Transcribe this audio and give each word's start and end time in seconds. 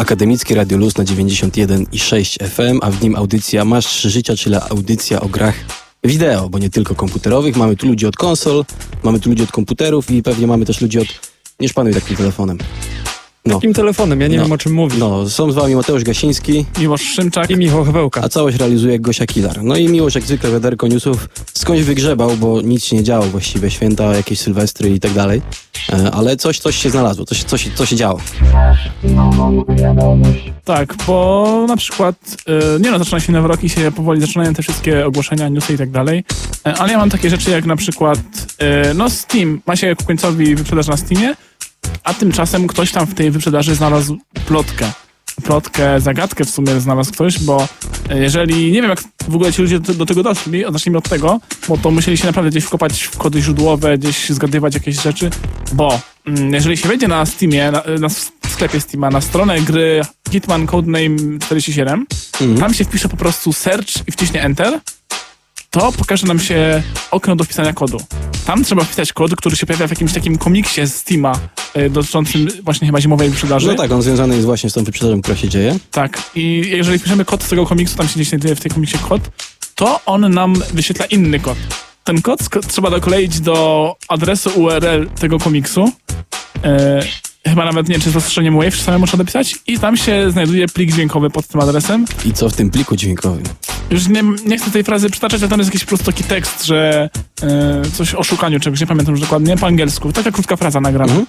Akademickie 0.00 0.54
Radio 0.54 0.78
Luz 0.78 0.96
na 0.96 1.04
91,6 1.04 2.48
FM, 2.48 2.78
a 2.82 2.90
w 2.90 3.02
nim 3.02 3.16
audycja 3.16 3.64
Masz 3.64 4.02
Życia, 4.02 4.36
czyli 4.36 4.56
audycja 4.70 5.20
o 5.20 5.28
grach 5.28 5.54
wideo, 6.04 6.48
bo 6.48 6.58
nie 6.58 6.70
tylko 6.70 6.94
komputerowych. 6.94 7.56
Mamy 7.56 7.76
tu 7.76 7.86
ludzi 7.86 8.06
od 8.06 8.16
konsol, 8.16 8.64
mamy 9.02 9.20
tu 9.20 9.30
ludzi 9.30 9.42
od 9.42 9.52
komputerów 9.52 10.10
i 10.10 10.22
pewnie 10.22 10.46
mamy 10.46 10.64
też 10.66 10.80
ludzi 10.80 10.98
od... 10.98 11.06
Nie 11.60 11.68
szpanuj 11.68 11.94
takim 11.94 12.16
telefonem. 12.16 12.58
No. 13.46 13.54
Takim 13.54 13.74
telefonem, 13.74 14.20
ja 14.20 14.28
nie 14.28 14.36
no. 14.36 14.42
wiem 14.42 14.52
o 14.52 14.58
czym 14.58 14.72
mówisz. 14.72 14.98
No, 14.98 15.28
są 15.28 15.52
z 15.52 15.54
wami 15.54 15.74
Mateusz 15.74 16.04
Gasiński. 16.04 16.64
Miłosz 16.78 17.02
Szymczak. 17.02 17.50
I 17.50 17.56
Michał 17.56 17.84
Hewełka. 17.84 18.20
A 18.24 18.28
całość 18.28 18.58
realizuje 18.58 19.00
Gosia 19.00 19.26
Kilar. 19.26 19.64
No 19.64 19.76
i 19.76 19.88
Miłosz 19.88 20.14
jak 20.14 20.24
zwykle 20.24 20.52
wiaderko 20.52 20.88
newsów 20.88 21.28
skądś 21.54 21.82
wygrzebał, 21.82 22.36
bo 22.36 22.62
nic 22.62 22.84
się 22.84 22.96
nie 22.96 23.02
działo 23.02 23.26
właściwie, 23.26 23.70
święta, 23.70 24.04
jakieś 24.04 24.40
sylwestry 24.40 24.90
i 24.90 25.00
tak 25.00 25.12
dalej. 25.12 25.42
E, 25.92 26.10
ale 26.10 26.36
coś, 26.36 26.58
coś 26.58 26.76
się 26.76 26.90
znalazło, 26.90 27.24
coś, 27.24 27.44
coś, 27.44 27.68
coś 27.74 27.88
się 27.88 27.96
działo. 27.96 28.20
Tak, 30.64 30.94
bo 31.06 31.64
na 31.68 31.76
przykład, 31.76 32.14
e, 32.76 32.80
nie 32.80 32.90
no, 32.90 32.98
zaczyna 32.98 33.20
się 33.20 33.32
nowy 33.32 33.48
rok 33.48 33.64
i 33.64 33.68
się 33.68 33.92
powoli 33.92 34.20
zaczynają 34.20 34.54
te 34.54 34.62
wszystkie 34.62 35.06
ogłoszenia, 35.06 35.48
newsy 35.48 35.74
i 35.74 35.78
tak 35.78 35.90
dalej, 35.90 36.24
e, 36.66 36.74
ale 36.74 36.92
ja 36.92 36.98
mam 36.98 37.10
takie 37.10 37.30
rzeczy 37.30 37.50
jak 37.50 37.66
na 37.66 37.76
przykład, 37.76 38.18
no 38.94 39.10
Steam, 39.10 39.60
ma 39.66 39.76
się 39.76 39.96
końcowi 40.06 40.54
wyprzedaż 40.54 40.86
na 40.86 40.96
Steamie, 40.96 41.34
a 42.04 42.14
tymczasem 42.14 42.66
ktoś 42.66 42.92
tam 42.92 43.06
w 43.06 43.14
tej 43.14 43.30
wyprzedaży 43.30 43.74
znalazł 43.74 44.18
plotkę. 44.46 44.92
Plotkę, 45.44 46.00
zagadkę 46.00 46.44
w 46.44 46.50
sumie 46.50 46.80
znalazł 46.80 47.12
ktoś, 47.12 47.38
bo 47.38 47.68
jeżeli, 48.14 48.72
nie 48.72 48.82
wiem 48.82 48.90
jak 48.90 49.02
w 49.28 49.34
ogóle 49.34 49.52
ci 49.52 49.62
ludzie 49.62 49.80
do, 49.80 49.94
do 49.94 50.06
tego 50.06 50.22
doszli, 50.22 50.64
zacznijmy 50.72 50.98
od 50.98 51.08
tego, 51.08 51.40
bo 51.68 51.78
to 51.78 51.90
musieli 51.90 52.16
się 52.16 52.26
naprawdę 52.26 52.50
gdzieś 52.50 52.64
wkopać 52.64 53.02
w 53.02 53.18
kody 53.18 53.42
źródłowe, 53.42 53.98
gdzieś 53.98 54.30
zgadywać 54.30 54.74
jakieś 54.74 55.02
rzeczy, 55.02 55.30
bo 55.72 56.00
mm, 56.26 56.54
jeżeli 56.54 56.76
się 56.76 56.88
wejdzie 56.88 57.08
na 57.08 57.26
Steamie, 57.26 57.70
na, 57.70 57.82
na 58.00 58.08
sklepie 58.48 58.80
Steama, 58.80 59.10
na 59.10 59.20
stronę 59.20 59.60
gry 59.60 60.00
Hitman 60.30 60.66
Codename 60.66 61.38
47, 61.40 62.06
mhm. 62.40 62.60
tam 62.60 62.74
się 62.74 62.84
wpisze 62.84 63.08
po 63.08 63.16
prostu 63.16 63.52
search 63.52 64.08
i 64.08 64.12
wciśnie 64.12 64.42
enter, 64.42 64.80
to 65.70 65.92
pokaże 65.92 66.26
nam 66.26 66.38
się 66.38 66.82
okno 67.10 67.36
do 67.36 67.44
wpisania 67.44 67.72
kodu. 67.72 68.00
Tam 68.46 68.64
trzeba 68.64 68.84
wpisać 68.84 69.12
kod, 69.12 69.36
który 69.36 69.56
się 69.56 69.66
pojawia 69.66 69.86
w 69.86 69.90
jakimś 69.90 70.12
takim 70.12 70.38
komiksie 70.38 70.86
z 70.86 70.94
Steama 70.94 71.32
dotyczącym 71.90 72.48
właśnie 72.62 72.86
chyba 72.86 73.00
zimowej 73.00 73.28
wyprzedaży. 73.28 73.66
No 73.66 73.74
tak, 73.74 73.92
on 73.92 74.02
związany 74.02 74.34
jest 74.34 74.46
właśnie 74.46 74.70
z 74.70 74.72
tą 74.72 74.84
wyprzedażą, 74.84 75.22
która 75.22 75.36
się 75.36 75.48
dzieje. 75.48 75.78
Tak. 75.90 76.22
I 76.34 76.62
jeżeli 76.66 76.98
wpiszemy 76.98 77.24
kod 77.24 77.42
z 77.42 77.48
tego 77.48 77.66
komiksu, 77.66 77.96
tam 77.96 78.08
się 78.08 78.14
gdzieś 78.14 78.28
znajduje 78.28 78.54
w 78.54 78.60
tej 78.60 78.70
komiksie 78.70 78.98
kod, 78.98 79.22
to 79.74 80.00
on 80.06 80.34
nam 80.34 80.54
wyświetla 80.72 81.06
inny 81.06 81.40
kod. 81.40 81.58
Ten 82.04 82.22
kod 82.22 82.40
trzeba 82.68 82.90
dokoleić 82.90 83.40
do 83.40 83.96
adresu 84.08 84.50
URL 84.60 85.10
tego 85.20 85.38
komiksu. 85.38 85.92
Chyba 87.46 87.64
nawet 87.64 87.88
nie 87.88 87.94
wiem, 87.94 88.02
czy 88.02 88.10
zastrzeżeniem 88.10 88.56
Wave 88.56 88.76
samemu 88.76 89.06
trzeba 89.06 89.18
dopisać 89.18 89.56
i 89.66 89.78
tam 89.78 89.96
się 89.96 90.30
znajduje 90.30 90.68
plik 90.68 90.92
dźwiękowy 90.92 91.30
pod 91.30 91.46
tym 91.46 91.60
adresem. 91.60 92.04
I 92.24 92.32
co 92.32 92.50
w 92.50 92.56
tym 92.56 92.70
pliku 92.70 92.96
dźwiękowym? 92.96 93.42
Już 93.90 94.08
nie, 94.08 94.22
nie 94.46 94.58
chcę 94.58 94.70
tej 94.70 94.84
frazy 94.84 95.10
przytaczać, 95.10 95.40
ale 95.40 95.48
tam 95.48 95.58
jest 95.58 95.74
jakiś 95.74 96.04
taki 96.04 96.24
tekst, 96.24 96.64
że 96.64 97.10
e, 97.42 97.82
coś 97.94 98.14
o 98.14 98.22
szukaniu 98.22 98.60
czegoś, 98.60 98.80
nie 98.80 98.86
pamiętam 98.86 99.14
już 99.14 99.20
dokładnie, 99.20 99.56
po 99.56 99.66
angielsku. 99.66 100.12
Taka 100.12 100.30
krótka 100.30 100.56
fraza 100.56 100.80
nagrana. 100.80 101.12
Mhm. 101.12 101.26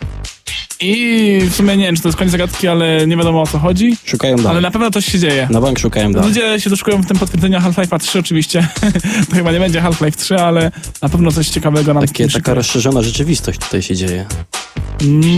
I 0.79 1.39
w 1.49 1.55
sumie 1.55 1.77
nie 1.77 1.85
wiem, 1.85 1.95
czy 1.95 2.01
to 2.01 2.07
jest 2.07 2.17
koniec 2.17 2.31
zagadki, 2.31 2.67
ale 2.67 3.07
nie 3.07 3.17
wiadomo 3.17 3.41
o 3.41 3.47
co 3.47 3.59
chodzi. 3.59 3.97
Szukają 4.05 4.35
dalej. 4.35 4.51
Ale 4.51 4.61
na 4.61 4.71
pewno 4.71 4.91
coś 4.91 5.05
się 5.05 5.19
dzieje. 5.19 5.47
Na 5.51 5.61
bank 5.61 5.79
szukają 5.79 6.11
dalej. 6.11 6.29
Ludzie 6.29 6.59
się 6.59 6.69
doszukują 6.69 7.01
w 7.01 7.07
tym 7.07 7.17
potwierdzenia 7.17 7.59
Half-Life'a 7.59 7.99
3 7.99 8.19
oczywiście. 8.19 8.67
to 9.29 9.35
chyba 9.35 9.51
nie 9.51 9.59
będzie 9.59 9.81
Half-Life 9.81 10.17
3, 10.17 10.35
ale 10.35 10.71
na 11.01 11.09
pewno 11.09 11.31
coś 11.31 11.49
ciekawego 11.49 11.93
nam 11.93 12.07
Takie, 12.07 12.27
Taka 12.27 12.53
rozszerzona 12.53 13.01
rzeczywistość 13.01 13.59
tutaj 13.59 13.81
się 13.81 13.95
dzieje. 13.95 14.25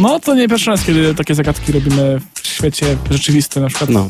No 0.01 0.19
to 0.19 0.35
nie 0.35 0.47
pierwszy 0.47 0.69
raz, 0.69 0.85
kiedy 0.85 1.15
takie 1.15 1.35
zagadki 1.35 1.71
robimy 1.71 2.21
w 2.43 2.47
świecie 2.47 2.97
rzeczywistym 3.11 3.63
na 3.63 3.69
przykład. 3.69 3.89
No. 3.89 4.09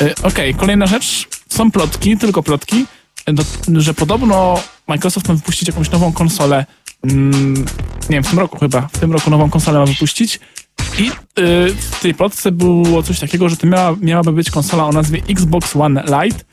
E, 0.00 0.14
Okej, 0.14 0.14
okay, 0.22 0.54
kolejna 0.54 0.86
rzecz. 0.86 1.28
Są 1.48 1.70
plotki, 1.70 2.16
tylko 2.16 2.42
plotki, 2.42 2.86
do, 3.26 3.42
że 3.80 3.94
podobno 3.94 4.60
Microsoft 4.86 5.28
ma 5.28 5.34
wypuścić 5.34 5.68
jakąś 5.68 5.90
nową 5.90 6.12
konsolę. 6.12 6.66
Mm, 7.04 7.54
nie 8.10 8.16
wiem, 8.16 8.24
w 8.24 8.30
tym 8.30 8.38
roku 8.38 8.58
chyba. 8.58 8.88
W 8.92 8.98
tym 8.98 9.12
roku 9.12 9.30
nową 9.30 9.50
konsolę 9.50 9.78
ma 9.78 9.86
wypuścić. 9.86 10.40
I 10.98 11.04
yy, 11.04 11.12
w 11.74 12.00
tej 12.02 12.14
plotce 12.14 12.52
było 12.52 13.02
coś 13.02 13.20
takiego, 13.20 13.48
że 13.48 13.56
to 13.56 13.66
miała, 13.66 13.96
miałaby 14.00 14.32
być 14.32 14.50
konsola 14.50 14.86
o 14.86 14.92
nazwie 14.92 15.22
Xbox 15.28 15.76
One 15.76 16.02
Lite 16.02 16.44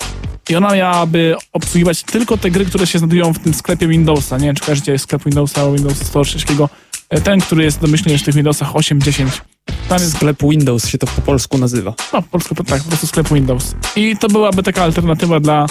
i 0.50 0.56
ona 0.56 0.75
miałaby 0.75 1.36
obsługiwać 1.53 2.03
tylko 2.03 2.38
te 2.38 2.52
gry, 2.52 2.66
które 2.66 2.88
się 2.88 3.00
znajdują 3.00 3.34
w 3.34 3.40
tym 3.40 3.53
sklepie 3.53 3.88
Windowsa. 3.88 4.38
Nie 4.38 4.46
wiem, 4.46 4.56
czy 4.56 4.63
kojarzycie 4.63 5.00
sklep 5.00 5.24
Windowsa, 5.24 5.72
Windows 5.72 5.97
Store 5.97 6.25
czy 6.25 6.40
takiego 6.40 6.69
E, 7.09 7.22
ten, 7.22 7.41
który 7.41 7.63
jest 7.63 7.80
domyślnie 7.80 8.18
w 8.18 8.24
tych 8.24 8.36
Windowsach 8.36 8.75
8, 8.75 9.02
10. 9.02 9.41
Tam 9.90 10.00
jest 10.00 10.16
sklep 10.16 10.38
Windows 10.41 10.88
się 10.88 10.97
to 10.97 11.07
po 11.07 11.22
polsku 11.22 11.57
nazywa. 11.57 11.94
No, 12.13 12.22
po 12.22 12.30
polsku 12.30 12.56
tak, 12.56 12.84
po 12.84 12.88
prostu 12.88 13.07
sklep 13.07 13.30
Windows. 13.30 13.75
I 13.96 14.18
to 14.18 14.28
byłaby 14.28 14.63
taka 14.63 14.84
alternatywa 14.84 15.40
dla 15.40 15.66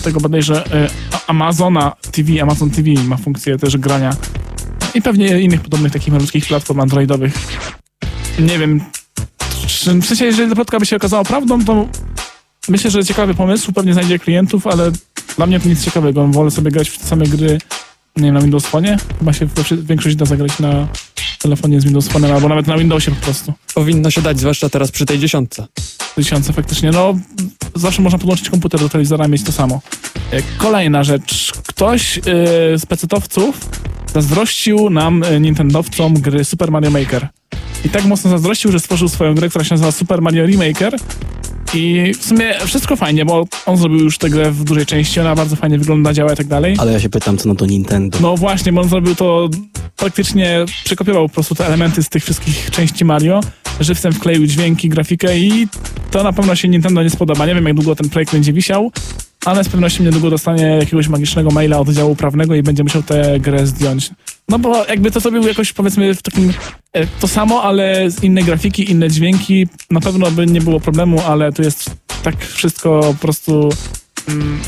tego 0.00 0.20
bodajże 0.20 0.64
e, 0.72 0.88
Amazona 1.26 1.92
TV, 2.12 2.42
Amazon 2.42 2.70
TV 2.70 3.04
ma 3.04 3.16
funkcję 3.16 3.58
też 3.58 3.76
grania 3.76 4.16
i 4.94 5.02
pewnie 5.02 5.40
innych 5.40 5.60
podobnych 5.60 5.92
takich 5.92 6.12
malutkich 6.12 6.46
platform 6.46 6.80
androidowych. 6.80 7.34
Nie 8.38 8.58
wiem, 8.58 8.80
czy, 9.66 9.94
w 9.94 10.06
sensie, 10.06 10.24
jeżeli 10.24 10.48
ta 10.48 10.54
plotka 10.54 10.78
by 10.78 10.86
się 10.86 10.96
okazała 10.96 11.24
prawdą, 11.24 11.64
to 11.64 11.88
myślę, 12.68 12.90
że 12.90 13.04
ciekawy 13.04 13.34
pomysł, 13.34 13.72
pewnie 13.72 13.92
znajdzie 13.92 14.18
klientów, 14.18 14.66
ale 14.66 14.92
dla 15.36 15.46
mnie 15.46 15.60
to 15.60 15.68
nic 15.68 15.84
ciekawego. 15.84 16.26
Wolę 16.26 16.50
sobie 16.50 16.70
grać 16.70 16.90
w 16.90 16.98
te 16.98 17.06
same 17.06 17.26
gry 17.26 17.58
nie 18.16 18.24
wiem, 18.24 18.34
na 18.34 18.40
Windows 18.40 18.66
Phone? 18.66 18.96
Chyba 19.18 19.32
się 19.32 19.48
większość 19.72 20.16
da 20.16 20.24
zagrać 20.24 20.58
na 20.58 20.88
telefonie 21.38 21.80
z 21.80 21.84
Windows 21.84 22.08
Phone 22.08 22.24
albo 22.24 22.48
nawet 22.48 22.66
na 22.66 22.78
Windowsie 22.78 23.10
po 23.10 23.24
prostu. 23.24 23.52
Powinno 23.74 24.10
się 24.10 24.22
dać, 24.22 24.38
zwłaszcza 24.38 24.68
teraz 24.68 24.90
przy 24.90 25.06
tej 25.06 25.18
dziesiątce. 25.18 25.66
Dziesiątce 26.18 26.52
faktycznie, 26.52 26.90
no 26.90 27.14
zawsze 27.74 28.02
można 28.02 28.18
podłączyć 28.18 28.50
komputer 28.50 28.80
do 28.80 28.88
telewizora 28.88 29.26
i 29.26 29.30
mieć 29.30 29.42
to 29.42 29.52
samo. 29.52 29.80
E, 30.30 30.42
kolejna 30.58 31.04
rzecz. 31.04 31.52
Ktoś 31.66 32.16
yy, 32.16 32.22
z 32.78 32.86
pecetowców 32.86 33.68
zazdrościł 34.14 34.90
nam, 34.90 35.24
yy, 35.30 35.40
nintendowcom, 35.40 36.14
gry 36.14 36.44
Super 36.44 36.70
Mario 36.70 36.90
Maker. 36.90 37.28
I 37.84 37.88
tak 37.88 38.04
mocno 38.04 38.30
zazdrościł, 38.30 38.72
że 38.72 38.80
stworzył 38.80 39.08
swoją 39.08 39.34
grę, 39.34 39.48
która 39.48 39.64
się 39.64 39.74
nazywa 39.74 39.92
Super 39.92 40.22
Mario 40.22 40.46
Remaker 40.46 40.96
i 41.74 42.12
w 42.20 42.24
sumie 42.24 42.54
wszystko 42.66 42.96
fajnie, 42.96 43.24
bo 43.24 43.44
on 43.66 43.76
zrobił 43.76 43.98
już 43.98 44.18
tę 44.18 44.30
grę 44.30 44.50
w 44.50 44.64
dużej 44.64 44.86
części, 44.86 45.20
ona 45.20 45.34
bardzo 45.34 45.56
fajnie 45.56 45.78
wygląda, 45.78 46.12
działa 46.12 46.32
i 46.32 46.36
tak 46.36 46.46
dalej. 46.46 46.76
Ale 46.78 46.92
ja 46.92 47.00
się 47.00 47.08
pytam, 47.08 47.38
co 47.38 47.48
na 47.48 47.54
to 47.54 47.66
Nintendo? 47.66 48.18
No 48.20 48.36
właśnie, 48.36 48.72
bo 48.72 48.80
on 48.80 48.88
zrobił 48.88 49.14
to, 49.14 49.48
praktycznie 49.96 50.64
przekopiował 50.84 51.28
po 51.28 51.34
prostu 51.34 51.54
te 51.54 51.66
elementy 51.66 52.02
z 52.02 52.08
tych 52.08 52.22
wszystkich 52.22 52.70
części 52.70 53.04
Mario, 53.04 53.40
żywcem 53.80 54.12
wkleił 54.12 54.46
dźwięki, 54.46 54.88
grafikę 54.88 55.38
i 55.38 55.68
to 56.10 56.22
na 56.22 56.32
pewno 56.32 56.56
się 56.56 56.68
Nintendo 56.68 57.02
nie 57.02 57.10
spodoba. 57.10 57.46
Nie 57.46 57.54
wiem, 57.54 57.66
jak 57.66 57.74
długo 57.74 57.96
ten 57.96 58.08
projekt 58.08 58.32
będzie 58.32 58.52
wisiał, 58.52 58.92
ale 59.44 59.64
z 59.64 59.68
pewnością 59.68 60.04
niedługo 60.04 60.30
dostanie 60.30 60.64
jakiegoś 60.64 61.08
magicznego 61.08 61.50
maila 61.50 61.78
od 61.78 61.88
działu 61.88 62.16
prawnego 62.16 62.54
i 62.54 62.62
będzie 62.62 62.82
musiał 62.82 63.02
tę 63.02 63.40
grę 63.40 63.66
zdjąć. 63.66 64.10
No 64.48 64.58
bo 64.58 64.86
jakby 64.86 65.10
to 65.10 65.20
zrobił 65.20 65.46
jakoś 65.46 65.72
powiedzmy 65.72 66.14
w 66.14 66.22
takim 66.22 66.52
e, 66.92 67.06
to 67.06 67.28
samo, 67.28 67.62
ale 67.62 68.10
z 68.10 68.22
innej 68.22 68.44
grafiki, 68.44 68.90
inne 68.90 69.10
dźwięki, 69.10 69.66
na 69.90 70.00
pewno 70.00 70.30
by 70.30 70.46
nie 70.46 70.60
było 70.60 70.80
problemu, 70.80 71.20
ale 71.20 71.52
tu 71.52 71.62
jest 71.62 71.90
tak 72.22 72.44
wszystko 72.44 73.00
po 73.00 73.14
prostu 73.14 73.68
mm, 74.28 74.60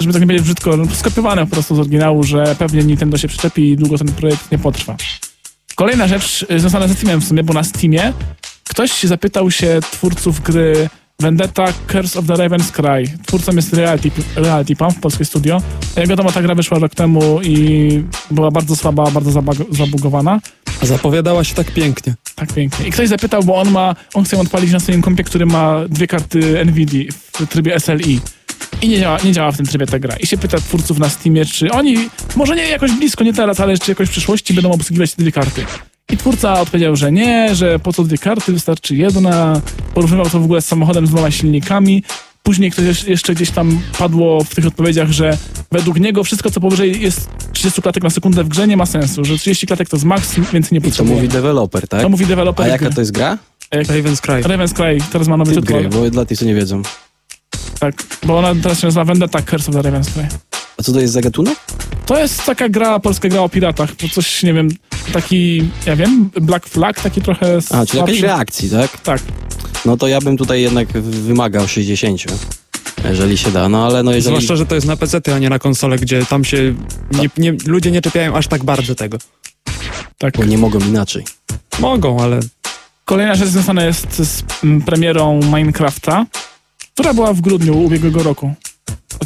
żeby 0.00 0.12
tak 0.12 0.22
nie 0.22 0.26
powiedzieć 0.26 0.44
brzydko, 0.44 0.76
no, 0.76 0.86
skopiowane 0.94 1.46
po 1.46 1.52
prostu 1.52 1.74
z 1.74 1.78
oryginału, 1.78 2.24
że 2.24 2.56
pewnie 2.58 2.84
Nintendo 2.84 3.18
się 3.18 3.28
przyczepi 3.28 3.70
i 3.70 3.76
długo 3.76 3.98
ten 3.98 4.08
projekt 4.08 4.52
nie 4.52 4.58
potrwa. 4.58 4.96
Kolejna 5.74 6.08
rzecz 6.08 6.46
e, 6.48 6.60
związana 6.60 6.88
ze 6.88 6.94
Steamem 6.94 7.20
w 7.20 7.24
sumie, 7.24 7.44
bo 7.44 7.52
na 7.52 7.64
Steamie 7.64 8.12
ktoś 8.68 9.02
zapytał 9.02 9.50
się 9.50 9.80
twórców 9.92 10.40
gry 10.40 10.88
Vendetta 11.20 11.72
Curse 11.86 12.18
of 12.18 12.26
the 12.26 12.34
Raven's 12.34 12.72
Cry. 12.72 13.18
Twórcą 13.26 13.52
jest 13.52 13.74
Reality, 13.74 14.10
Reality 14.36 14.76
Pump, 14.76 15.00
polskie 15.00 15.24
studio. 15.24 15.62
Jak 15.96 16.08
wiadomo, 16.08 16.32
ta 16.32 16.42
gra 16.42 16.54
wyszła 16.54 16.78
rok 16.78 16.94
temu 16.94 17.42
i 17.42 18.04
była 18.30 18.50
bardzo 18.50 18.76
słaba, 18.76 19.10
bardzo 19.10 19.42
zabugowana. 19.70 20.40
A 20.82 20.86
zapowiadała 20.86 21.44
się 21.44 21.54
tak 21.54 21.70
pięknie. 21.70 22.14
Tak 22.34 22.52
pięknie. 22.52 22.88
I 22.88 22.90
ktoś 22.90 23.08
zapytał, 23.08 23.44
bo 23.44 23.56
on 23.56 23.70
ma, 23.70 23.94
on 24.14 24.24
chce 24.24 24.36
ją 24.36 24.42
odpalić 24.42 24.72
na 24.72 24.80
swoim 24.80 25.02
kompie, 25.02 25.24
który 25.24 25.46
ma 25.46 25.80
dwie 25.88 26.06
karty 26.06 26.64
NVIDIA 26.64 27.12
w 27.12 27.46
trybie 27.46 27.80
SLI. 27.80 28.20
I 28.82 28.88
nie 28.88 29.00
działa, 29.00 29.18
nie 29.24 29.32
działa 29.32 29.52
w 29.52 29.56
tym 29.56 29.66
trybie 29.66 29.86
ta 29.86 29.98
gra. 29.98 30.16
I 30.16 30.26
się 30.26 30.38
pyta 30.38 30.58
twórców 30.58 30.98
na 30.98 31.08
Steamie, 31.08 31.46
czy 31.46 31.70
oni, 31.70 31.96
może 32.36 32.56
nie 32.56 32.68
jakoś 32.68 32.92
blisko, 32.92 33.24
nie 33.24 33.32
teraz, 33.32 33.60
ale 33.60 33.78
czy 33.78 33.90
jakoś 33.90 34.08
w 34.08 34.10
przyszłości 34.10 34.54
będą 34.54 34.70
obsługiwać 34.70 35.14
te 35.14 35.22
dwie 35.22 35.32
karty. 35.32 35.64
I 36.12 36.16
twórca 36.16 36.60
odpowiedział, 36.60 36.96
że 36.96 37.12
nie, 37.12 37.54
że 37.54 37.78
po 37.78 37.92
co 37.92 38.04
dwie 38.04 38.18
karty, 38.18 38.52
wystarczy 38.52 38.96
jedna. 38.96 39.60
Porównywał 39.94 40.30
to 40.30 40.40
w 40.40 40.44
ogóle 40.44 40.62
z 40.62 40.66
samochodem 40.66 41.06
z 41.06 41.10
dwoma 41.10 41.30
silnikami. 41.30 42.02
Później 42.42 42.70
ktoś 42.70 43.04
jeszcze 43.04 43.34
gdzieś 43.34 43.50
tam 43.50 43.80
padło 43.98 44.44
w 44.44 44.54
tych 44.54 44.66
odpowiedziach, 44.66 45.10
że 45.10 45.38
według 45.72 46.00
niego 46.00 46.24
wszystko, 46.24 46.50
co 46.50 46.60
powyżej 46.60 47.00
jest 47.00 47.28
30 47.52 47.82
klatek 47.82 48.02
na 48.02 48.10
sekundę 48.10 48.44
w 48.44 48.48
grze, 48.48 48.66
nie 48.66 48.76
ma 48.76 48.86
sensu, 48.86 49.24
że 49.24 49.38
30 49.38 49.66
klatek 49.66 49.88
to 49.88 49.96
jest 49.96 50.04
max, 50.04 50.34
więc 50.52 50.70
nie 50.70 50.80
potrzebuje. 50.80 51.14
I 51.14 51.18
to 51.18 51.22
mówi 51.22 51.32
deweloper, 51.32 51.88
tak? 51.88 52.02
To 52.02 52.08
mówi 52.08 52.26
deweloper. 52.26 52.66
A 52.66 52.68
jaka 52.68 52.90
to 52.90 53.00
jest 53.00 53.12
gra? 53.12 53.38
Raven's 53.72 54.20
Cry. 54.20 54.42
Raven's 54.42 54.72
Cry, 54.72 54.98
teraz 55.12 55.28
ma 55.28 55.36
nowy 55.36 55.54
tytuł. 55.54 55.76
gry, 55.76 55.88
bo 55.88 56.10
dla 56.10 56.24
tych, 56.24 56.38
co 56.38 56.44
nie 56.44 56.54
wiedzą. 56.54 56.82
Tak, 57.80 58.02
bo 58.26 58.38
ona 58.38 58.54
teraz 58.62 58.80
się 58.80 58.86
nazywa 58.86 59.04
Vendetta 59.04 59.42
Curse 59.42 59.68
of 59.70 59.82
the 59.82 59.90
Raven's 59.90 60.10
Cry. 60.12 60.26
A 60.78 60.82
co 60.82 60.92
to 60.92 61.00
jest 61.00 61.12
za 61.12 61.20
gatunek? 61.20 61.58
To 62.06 62.18
jest 62.18 62.44
taka 62.44 62.68
gra, 62.68 63.00
polska 63.00 63.28
gra 63.28 63.40
o 63.40 63.48
piratach, 63.48 63.96
to 63.96 64.08
coś, 64.08 64.42
nie 64.42 64.54
wiem, 64.54 64.68
taki, 65.12 65.70
ja 65.86 65.96
wiem, 65.96 66.30
Black 66.40 66.68
Flag, 66.68 67.00
taki 67.00 67.22
trochę 67.22 67.58
A, 67.70 67.86
czyli 67.86 67.98
jakaś 67.98 68.20
reakcji, 68.20 68.70
tak? 68.70 69.00
Tak. 69.00 69.22
no 69.84 69.96
to 69.96 70.08
ja 70.08 70.20
bym 70.20 70.36
tutaj 70.36 70.62
jednak 70.62 70.88
wymagał 71.02 71.68
60, 71.68 72.24
jeżeli 73.04 73.38
się 73.38 73.50
da. 73.50 73.68
No 73.68 73.86
ale 73.86 74.02
no 74.02 74.12
jeżeli... 74.12 74.36
Zwłaszcza, 74.36 74.56
że 74.56 74.66
to 74.66 74.74
jest 74.74 74.86
na 74.86 74.96
PC, 74.96 75.20
a 75.34 75.38
nie 75.38 75.50
na 75.50 75.58
konsolę, 75.58 75.98
gdzie 75.98 76.26
tam 76.26 76.44
się 76.44 76.74
nie, 77.12 77.30
nie, 77.38 77.56
ludzie 77.66 77.90
nie 77.90 78.02
czepiają 78.02 78.36
aż 78.36 78.46
tak 78.46 78.64
bardzo 78.64 78.94
tego. 78.94 79.18
Tak. 80.18 80.36
Bo 80.36 80.44
nie 80.44 80.58
mogą 80.58 80.78
inaczej. 80.78 81.24
Mogą, 81.80 82.20
ale 82.20 82.40
Kolejna 83.08 83.34
rzecz 83.34 83.48
związana 83.48 83.84
jest 83.84 84.16
z 84.16 84.42
premierą 84.86 85.40
Minecrafta, 85.42 86.26
która 86.94 87.14
była 87.14 87.32
w 87.32 87.40
grudniu 87.40 87.78
ubiegłego 87.84 88.22
roku. 88.22 88.54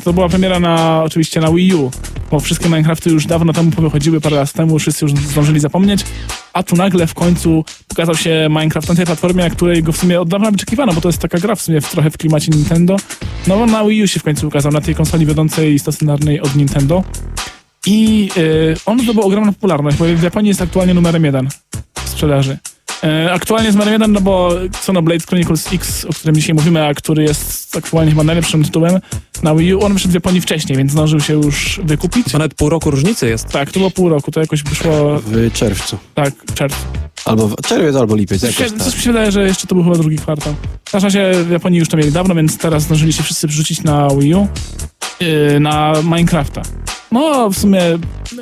To 0.04 0.12
była 0.12 0.28
premiera 0.28 0.60
na, 0.60 1.02
oczywiście 1.04 1.40
na 1.40 1.52
Wii 1.52 1.74
U, 1.74 1.90
bo 2.30 2.40
wszystkie 2.40 2.68
Minecrafty 2.68 3.10
już 3.10 3.26
dawno 3.26 3.52
temu 3.52 3.70
wychodziły, 3.70 4.20
parę 4.20 4.36
lat 4.36 4.52
temu, 4.52 4.78
wszyscy 4.78 5.04
już 5.04 5.14
zdążyli 5.14 5.60
zapomnieć, 5.60 6.04
a 6.52 6.62
tu 6.62 6.76
nagle 6.76 7.06
w 7.06 7.14
końcu 7.14 7.64
pokazał 7.88 8.14
się 8.14 8.46
Minecraft 8.50 8.88
na 8.88 8.94
tej 8.94 9.06
platformie, 9.06 9.44
na 9.44 9.50
której 9.50 9.82
go 9.82 9.92
w 9.92 9.96
sumie 9.96 10.20
od 10.20 10.28
dawna 10.28 10.50
wyczekiwano, 10.50 10.92
bo 10.92 11.00
to 11.00 11.08
jest 11.08 11.18
taka 11.18 11.38
gra 11.38 11.54
w 11.54 11.62
sumie 11.62 11.80
w, 11.80 11.90
trochę 11.90 12.10
w 12.10 12.16
klimacie 12.16 12.52
Nintendo. 12.52 12.96
No 13.46 13.66
na 13.66 13.84
Wii 13.84 14.02
U 14.02 14.06
się 14.06 14.20
w 14.20 14.22
końcu 14.22 14.48
ukazał, 14.48 14.72
na 14.72 14.80
tej 14.80 14.94
konsoli 14.94 15.26
wiodącej 15.26 15.74
i 15.74 15.78
stacjonarnej 15.78 16.40
od 16.40 16.56
Nintendo. 16.56 17.04
I 17.86 18.30
y, 18.36 18.76
on 18.86 19.00
zdobył 19.00 19.22
ogromną 19.22 19.52
popularność, 19.54 19.96
bo 19.96 20.04
w 20.04 20.22
Japonii 20.22 20.48
jest 20.48 20.62
aktualnie 20.62 20.94
numerem 20.94 21.24
jeden 21.24 21.48
w 22.04 22.08
sprzedaży. 22.08 22.58
E, 23.04 23.32
Aktualnie 23.32 23.66
jest 23.66 23.78
numerem 23.78 23.92
jeden, 23.92 24.12
no 24.12 24.20
bo 24.20 24.60
Xenoblade 24.64 25.20
Chronicles 25.28 25.72
X, 25.72 26.04
o 26.04 26.12
którym 26.12 26.34
dzisiaj 26.36 26.54
mówimy, 26.54 26.86
a 26.86 26.94
który 26.94 27.22
jest 27.22 27.76
aktualnie 27.76 28.10
chyba 28.10 28.24
najlepszym 28.24 28.64
tytułem 28.64 29.00
na 29.42 29.54
Wii 29.54 29.74
U, 29.74 29.84
on 29.84 29.92
wyszedł 29.92 30.10
w 30.10 30.14
Japonii 30.14 30.40
wcześniej, 30.40 30.78
więc 30.78 30.92
zdążył 30.92 31.20
się 31.20 31.32
już 31.34 31.80
wykupić. 31.84 32.26
to 32.32 32.38
nawet 32.38 32.54
pół 32.54 32.68
roku 32.68 32.90
różnicy 32.90 33.28
jest. 33.28 33.48
Tak, 33.48 33.70
to 33.70 33.78
było 33.78 33.90
pół 33.90 34.08
roku, 34.08 34.30
to 34.30 34.40
jakoś 34.40 34.62
wyszło, 34.62 35.20
W 35.26 35.52
czerwcu. 35.52 35.98
tak, 36.14 36.34
w 36.34 36.54
czerwcu. 36.54 36.84
Albo 37.24 37.48
w 37.48 37.56
czerwiec, 37.68 37.96
albo 37.96 38.16
lipiec, 38.16 38.40
Coś, 38.40 38.50
jakoś 38.58 38.72
się- 38.72 38.78
tak. 38.78 38.86
coś 38.86 38.96
mi 38.96 39.02
się 39.02 39.12
wydaje, 39.12 39.32
że 39.32 39.42
jeszcze 39.46 39.66
to 39.66 39.74
był 39.74 39.84
chyba 39.84 39.96
drugi 39.96 40.16
kwartał. 40.16 40.54
W 40.84 40.90
każdym 40.90 41.06
razie 41.06 41.44
w 41.44 41.50
Japonii 41.50 41.78
już 41.78 41.88
to 41.88 41.96
mieli 41.96 42.12
dawno, 42.12 42.34
więc 42.34 42.58
teraz 42.58 42.82
zdążyli 42.82 43.12
się 43.12 43.22
wszyscy 43.22 43.48
przerzucić 43.48 43.82
na 43.82 44.08
Wii 44.18 44.34
U, 44.34 44.48
yy, 45.20 45.60
na 45.60 45.92
Minecrafta. 46.02 46.62
No, 47.12 47.50
w 47.50 47.58
sumie 47.58 47.80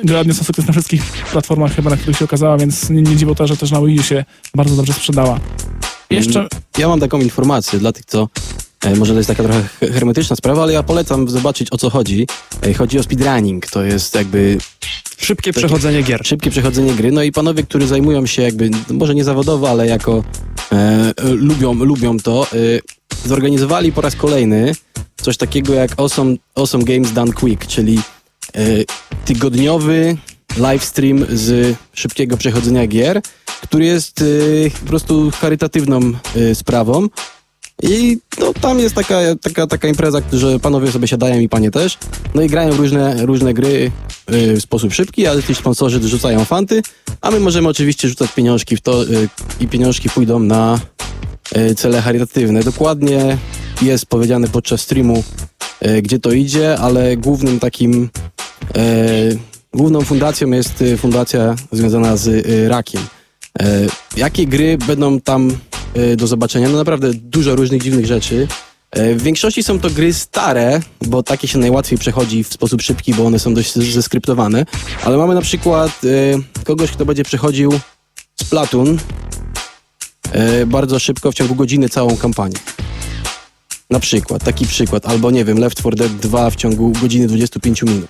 gra 0.03 0.19
odniosła 0.19 0.43
sukces 0.43 0.65
na 0.65 0.71
wszystkich 0.73 1.03
platformach 1.31 1.75
chyba, 1.75 1.89
na 1.89 1.97
których 1.97 2.17
się 2.17 2.25
okazała, 2.25 2.57
więc 2.57 2.89
nie, 2.89 3.01
nie 3.01 3.15
dziwo 3.15 3.35
to, 3.35 3.47
że 3.47 3.57
też 3.57 3.71
na 3.71 3.81
Wii 3.81 3.99
U 3.99 4.03
się 4.03 4.25
bardzo 4.55 4.75
dobrze 4.75 4.93
sprzedała. 4.93 5.39
Jeszcze, 6.09 6.47
Ja 6.77 6.87
mam 6.87 6.99
taką 6.99 7.19
informację 7.21 7.79
dla 7.79 7.91
tych, 7.91 8.05
co 8.05 8.27
e, 8.83 8.95
może 8.95 9.13
to 9.13 9.19
jest 9.19 9.27
taka 9.27 9.43
trochę 9.43 9.61
he- 9.79 9.91
hermetyczna 9.91 10.35
sprawa, 10.35 10.63
ale 10.63 10.73
ja 10.73 10.83
polecam 10.83 11.29
zobaczyć 11.29 11.67
o 11.71 11.77
co 11.77 11.89
chodzi. 11.89 12.27
E, 12.63 12.73
Chodzi 12.73 12.99
o 12.99 13.03
speedrunning, 13.03 13.67
to 13.67 13.83
jest 13.83 14.15
jakby 14.15 14.57
Szybkie 15.17 15.53
przechodzenie 15.53 16.03
gier. 16.03 16.21
szybkie 16.27 16.51
przechodzenie 16.51 16.93
gry. 16.93 17.11
No 17.11 17.23
i 17.23 17.31
panowie, 17.31 17.63
którzy 17.63 17.87
zajmują 17.87 18.25
się 18.25 18.41
jakby, 18.41 18.69
no 18.69 18.77
może 18.91 19.15
nie 19.15 19.23
zawodowo, 19.23 19.69
ale 19.69 19.87
jako 19.87 20.23
e, 20.71 20.75
e, 20.75 21.13
lubią, 21.29 21.73
lubią 21.73 22.17
to, 22.17 22.47
e, 22.53 23.27
zorganizowali 23.27 23.91
po 23.91 24.01
raz 24.01 24.15
kolejny 24.15 24.75
coś 25.21 25.37
takiego 25.37 25.73
jak 25.73 25.91
Awesome, 25.99 26.35
awesome 26.55 26.83
Games 26.83 27.11
Done 27.13 27.33
Quick, 27.33 27.67
czyli 27.67 27.99
tygodniowy 29.25 30.17
livestream 30.57 31.25
z 31.29 31.77
szybkiego 31.93 32.37
przechodzenia 32.37 32.87
gier, 32.87 33.21
który 33.61 33.85
jest 33.85 34.21
e, 34.21 34.69
po 34.79 34.85
prostu 34.85 35.31
charytatywną 35.31 35.99
e, 36.35 36.55
sprawą. 36.55 37.07
I 37.83 38.17
no, 38.39 38.53
tam 38.53 38.79
jest 38.79 38.95
taka, 38.95 39.19
taka, 39.41 39.67
taka 39.67 39.87
impreza, 39.87 40.21
że 40.33 40.59
panowie 40.59 40.91
sobie 40.91 41.07
siadają 41.07 41.39
i 41.39 41.49
panie 41.49 41.71
też. 41.71 41.97
No 42.35 42.41
i 42.41 42.47
grają 42.47 42.77
różne, 42.77 43.25
różne 43.25 43.53
gry 43.53 43.91
w 44.27 44.61
sposób 44.61 44.93
szybki, 44.93 45.27
ale 45.27 45.43
ci 45.43 45.55
sponsorzy 45.55 45.99
dorzucają 45.99 46.45
fanty, 46.45 46.81
a 47.21 47.31
my 47.31 47.39
możemy 47.39 47.69
oczywiście 47.69 48.09
rzucać 48.09 48.31
pieniążki 48.31 48.77
w 48.77 48.81
to 48.81 49.03
i 49.59 49.67
pieniążki 49.67 50.09
pójdą 50.09 50.39
na 50.39 50.79
cele 51.77 52.01
charytatywne. 52.01 52.63
Dokładnie 52.63 53.37
jest 53.81 54.05
powiedziane 54.05 54.47
podczas 54.47 54.81
streamu, 54.81 55.23
y, 55.85 56.01
gdzie 56.01 56.19
to 56.19 56.31
idzie, 56.31 56.77
ale 56.79 57.17
głównym 57.17 57.59
takim 57.59 58.09
y, 58.77 59.37
główną 59.73 60.01
fundacją 60.01 60.51
jest 60.51 60.83
fundacja 60.97 61.55
związana 61.71 62.17
z 62.17 62.47
rakiem. 62.69 63.01
E, 63.59 63.65
jakie 64.17 64.47
gry 64.47 64.77
będą 64.87 65.19
tam 65.19 65.57
e, 65.93 66.15
do 66.15 66.27
zobaczenia? 66.27 66.69
No 66.69 66.77
naprawdę 66.77 67.13
dużo 67.13 67.55
różnych 67.55 67.83
dziwnych 67.83 68.05
rzeczy. 68.05 68.47
E, 68.91 69.15
w 69.15 69.21
większości 69.23 69.63
są 69.63 69.79
to 69.79 69.89
gry 69.89 70.13
stare, 70.13 70.81
bo 71.07 71.23
takie 71.23 71.47
się 71.47 71.57
najłatwiej 71.57 71.99
przechodzi 71.99 72.43
w 72.43 72.53
sposób 72.53 72.81
szybki, 72.81 73.13
bo 73.13 73.25
one 73.25 73.39
są 73.39 73.53
dość 73.53 73.73
z- 73.73 73.93
zeskryptowane. 73.93 74.65
Ale 75.03 75.17
mamy 75.17 75.35
na 75.35 75.41
przykład 75.41 76.01
e, 76.03 76.63
kogoś, 76.63 76.91
kto 76.91 77.05
będzie 77.05 77.23
przechodził 77.23 77.79
Splatoon 78.41 78.89
e, 78.89 78.97
bardzo 80.67 80.99
szybko, 80.99 81.31
w 81.31 81.35
ciągu 81.35 81.55
godziny 81.55 81.89
całą 81.89 82.17
kampanię. 82.17 82.55
Na 83.89 83.99
przykład, 83.99 84.43
taki 84.43 84.65
przykład. 84.67 85.05
Albo 85.05 85.31
nie 85.31 85.45
wiem, 85.45 85.57
Left 85.59 85.77
4 85.79 85.95
Dead 85.97 86.11
2 86.15 86.49
w 86.49 86.55
ciągu 86.55 86.91
godziny 87.01 87.27
25 87.27 87.81
minut. 87.83 88.07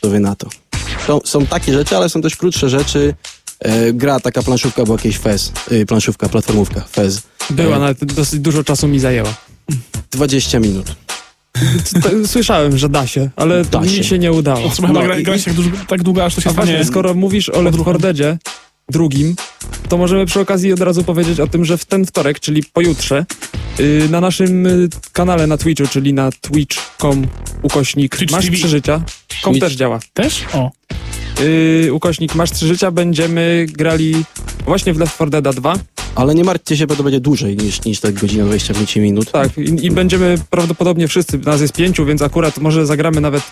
To 0.00 0.08
wy 0.10 0.20
na 0.20 0.34
to. 0.36 0.48
Są, 1.06 1.20
są 1.24 1.46
takie 1.46 1.72
rzeczy, 1.72 1.96
ale 1.96 2.08
są 2.08 2.22
też 2.22 2.36
krótsze 2.36 2.68
rzeczy. 2.70 3.14
E, 3.60 3.92
gra 3.92 4.20
taka 4.20 4.42
planszówka, 4.42 4.84
bo 4.84 4.92
jakieś 4.92 5.16
FES, 5.18 5.52
y, 5.72 5.86
planszówka, 5.86 6.28
platformówka, 6.28 6.80
FES. 6.80 7.22
Była, 7.50 7.76
E, 7.76 7.80
nawet 7.80 8.04
dosyć 8.04 8.40
dużo 8.40 8.64
czasu 8.64 8.88
mi 8.88 8.98
zajęła. 9.00 9.34
20 10.10 10.58
minut. 10.60 10.86
To, 12.02 12.28
słyszałem, 12.28 12.78
że 12.78 12.88
da 12.88 13.06
się, 13.06 13.30
ale 13.36 13.64
Da 13.64 13.80
mi 13.80 13.88
się. 13.90 14.04
się 14.04 14.18
nie 14.18 14.32
udało. 14.32 14.70
trzeba 14.70 14.88
no 14.88 15.02
gra, 15.02 15.18
i- 15.18 15.22
grać 15.22 15.44
tak, 15.44 15.54
tak 15.88 16.02
długo, 16.02 16.24
aż 16.24 16.34
to 16.34 16.40
się 16.40 16.50
A 16.50 16.52
właśnie, 16.52 16.72
stanie... 16.72 16.84
skoro 16.84 17.14
mówisz 17.14 17.48
o 17.48 17.62
Left 17.62 17.74
odruchem. 17.74 17.94
4 17.98 18.02
Deadzie 18.02 18.38
drugim, 18.90 19.34
to 19.88 19.96
możemy 19.98 20.26
przy 20.26 20.40
okazji 20.40 20.72
od 20.72 20.80
razu 20.80 21.04
powiedzieć 21.04 21.40
o 21.40 21.46
tym, 21.46 21.64
że 21.64 21.78
w 21.78 21.84
ten 21.84 22.06
wtorek, 22.06 22.40
czyli 22.40 22.62
pojutrze, 22.72 23.24
yy, 23.78 24.08
na 24.10 24.20
naszym 24.20 24.66
y, 24.66 24.88
kanale 25.12 25.46
na 25.46 25.56
Twitchu, 25.56 25.86
czyli 25.86 26.14
na 26.14 26.30
twitch.com 26.40 27.26
ukośnik 27.62 28.16
Twitch 28.16 28.32
masz 28.32 28.44
TV. 28.44 28.56
trzy 28.56 28.68
życia, 28.68 29.02
kom 29.42 29.58
też 29.58 29.74
działa, 29.74 30.00
Też? 30.14 30.44
O, 30.52 30.70
yy, 31.42 31.92
ukośnik 31.92 32.34
masz 32.34 32.50
trzy 32.50 32.66
życia, 32.66 32.90
będziemy 32.90 33.66
grali 33.68 34.24
właśnie 34.64 34.94
w 34.94 34.98
Left 34.98 35.14
4 35.14 35.30
Dead 35.30 35.56
2, 35.56 35.74
Ale 36.14 36.34
nie 36.34 36.44
martwcie 36.44 36.76
się, 36.76 36.86
bo 36.86 36.96
to 36.96 37.02
będzie 37.02 37.20
dłużej 37.20 37.56
niż, 37.56 37.84
niż 37.84 38.00
ta 38.00 38.12
godzina 38.12 38.44
25 38.44 38.96
minut. 38.96 39.30
tak, 39.30 39.58
i, 39.58 39.86
i 39.86 39.90
będziemy 39.90 40.38
prawdopodobnie 40.50 41.08
wszyscy, 41.08 41.38
nas 41.38 41.60
jest 41.60 41.74
pięciu, 41.74 42.04
więc 42.06 42.22
akurat 42.22 42.58
może 42.58 42.86
zagramy 42.86 43.20
nawet 43.20 43.42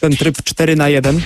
ten 0.00 0.16
tryb 0.16 0.36
4 0.44 0.76
na 0.76 0.88
1. 0.88 1.20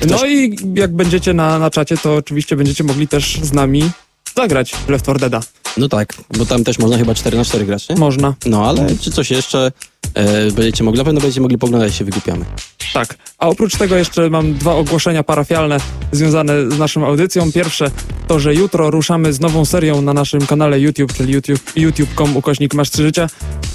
ktoś- 0.00 0.10
No 0.20 0.26
i 0.26 0.56
jak 0.74 0.92
będziecie 0.96 1.34
na, 1.34 1.58
na 1.58 1.70
czacie, 1.70 1.96
to 1.96 2.14
oczywiście 2.16 2.56
będziecie 2.56 2.84
mogli 2.84 3.08
też 3.08 3.38
z 3.42 3.52
nami 3.52 3.90
zagrać 4.36 4.72
w 4.72 4.88
Left 4.88 5.04
4 5.04 5.18
Deada. 5.18 5.40
No 5.76 5.88
tak, 5.88 6.14
bo 6.38 6.46
tam 6.46 6.64
też 6.64 6.78
można 6.78 6.98
chyba 6.98 7.14
4 7.14 7.36
na 7.36 7.44
4 7.44 7.64
grać, 7.66 7.88
nie? 7.88 7.96
Można. 7.96 8.34
No 8.46 8.68
ale 8.68 8.86
czy 9.00 9.10
coś 9.10 9.30
jeszcze 9.30 9.72
e, 10.14 10.50
będziecie 10.50 10.84
mogli, 10.84 10.98
na 10.98 11.04
pewno 11.04 11.20
będziecie 11.20 11.40
mogli 11.40 11.58
poglądać, 11.58 11.94
się 11.94 12.04
wygłupiamy. 12.04 12.44
Tak. 12.92 13.18
A 13.38 13.48
oprócz 13.48 13.76
tego 13.76 13.96
jeszcze 13.96 14.30
mam 14.30 14.54
dwa 14.54 14.74
ogłoszenia 14.74 15.22
parafialne 15.22 15.78
związane 16.12 16.70
z 16.70 16.78
naszą 16.78 17.06
audycją. 17.06 17.52
Pierwsze 17.52 17.90
to, 18.28 18.40
że 18.40 18.54
jutro 18.54 18.90
ruszamy 18.90 19.32
z 19.32 19.40
nową 19.40 19.64
serią 19.64 20.02
na 20.02 20.12
naszym 20.12 20.46
kanale 20.46 20.80
YouTube, 20.80 21.12
czyli 21.12 21.32
YouTube, 21.32 21.76
youtube.com 21.76 22.36
ukośnik 22.36 22.74
masz 22.74 22.90
trzy 22.90 23.02
życia. 23.02 23.28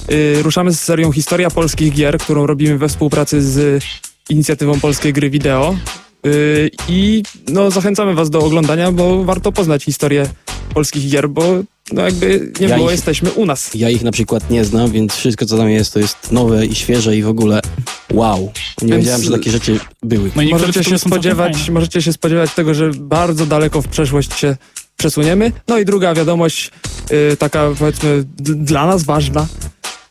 Yy, 0.10 0.44
ruszamy 0.44 0.72
z 0.74 0.80
serią 0.80 1.12
Historia 1.12 1.50
polskich 1.51 1.94
gier, 1.94 2.18
którą 2.18 2.46
robimy 2.46 2.78
we 2.78 2.90
współpracy 2.90 3.42
z 3.42 3.84
inicjatywą 4.30 4.80
Polskie 4.80 5.13
Gry 5.13 5.30
Wideo. 5.30 5.75
Yy, 6.24 6.70
I 6.90 7.24
no, 7.48 7.72
zachęcamy 7.72 8.13
was 8.13 8.30
do 8.30 8.40
oglądania, 8.40 8.92
bo 8.92 9.24
warto 9.24 9.51
poznać 9.51 9.84
historię 9.84 10.25
polskich 10.74 11.10
gier, 11.10 11.30
bo 11.30 11.44
no 11.94 12.01
jakby 12.01 12.51
nie 12.60 12.68
Ja 12.68 12.75
było, 12.75 12.88
ich- 12.90 12.96
jesteśmy 12.96 13.32
u 13.32 13.46
nas. 13.46 13.72
Ja 13.75 13.90
ich 13.90 14.04
na 14.04 14.12
przykład 14.12 14.50
nie 14.50 14.66
znam, 14.66 14.92
więc 14.92 15.13
wszystko 15.16 15.46
co 15.46 15.58
tam 15.58 15.70
jest, 15.70 15.94
to 15.94 16.00
jest 16.00 16.32
nowe 16.32 16.66
i 16.66 16.75
świeże 16.75 17.18
i 17.18 17.24
w 17.24 17.28
ogóle 17.28 17.62
wow. 18.13 18.51
Nie 18.82 18.88
Więc- 18.88 19.00
wiedziałem, 19.06 19.24
że 19.24 19.32
takie 19.32 19.51
rzeczy 19.51 19.80
były. 20.04 20.32
no 20.36 20.44
możecie 20.51 20.84
się, 20.84 20.98
spodziewać, 21.00 21.70
możecie 21.70 22.01
się 22.01 22.13
spodziewać 22.13 22.54
tego, 22.54 22.74
że 22.74 22.92
bardzo 23.00 23.46
daleko 23.46 23.82
w 23.82 23.88
przeszłość 23.88 24.40
się 24.40 24.56
przesuniemy. 24.98 25.51
No 25.68 25.78
i 25.78 25.86
druga 25.86 26.13
wiadomość, 26.13 26.72
y, 27.34 27.38
taka 27.38 27.70
powiedzmy 27.80 28.24
d- 28.25 28.54
dla 28.56 28.86
nas 28.88 29.04
ważna. 29.04 29.48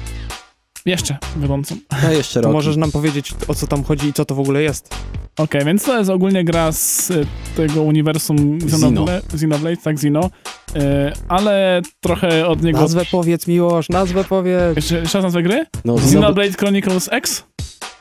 Jeszcze 0.87 1.19
wiodącą. 1.37 1.77
A 2.05 2.11
jeszcze 2.13 2.41
rok. 2.43 2.53
możesz 2.53 2.77
nam 2.77 2.93
powiedzieć, 2.93 3.35
o 3.49 3.55
co 3.55 3.67
tam 3.67 3.85
chodzi 3.85 4.09
i 4.09 4.13
co 4.13 4.25
to 4.25 4.35
w 4.35 4.41
ogóle 4.41 4.63
jest. 4.63 4.95
Okej, 5.37 5.65
więc 5.65 5.85
to 5.85 5.99
jest 5.99 6.11
ogólnie 6.11 6.45
gra 6.45 6.73
z 6.73 7.11
y, 7.11 7.27
tego 7.57 7.83
uniwersum 7.83 8.59
Xenoblade, 8.63 9.23
Xenoblade 9.35 9.77
tak, 9.77 9.95
Xeno, 9.95 10.31
y, 10.77 10.81
ale 11.29 11.83
trochę 12.01 12.47
od 12.47 12.63
niego... 12.63 12.81
Nazwę 12.81 13.03
powiedz, 13.11 13.47
Miłosz, 13.47 13.89
nazwę 13.89 14.25
powiedz. 14.25 14.77
Jeszcze, 14.77 14.99
jeszcze 14.99 15.19
raz 15.19 15.23
nazwę 15.25 15.43
gry? 15.43 15.67
No, 15.85 15.95
Xenoblade- 15.95 16.59
Chronicles 16.59 17.09
X? 17.13 17.45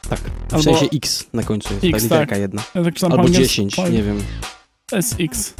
tak. 0.09 0.19
W 0.19 0.53
albo- 0.53 0.63
sensie 0.63 0.85
X 0.95 1.27
na 1.33 1.43
końcu 1.43 1.73
jest. 1.73 1.85
X, 1.85 2.07
ta 2.07 2.25
tak. 2.25 2.39
jedna. 2.39 2.63
Ja 2.75 2.83
tak 2.83 2.93
Albo 3.03 3.15
angielsku. 3.17 3.41
10, 3.41 3.75
Po- 3.75 3.89
nie 3.89 4.03
wiem. 4.03 4.23
To 4.85 4.95
jest 4.95 5.15
X. 5.19 5.53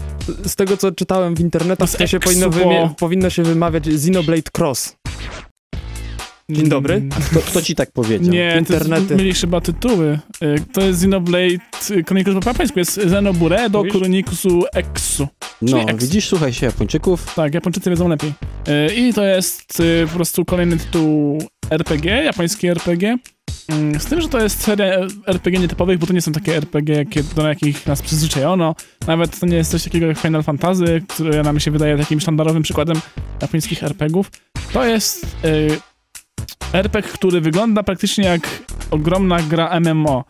Z 0.46 0.56
tego, 0.56 0.78
co 0.78 0.92
czytałem 0.92 1.36
w 1.36 1.40
internetach, 1.40 1.90
To 1.92 1.98
to 1.98 2.08
się 2.08 2.20
powinno, 2.20 2.50
powinno 3.00 3.30
się 3.30 3.44
wymawiać 3.44 3.88
Xenoblade 3.88 4.52
Cross. 4.58 4.96
Dzień 6.50 6.70
dobry. 6.70 7.04
Kto, 7.32 7.40
kto 7.40 7.62
ci 7.62 7.76
tak 7.76 7.92
powiedział? 7.92 8.34
Nie, 8.34 8.56
Internety. 8.60 9.08
to 9.08 9.16
mieli 9.16 9.34
chyba 9.34 9.62
tytuły. 9.62 10.20
Y, 10.44 10.56
To 10.74 10.82
jest 10.82 11.00
Xenoblade 11.00 11.58
Chronicles 12.08 12.44
po 12.44 12.50
japońsku, 12.50 12.80
jest 12.80 12.98
Xenoblade 12.98 13.70
do? 13.70 13.84
Chroniclesu 13.84 14.64
Exu. 14.74 15.28
No, 15.62 15.68
czyli 15.80 15.92
X. 15.92 16.04
widzisz, 16.06 16.28
słuchaj 16.30 16.54
się 16.54 16.66
Japończyków. 16.66 17.34
Tak, 17.36 17.54
Japończycy 17.54 17.90
wiedzą 17.90 18.08
lepiej. 18.08 18.34
Y, 18.90 18.94
I 18.96 19.14
to 19.14 19.26
jest 19.26 19.84
po 20.10 20.16
prostu 20.16 20.46
kolejny 20.46 20.78
tytuł 20.78 21.44
RPG, 21.72 22.24
japoński 22.24 22.68
RPG. 22.68 23.18
Mm, 23.70 24.00
Z 24.00 24.06
tym, 24.06 24.22
że 24.22 24.28
to 24.30 24.42
jest 24.44 24.62
seria 24.62 25.00
RPG 25.28 25.60
nietypowych, 25.62 25.98
bo 26.00 26.08
to 26.08 26.14
nie 26.14 26.22
są 26.22 26.32
takie 26.32 26.56
RPG, 26.58 26.96
jakie, 26.96 27.24
do 27.36 27.48
jakich 27.48 27.86
nas 27.86 28.02
przyzwyczajono. 28.02 28.76
Nawet 29.08 29.40
to 29.40 29.46
nie 29.46 29.58
jest 29.58 29.72
coś 29.72 29.84
takiego 29.84 30.06
jak 30.06 30.18
Final 30.18 30.44
Fantasy, 30.44 31.02
które 31.08 31.44
nam 31.44 31.60
się 31.60 31.72
wydaje 31.72 31.98
takim 31.98 32.20
sztandarowym 32.20 32.64
przykładem 32.64 32.98
japońskich 33.42 33.84
RPGów. 33.84 34.32
To 34.74 34.86
jest 34.86 35.26
y, 35.46 35.68
RPG, 36.74 37.14
który 37.14 37.42
wygląda 37.42 37.84
praktycznie 37.84 38.26
jak 38.26 38.64
ogromna 38.92 39.42
gra 39.42 39.80
MMO. 39.80 40.24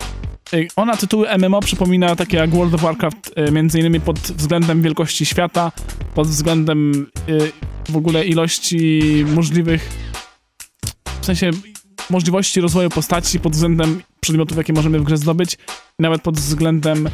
Y, 0.53 0.67
Ona 0.75 0.97
tytuły 0.97 1.27
MMO 1.37 1.59
przypomina 1.59 2.15
takie 2.15 2.37
jak 2.37 2.49
World 2.49 2.73
of 2.73 2.81
Warcraft, 2.81 3.33
y, 3.47 3.51
między 3.51 3.79
innymi 3.79 3.99
pod 3.99 4.19
względem 4.19 4.81
wielkości 4.81 5.25
świata, 5.25 5.71
pod 6.15 6.27
względem 6.27 7.07
y, 7.29 7.51
w 7.89 7.97
ogóle 7.97 8.25
ilości 8.25 9.01
możliwych, 9.35 9.89
w 11.21 11.25
sensie 11.25 11.51
możliwości 12.09 12.61
rozwoju 12.61 12.89
postaci, 12.89 13.39
pod 13.39 13.53
względem 13.53 14.01
przedmiotów, 14.19 14.57
jakie 14.57 14.73
możemy 14.73 14.99
w 14.99 15.03
grze 15.03 15.17
zdobyć, 15.17 15.57
nawet 15.99 16.21
pod 16.21 16.37
względem 16.37 17.09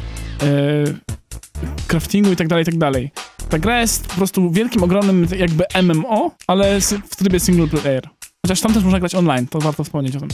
craftingu 1.86 2.32
i 2.32 2.36
tak 2.36 2.48
dalej, 2.48 2.64
tak 2.64 2.78
dalej. 2.78 3.10
Ta 3.48 3.58
gra 3.58 3.80
jest 3.80 4.08
po 4.08 4.14
prostu 4.14 4.50
wielkim, 4.50 4.82
ogromnym 4.82 5.26
jakby 5.38 5.64
MMO, 5.82 6.30
ale 6.46 6.80
w 6.80 7.16
trybie 7.16 7.40
single 7.40 7.66
player. 7.66 8.19
Chociaż 8.46 8.60
tam 8.60 8.74
też 8.74 8.84
można 8.84 9.00
grać 9.00 9.14
online, 9.14 9.46
to 9.46 9.58
warto 9.58 9.84
wspomnieć 9.84 10.16
o 10.16 10.20
tym. 10.20 10.28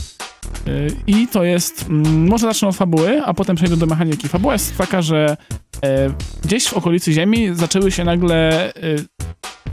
Y, 0.67 0.95
I 1.07 1.27
to 1.27 1.43
jest, 1.43 1.85
mm, 1.89 2.27
może 2.27 2.47
zacznę 2.47 2.67
od 2.67 2.75
fabuły, 2.75 3.21
a 3.25 3.33
potem 3.33 3.55
przejdę 3.55 3.77
do 3.77 3.85
mechaniki. 3.85 4.27
Fabuła 4.27 4.53
jest 4.53 4.77
taka, 4.77 5.01
że 5.01 5.37
e, 5.83 6.13
gdzieś 6.43 6.67
w 6.67 6.73
okolicy 6.73 7.13
Ziemi 7.13 7.49
zaczęły 7.53 7.91
się 7.91 8.03
nagle 8.03 8.73
e, 8.73 8.81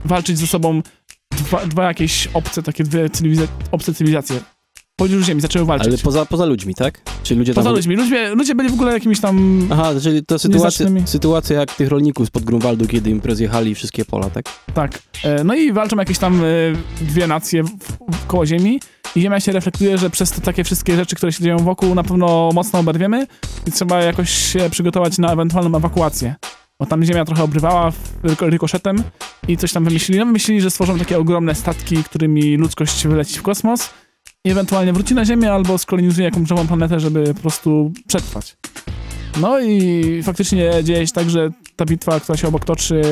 walczyć 0.04 0.38
ze 0.38 0.46
sobą 0.46 0.82
dwa, 1.30 1.66
dwa 1.66 1.84
jakieś 1.84 2.26
obce, 2.26 2.62
takie 2.62 2.84
dwie 2.84 3.08
obce 3.70 3.94
cywilizacje. 3.94 4.40
Podział 4.96 5.20
Ziemi 5.20 5.40
zaczęły 5.40 5.64
walczyć. 5.66 5.88
Ale 5.88 5.98
poza, 5.98 6.26
poza 6.26 6.44
ludźmi, 6.44 6.74
tak? 6.74 7.00
Czy 7.22 7.34
ludzie 7.34 7.54
Poza 7.54 7.68
tam... 7.68 7.76
ludźmi. 7.76 7.96
Ludzie, 7.96 8.34
ludzie 8.34 8.54
byli 8.54 8.68
w 8.68 8.72
ogóle 8.72 8.92
jakimiś 8.92 9.20
tam... 9.20 9.66
Aha, 9.72 9.90
czyli 10.02 10.24
to 10.26 10.38
sytuacja, 10.38 10.86
sytuacja 11.04 11.60
jak 11.60 11.74
tych 11.74 11.88
rolników 11.88 12.26
spod 12.28 12.44
Grunwaldu, 12.44 12.86
kiedy 12.86 13.10
im 13.10 13.20
rozjechali 13.24 13.74
wszystkie 13.74 14.04
pola, 14.04 14.30
tak? 14.30 14.44
Tak. 14.74 15.02
E, 15.24 15.44
No 15.44 15.54
i 15.54 15.72
walczą 15.72 15.96
jakieś 15.96 16.18
tam 16.18 16.40
e, 16.44 16.46
dwie 17.00 17.26
nacje 17.26 17.62
w, 17.62 17.68
w, 18.12 18.26
koło 18.26 18.46
Ziemi 18.46 18.80
i 19.16 19.20
Ziemia 19.20 19.40
się 19.40 19.52
reflektuje, 19.52 19.98
że 19.98 20.10
przez 20.10 20.30
te 20.30 20.40
takie 20.40 20.64
wszystkie 20.64 20.96
rzeczy, 20.96 21.16
które 21.16 21.32
się 21.32 21.44
dzieją 21.44 21.56
wokół, 21.58 21.94
na 21.94 22.02
pewno 22.02 22.50
mocno 22.54 22.78
oberwiemy 22.78 23.26
i 23.66 23.72
trzeba 23.72 24.02
jakoś 24.02 24.30
się 24.30 24.70
przygotować 24.70 25.18
na 25.18 25.32
ewentualną 25.32 25.78
ewakuację. 25.78 26.34
Bo 26.80 26.86
tam 26.86 27.04
Ziemia 27.04 27.24
trochę 27.24 27.42
obrywała 27.42 27.92
ryko- 28.24 28.48
rykoszetem 28.50 29.02
i 29.48 29.56
coś 29.56 29.72
tam 29.72 29.84
wymyślili. 29.84 30.18
No 30.20 30.26
wymyślili, 30.26 30.60
że 30.60 30.70
stworzą 30.70 30.98
takie 30.98 31.18
ogromne 31.18 31.54
statki, 31.54 32.04
którymi 32.04 32.56
ludzkość 32.56 33.06
wyleci 33.06 33.38
w 33.38 33.42
kosmos 33.42 33.90
ewentualnie 34.50 34.92
wróci 34.92 35.14
na 35.14 35.24
Ziemię 35.24 35.52
albo 35.52 35.78
skolonizuje 35.78 36.24
jakąś 36.24 36.48
nową 36.48 36.66
planetę, 36.66 37.00
żeby 37.00 37.34
po 37.34 37.40
prostu 37.40 37.92
przetrwać. 38.06 38.56
No 39.40 39.60
i 39.60 40.22
faktycznie 40.22 40.84
dzieje 40.84 41.06
się 41.06 41.12
tak, 41.12 41.30
że 41.30 41.50
ta 41.76 41.84
bitwa, 41.84 42.20
która 42.20 42.38
się 42.38 42.48
obok 42.48 42.64
toczy, 42.64 43.02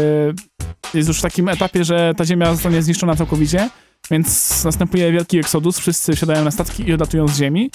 jest 0.94 1.08
już 1.08 1.18
w 1.18 1.22
takim 1.22 1.48
etapie, 1.48 1.84
że 1.84 2.12
ta 2.16 2.24
ziemia 2.24 2.52
zostanie 2.52 2.82
zniszczona 2.82 3.16
całkowicie, 3.16 3.70
więc 4.10 4.64
następuje 4.64 5.12
wielki 5.12 5.38
eksodus, 5.38 5.78
wszyscy 5.78 6.16
wsiadają 6.16 6.44
na 6.44 6.50
statki 6.50 6.88
i 6.88 6.92
odlatują 6.92 7.28
z 7.28 7.36
ziemi. 7.36 7.70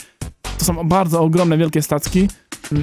To 0.57 0.65
są 0.65 0.87
bardzo 0.87 1.21
ogromne, 1.21 1.57
wielkie 1.57 1.81
statki 1.81 2.27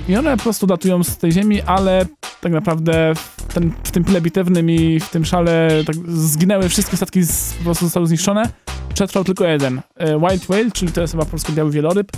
i 0.09 0.17
one 0.17 0.37
po 0.37 0.43
prostu 0.43 0.67
datują 0.67 1.05
z 1.05 1.19
tej 1.19 1.33
ziemi, 1.33 1.63
ale 1.63 2.07
tak 2.41 2.53
naprawdę 2.53 3.15
w, 3.15 3.55
ten, 3.55 3.73
w 3.85 3.91
tym 3.91 4.05
pyle 4.05 4.21
bitewnym 4.21 4.71
i 4.71 5.01
w 5.01 5.09
tym 5.09 5.25
szale 5.25 5.69
tak 5.87 5.97
zginęły 6.09 6.69
wszystkie 6.69 6.97
statki, 6.97 7.23
z, 7.23 7.55
po 7.59 7.65
prostu 7.65 7.85
zostały 7.85 8.07
zniszczone. 8.07 8.49
Przetrwał 8.95 9.25
tylko 9.25 9.45
jeden. 9.47 9.81
E, 9.97 10.17
White 10.17 10.39
Whale, 10.47 10.71
czyli 10.71 10.93
to 10.93 11.01
jest 11.01 11.13
chyba 11.13 11.25
po 11.25 11.31
polsku 11.31 11.53
biały 11.53 11.71
wieloryb, 11.71 12.13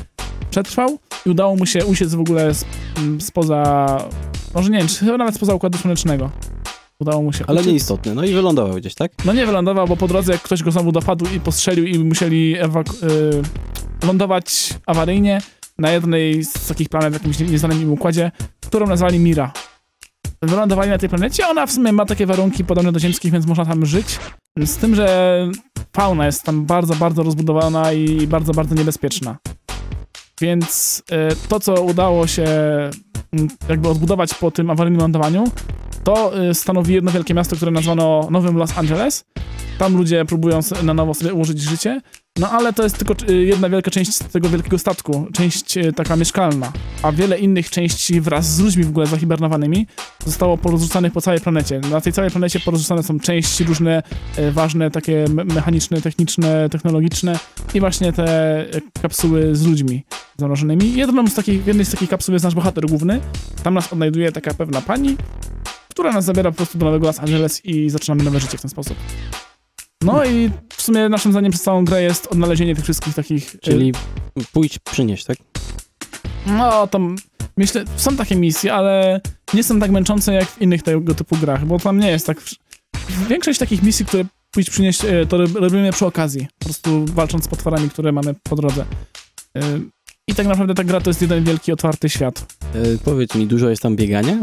przetrwał 0.50 0.98
i 1.26 1.30
udało 1.30 1.56
mu 1.56 1.66
się 1.66 1.84
uciec 1.86 2.14
w 2.14 2.20
ogóle 2.20 2.54
z, 2.54 2.64
m, 2.96 3.20
spoza, 3.20 3.86
może 4.54 4.70
nie 4.70 4.78
wiem, 4.78 4.88
czy 4.88 5.04
chyba 5.04 5.16
nawet 5.18 5.34
spoza 5.34 5.54
Układu 5.54 5.78
Słonecznego. 5.78 6.30
Udało 7.00 7.22
mu 7.22 7.32
się 7.32 7.44
Ale 7.46 7.60
uciec. 7.60 7.72
nieistotne. 7.72 8.14
No 8.14 8.24
i 8.24 8.34
wylądował 8.34 8.76
gdzieś, 8.76 8.94
tak? 8.94 9.12
No 9.24 9.32
nie 9.32 9.46
wylądował, 9.46 9.86
bo 9.88 9.96
po 9.96 10.08
drodze 10.08 10.32
jak 10.32 10.42
ktoś 10.42 10.62
go 10.62 10.70
znowu 10.70 10.92
dopadł 10.92 11.26
i 11.36 11.40
postrzelił 11.40 11.84
i 11.86 11.98
musieli 11.98 12.56
ewaku- 12.60 13.04
y, 14.02 14.06
lądować 14.06 14.74
awaryjnie 14.86 15.40
na 15.78 15.90
jednej 15.90 16.44
z 16.44 16.66
takich 16.66 16.88
planet 16.88 17.10
w 17.10 17.14
jakimś 17.16 17.38
nie- 17.38 17.46
nieznanym 17.46 17.82
im 17.82 17.92
układzie, 17.92 18.30
którą 18.66 18.86
nazwali 18.86 19.18
Mira. 19.18 19.52
Wylądowali 20.42 20.90
na 20.90 20.98
tej 20.98 21.08
planecie, 21.08 21.48
ona 21.48 21.66
w 21.66 21.72
sumie 21.72 21.92
ma 21.92 22.06
takie 22.06 22.26
warunki 22.26 22.64
podobne 22.64 22.92
do 22.92 23.00
ziemskich, 23.00 23.32
więc 23.32 23.46
można 23.46 23.64
tam 23.66 23.86
żyć. 23.86 24.18
Z 24.64 24.76
tym, 24.76 24.94
że 24.94 25.48
fauna 25.96 26.26
jest 26.26 26.42
tam 26.42 26.66
bardzo, 26.66 26.94
bardzo 26.94 27.22
rozbudowana 27.22 27.92
i 27.92 28.26
bardzo, 28.26 28.52
bardzo 28.52 28.74
niebezpieczna. 28.74 29.36
Więc 30.40 31.02
y, 31.32 31.48
to, 31.48 31.60
co 31.60 31.82
udało 31.82 32.26
się 32.26 32.46
jakby 33.68 33.88
odbudować 33.88 34.34
po 34.34 34.50
tym 34.50 34.70
awaryjnym 34.70 35.00
lądowaniu, 35.00 35.44
to 36.04 36.42
y, 36.50 36.54
stanowi 36.54 36.94
jedno 36.94 37.10
wielkie 37.10 37.34
miasto, 37.34 37.56
które 37.56 37.70
nazwano 37.70 38.28
Nowym 38.30 38.56
Los 38.56 38.78
Angeles. 38.78 39.24
Tam 39.78 39.96
ludzie 39.96 40.24
próbują 40.24 40.60
na 40.82 40.94
nowo 40.94 41.14
sobie 41.14 41.34
ułożyć 41.34 41.60
życie, 41.60 42.00
no 42.38 42.50
ale 42.50 42.72
to 42.72 42.82
jest 42.82 42.98
tylko 42.98 43.14
y, 43.30 43.44
jedna 43.44 43.68
wielka 43.68 43.90
część 43.90 44.18
tego 44.18 44.48
wielkiego 44.48 44.78
statku, 44.78 45.26
część 45.32 45.76
y, 45.76 45.92
taka 45.92 46.16
mieszkalna, 46.16 46.72
a 47.02 47.12
wiele 47.12 47.38
innych 47.38 47.70
części 47.70 48.20
wraz 48.20 48.54
z 48.54 48.60
ludźmi 48.60 48.84
w 48.84 48.88
ogóle 48.88 49.06
zahibernowanymi 49.06 49.86
zostało 50.26 50.58
porozrzucanych 50.58 51.12
po 51.12 51.20
całej 51.20 51.40
planecie. 51.40 51.80
Na 51.90 52.00
tej 52.00 52.12
całej 52.12 52.30
planecie 52.30 52.60
porozrzucane 52.60 53.02
są 53.02 53.20
części 53.20 53.64
różne 53.64 54.02
y, 54.38 54.52
ważne, 54.52 54.90
takie 54.90 55.24
me- 55.28 55.44
mechaniczne, 55.44 56.00
techniczne, 56.00 56.68
technologiczne 56.68 57.38
i 57.74 57.80
właśnie 57.80 58.12
te 58.12 58.66
kapsuły 59.02 59.56
z 59.56 59.66
ludźmi 59.66 60.04
zamrożonymi. 60.38 60.94
Jedną 60.94 61.26
z 61.28 61.34
takich, 61.34 61.66
jednej 61.66 61.86
z 61.86 61.90
takich 61.90 62.08
kapsuł 62.08 62.32
jest 62.32 62.44
nasz 62.44 62.54
bohater 62.54 62.86
główny. 62.86 63.20
Tam 63.62 63.74
nas 63.74 63.92
odnajduje 63.92 64.32
taka 64.32 64.54
pewna 64.54 64.80
pani, 64.80 65.16
która 65.90 66.12
nas 66.12 66.24
zabiera 66.24 66.50
po 66.50 66.56
prostu 66.56 66.78
do 66.78 66.86
Nowego 66.86 67.06
Los 67.06 67.18
Angeles 67.18 67.64
i 67.64 67.90
zaczynamy 67.90 68.24
nowe 68.24 68.40
życie 68.40 68.58
w 68.58 68.60
ten 68.60 68.70
sposób. 68.70 68.96
No 70.06 70.24
i 70.24 70.50
w 70.76 70.82
sumie 70.82 71.08
naszym 71.08 71.32
zdaniem 71.32 71.52
przez 71.52 71.62
całą 71.64 71.84
grę 71.84 72.02
jest 72.02 72.26
odnalezienie 72.26 72.74
tych 72.74 72.84
wszystkich 72.84 73.14
takich... 73.14 73.54
y, 73.54 73.58
Czyli 73.58 73.92
pójdź, 74.52 74.78
przynieś, 74.78 75.24
tak? 75.24 75.36
No, 76.46 76.86
to 76.86 76.98
m- 76.98 77.16
myślę, 77.56 77.84
są 77.96 78.16
takie 78.16 78.36
misje, 78.36 78.74
ale 78.74 79.20
nie 79.54 79.62
są 79.64 79.80
tak 79.80 79.90
męczące 79.90 80.32
jak 80.34 80.44
w 80.50 80.62
innych 80.62 80.82
tego 80.82 81.14
typu 81.14 81.36
grach, 81.36 81.66
bo 81.66 81.78
tam 81.78 82.00
nie 82.00 82.08
jest 82.10 82.26
tak... 82.26 82.38
Większość 83.28 83.58
takich 83.58 83.82
misji, 83.82 84.06
które 84.06 84.24
pójść 84.50 84.70
przynieść, 84.70 85.04
y, 85.04 85.26
to 85.28 85.38
rob- 85.38 85.56
robimy 85.60 85.92
przy 85.92 86.06
okazji, 86.06 86.46
po 86.58 86.64
prostu 86.64 87.04
walcząc 87.04 87.44
z 87.44 87.48
potworami, 87.48 87.90
które 87.90 88.12
mamy 88.12 88.34
po 88.42 88.56
drodze. 88.56 88.84
Y, 89.58 89.60
I 90.28 90.34
tak 90.34 90.46
naprawdę 90.46 90.74
ta 90.74 90.84
gra 90.84 91.00
to 91.00 91.10
jest 91.10 91.22
jeden 91.22 91.44
wielki, 91.44 91.72
otwarty 91.72 92.08
świat. 92.08 92.46
E, 92.74 92.98
powiedz 93.04 93.34
mi, 93.34 93.46
dużo 93.46 93.70
jest 93.70 93.82
tam 93.82 93.96
biegania? 93.96 94.36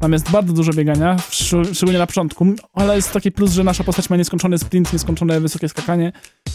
Tam 0.00 0.12
jest 0.12 0.30
bardzo 0.30 0.52
dużo 0.52 0.72
biegania, 0.72 1.16
szcz- 1.30 1.74
szczególnie 1.74 1.98
na 1.98 2.06
początku, 2.06 2.46
ale 2.74 2.96
jest 2.96 3.12
taki 3.12 3.32
plus, 3.32 3.52
że 3.52 3.64
nasza 3.64 3.84
postać 3.84 4.10
ma 4.10 4.16
nieskończony 4.16 4.58
sprint, 4.58 4.92
nieskończone 4.92 5.40
wysokie 5.40 5.68
skakanie, 5.68 6.12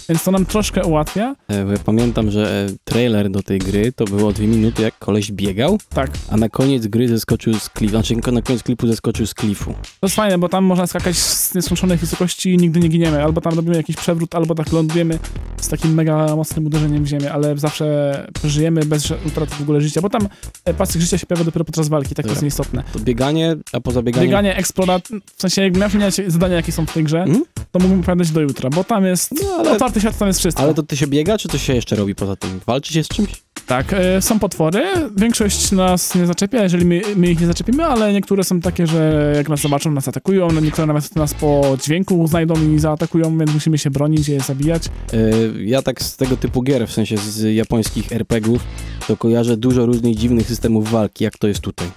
więc 0.10 0.24
to 0.24 0.32
nam 0.32 0.46
troszkę 0.46 0.84
ułatwia. 0.86 1.36
E, 1.48 1.78
pamiętam, 1.86 2.32
że 2.32 2.66
e, 2.70 2.76
trailer 2.84 3.30
do 3.32 3.44
tej 3.44 3.60
gry 3.60 3.92
to 3.92 4.06
było 4.06 4.32
dwie 4.34 4.48
minuty, 4.48 4.82
jak 4.82 5.00
koleś 5.00 5.32
biegał, 5.32 5.78
Tak, 5.90 6.12
a 6.32 6.38
na 6.38 6.50
koniec 6.50 6.88
gry 6.88 7.08
zeskoczył 7.08 7.54
z 7.54 7.70
klifu, 7.70 7.92
znaczy 7.92 8.16
na 8.32 8.42
koniec 8.42 8.64
klipu 8.64 8.88
zeskoczył 8.88 9.26
z 9.26 9.34
klifu. 9.34 9.74
to 9.74 10.08
jest 10.08 10.16
fajne, 10.16 10.38
bo 10.38 10.50
tam 10.50 10.64
można 10.64 10.88
skakać 10.88 11.18
z 11.18 11.56
nieskończonej 11.56 11.98
wysokości 11.98 12.54
i 12.54 12.58
nigdy 12.58 12.80
nie 12.80 12.88
giniemy. 12.88 13.24
Albo 13.24 13.42
tam 13.42 13.54
robimy 13.54 13.76
jakiś 13.78 13.96
przewrót, 13.96 14.36
albo 14.36 14.56
tak 14.56 14.72
lądujemy 14.72 15.20
z 15.62 15.68
takim 15.68 15.94
mega 15.94 16.36
mocnym 16.36 16.66
uderzeniem 16.66 17.04
w 17.04 17.08
ziemię, 17.08 17.32
ale 17.34 17.58
zawsze 17.58 18.28
przeżyjemy 18.34 18.86
bez 18.86 19.12
utraty 19.28 19.56
w 19.56 19.62
ogóle 19.62 19.82
życia, 19.82 20.02
bo 20.02 20.10
tam 20.10 20.28
e, 20.66 20.74
pasek 20.74 21.02
życia 21.02 21.18
się 21.18 21.26
pojawia 21.26 21.46
dopiero 21.46 21.66
podczas 21.66 21.88
walki, 21.90 22.16
tak 22.16 22.26
to 22.26 22.32
jest 22.32 22.42
nieistotne. 22.42 22.84
To 22.94 23.00
bieganie, 23.00 23.31
a 23.74 23.80
poza 23.80 24.02
bieganiem... 24.02 24.30
Bieganie, 24.30 24.56
eksplorat, 24.58 25.08
w 25.36 25.42
sensie 25.42 25.62
jak 25.62 25.76
miałem 25.78 25.90
wymieniać 25.92 26.16
zadania, 26.28 26.56
jakie 26.56 26.72
są 26.72 26.86
w 26.86 26.94
tej 26.94 27.04
grze, 27.04 27.22
Mhm. 27.24 27.46
to 27.72 27.80
mógłbym 27.80 28.00
opowiadać 28.00 28.32
do 28.32 28.42
jutra, 28.42 28.70
bo 28.70 28.84
tam 28.84 29.06
jest 29.06 29.32
No, 29.44 29.56
ale- 29.60 29.72
otwarty 29.72 30.00
świat, 30.00 30.18
tam 30.18 30.28
jest 30.28 30.40
wszystko. 30.40 30.64
Ale 30.64 30.74
to 30.74 30.84
ty 30.84 30.98
się 30.98 31.08
biega, 31.08 31.38
czy 31.38 31.48
coś 31.48 31.64
się 31.64 31.74
jeszcze 31.74 31.96
robi 31.96 32.16
poza 32.16 32.36
tym? 32.36 32.60
Walczy 32.68 32.94
się 32.94 33.04
z 33.04 33.08
czymś? 33.08 33.30
Tak, 33.68 33.94
e, 33.94 34.22
są 34.22 34.40
potwory, 34.40 34.84
większość 35.18 35.72
nas 35.72 36.16
nie 36.16 36.26
zaczepia, 36.26 36.64
jeżeli 36.64 36.86
my, 36.86 37.02
my 37.16 37.32
ich 37.32 37.42
nie 37.42 37.48
zaczepimy, 37.48 37.86
ale 37.86 38.14
niektóre 38.14 38.44
są 38.44 38.60
takie, 38.60 38.88
że 38.88 39.34
jak 39.38 39.50
nas 39.50 39.60
zobaczą, 39.62 39.92
nas 39.92 40.08
atakują, 40.08 40.52
no 40.52 40.62
niektóre 40.62 40.88
nawet 40.88 41.16
nas 41.16 41.34
po 41.34 41.78
dźwięku 41.84 42.28
znajdą 42.28 42.54
i 42.76 42.80
zaatakują, 42.80 43.38
więc 43.38 43.54
musimy 43.54 43.78
się 43.78 43.90
bronić 43.92 44.30
je 44.30 44.40
zabijać. 44.40 44.84
E, 44.88 45.20
Ja 45.64 45.82
tak 45.82 46.02
z 46.02 46.18
tego 46.18 46.38
typu 46.38 46.62
gier, 46.64 46.88
w 46.88 46.92
sensie 46.92 47.18
z 47.18 47.56
japońskich 47.56 48.12
RPGów, 48.12 48.62
to 49.08 49.18
kojarzę 49.18 49.58
dużo 49.58 49.86
różnych 49.86 50.16
dziwnych 50.16 50.48
systemów 50.48 50.92
walki, 50.92 51.24
jak 51.24 51.38
to 51.38 51.48
jest 51.48 51.60
tutaj. 51.62 51.88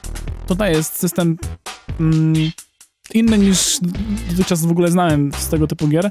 Tutaj 0.46 0.72
jest 0.72 0.98
system 0.98 1.36
mm, 2.00 2.34
inny 3.14 3.38
niż 3.38 3.78
dotychczas 4.30 4.64
w 4.64 4.70
ogóle 4.70 4.90
znałem 4.90 5.30
z 5.38 5.48
tego 5.48 5.66
typu 5.66 5.88
gier, 5.88 6.10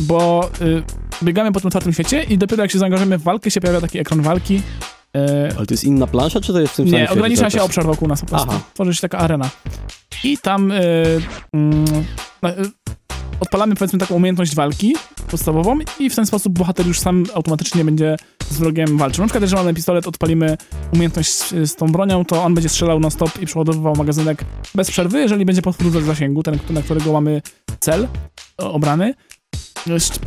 bo 0.00 0.50
y, 0.60 0.82
biegamy 1.22 1.52
po 1.52 1.60
tym 1.60 1.68
otwartym 1.68 1.92
świecie 1.92 2.22
i 2.22 2.38
dopiero 2.38 2.62
jak 2.62 2.70
się 2.70 2.78
zaangażujemy 2.78 3.18
w 3.18 3.22
walkę, 3.22 3.50
się 3.50 3.60
pojawia 3.60 3.80
taki 3.80 3.98
ekran 3.98 4.22
walki. 4.22 4.62
E, 5.16 5.52
Ale 5.56 5.66
to 5.66 5.74
jest 5.74 5.84
inna 5.84 6.06
plansza, 6.06 6.40
czy 6.40 6.52
to 6.52 6.60
jest 6.60 6.72
w 6.72 6.76
tym 6.76 6.86
samym 6.86 7.00
Nie, 7.00 7.10
ogranicza 7.10 7.50
się 7.50 7.62
obszar 7.62 7.86
wokół 7.86 8.08
nas 8.08 8.20
po 8.20 8.26
prostu. 8.26 8.48
Aha. 8.50 8.60
Tworzy 8.74 8.94
się 8.94 9.00
taka 9.00 9.18
arena. 9.18 9.50
I 10.24 10.38
tam 10.38 10.70
y, 10.70 11.20
mm, 11.52 11.84
no, 12.42 12.50
y, 12.50 12.54
odpalamy 13.40 13.74
powiedzmy 13.74 13.98
taką 13.98 14.14
umiejętność 14.14 14.54
walki 14.54 14.94
podstawową 15.30 15.78
i 15.98 16.10
w 16.10 16.16
ten 16.16 16.26
sposób 16.26 16.58
bohater 16.58 16.86
już 16.86 17.00
sam 17.00 17.24
automatycznie 17.34 17.84
będzie 17.84 18.16
z 18.50 18.58
wrogiem 18.58 18.98
walczył. 18.98 19.22
Na 19.22 19.26
przykład 19.26 19.42
jeżeli 19.42 19.62
mamy 19.62 19.74
pistolet, 19.74 20.06
odpalimy 20.06 20.56
umiejętność 20.92 21.32
z, 21.32 21.50
z 21.70 21.76
tą 21.76 21.86
bronią, 21.86 22.24
to 22.24 22.44
on 22.44 22.54
będzie 22.54 22.68
strzelał 22.68 23.00
non 23.00 23.10
stop 23.10 23.42
i 23.42 23.46
przeładowywał 23.46 23.96
magazynek 23.96 24.44
bez 24.74 24.90
przerwy, 24.90 25.20
jeżeli 25.20 25.44
będzie 25.44 25.62
potwór 25.62 25.86
w 25.86 26.04
zasięgu, 26.04 26.42
ten, 26.42 26.58
na 26.70 26.82
którego 26.82 27.12
mamy 27.12 27.42
cel 27.80 28.08
obrany. 28.58 29.14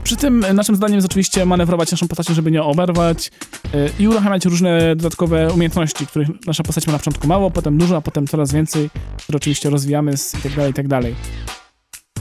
Przy 0.03 0.15
tym 0.15 0.45
naszym 0.53 0.75
zadaniem 0.75 0.95
jest 0.95 1.05
oczywiście 1.05 1.45
manewrować 1.45 1.91
naszą 1.91 2.07
postacią, 2.07 2.33
żeby 2.33 2.51
nie 2.51 2.63
oberwać 2.63 3.31
y, 3.75 3.89
i 3.99 4.07
uruchamiać 4.07 4.45
różne 4.45 4.95
dodatkowe 4.95 5.53
umiejętności, 5.53 6.07
których 6.07 6.27
nasza 6.45 6.63
postać 6.63 6.87
ma 6.87 6.93
na 6.93 6.99
początku 6.99 7.27
mało, 7.27 7.51
potem 7.51 7.77
dużo, 7.77 7.97
a 7.97 8.01
potem 8.01 8.27
coraz 8.27 8.53
więcej, 8.53 8.89
które 9.23 9.37
oczywiście 9.37 9.69
rozwijamy 9.69 10.17
z, 10.17 10.35
i 10.69 10.73
tak 10.73 10.87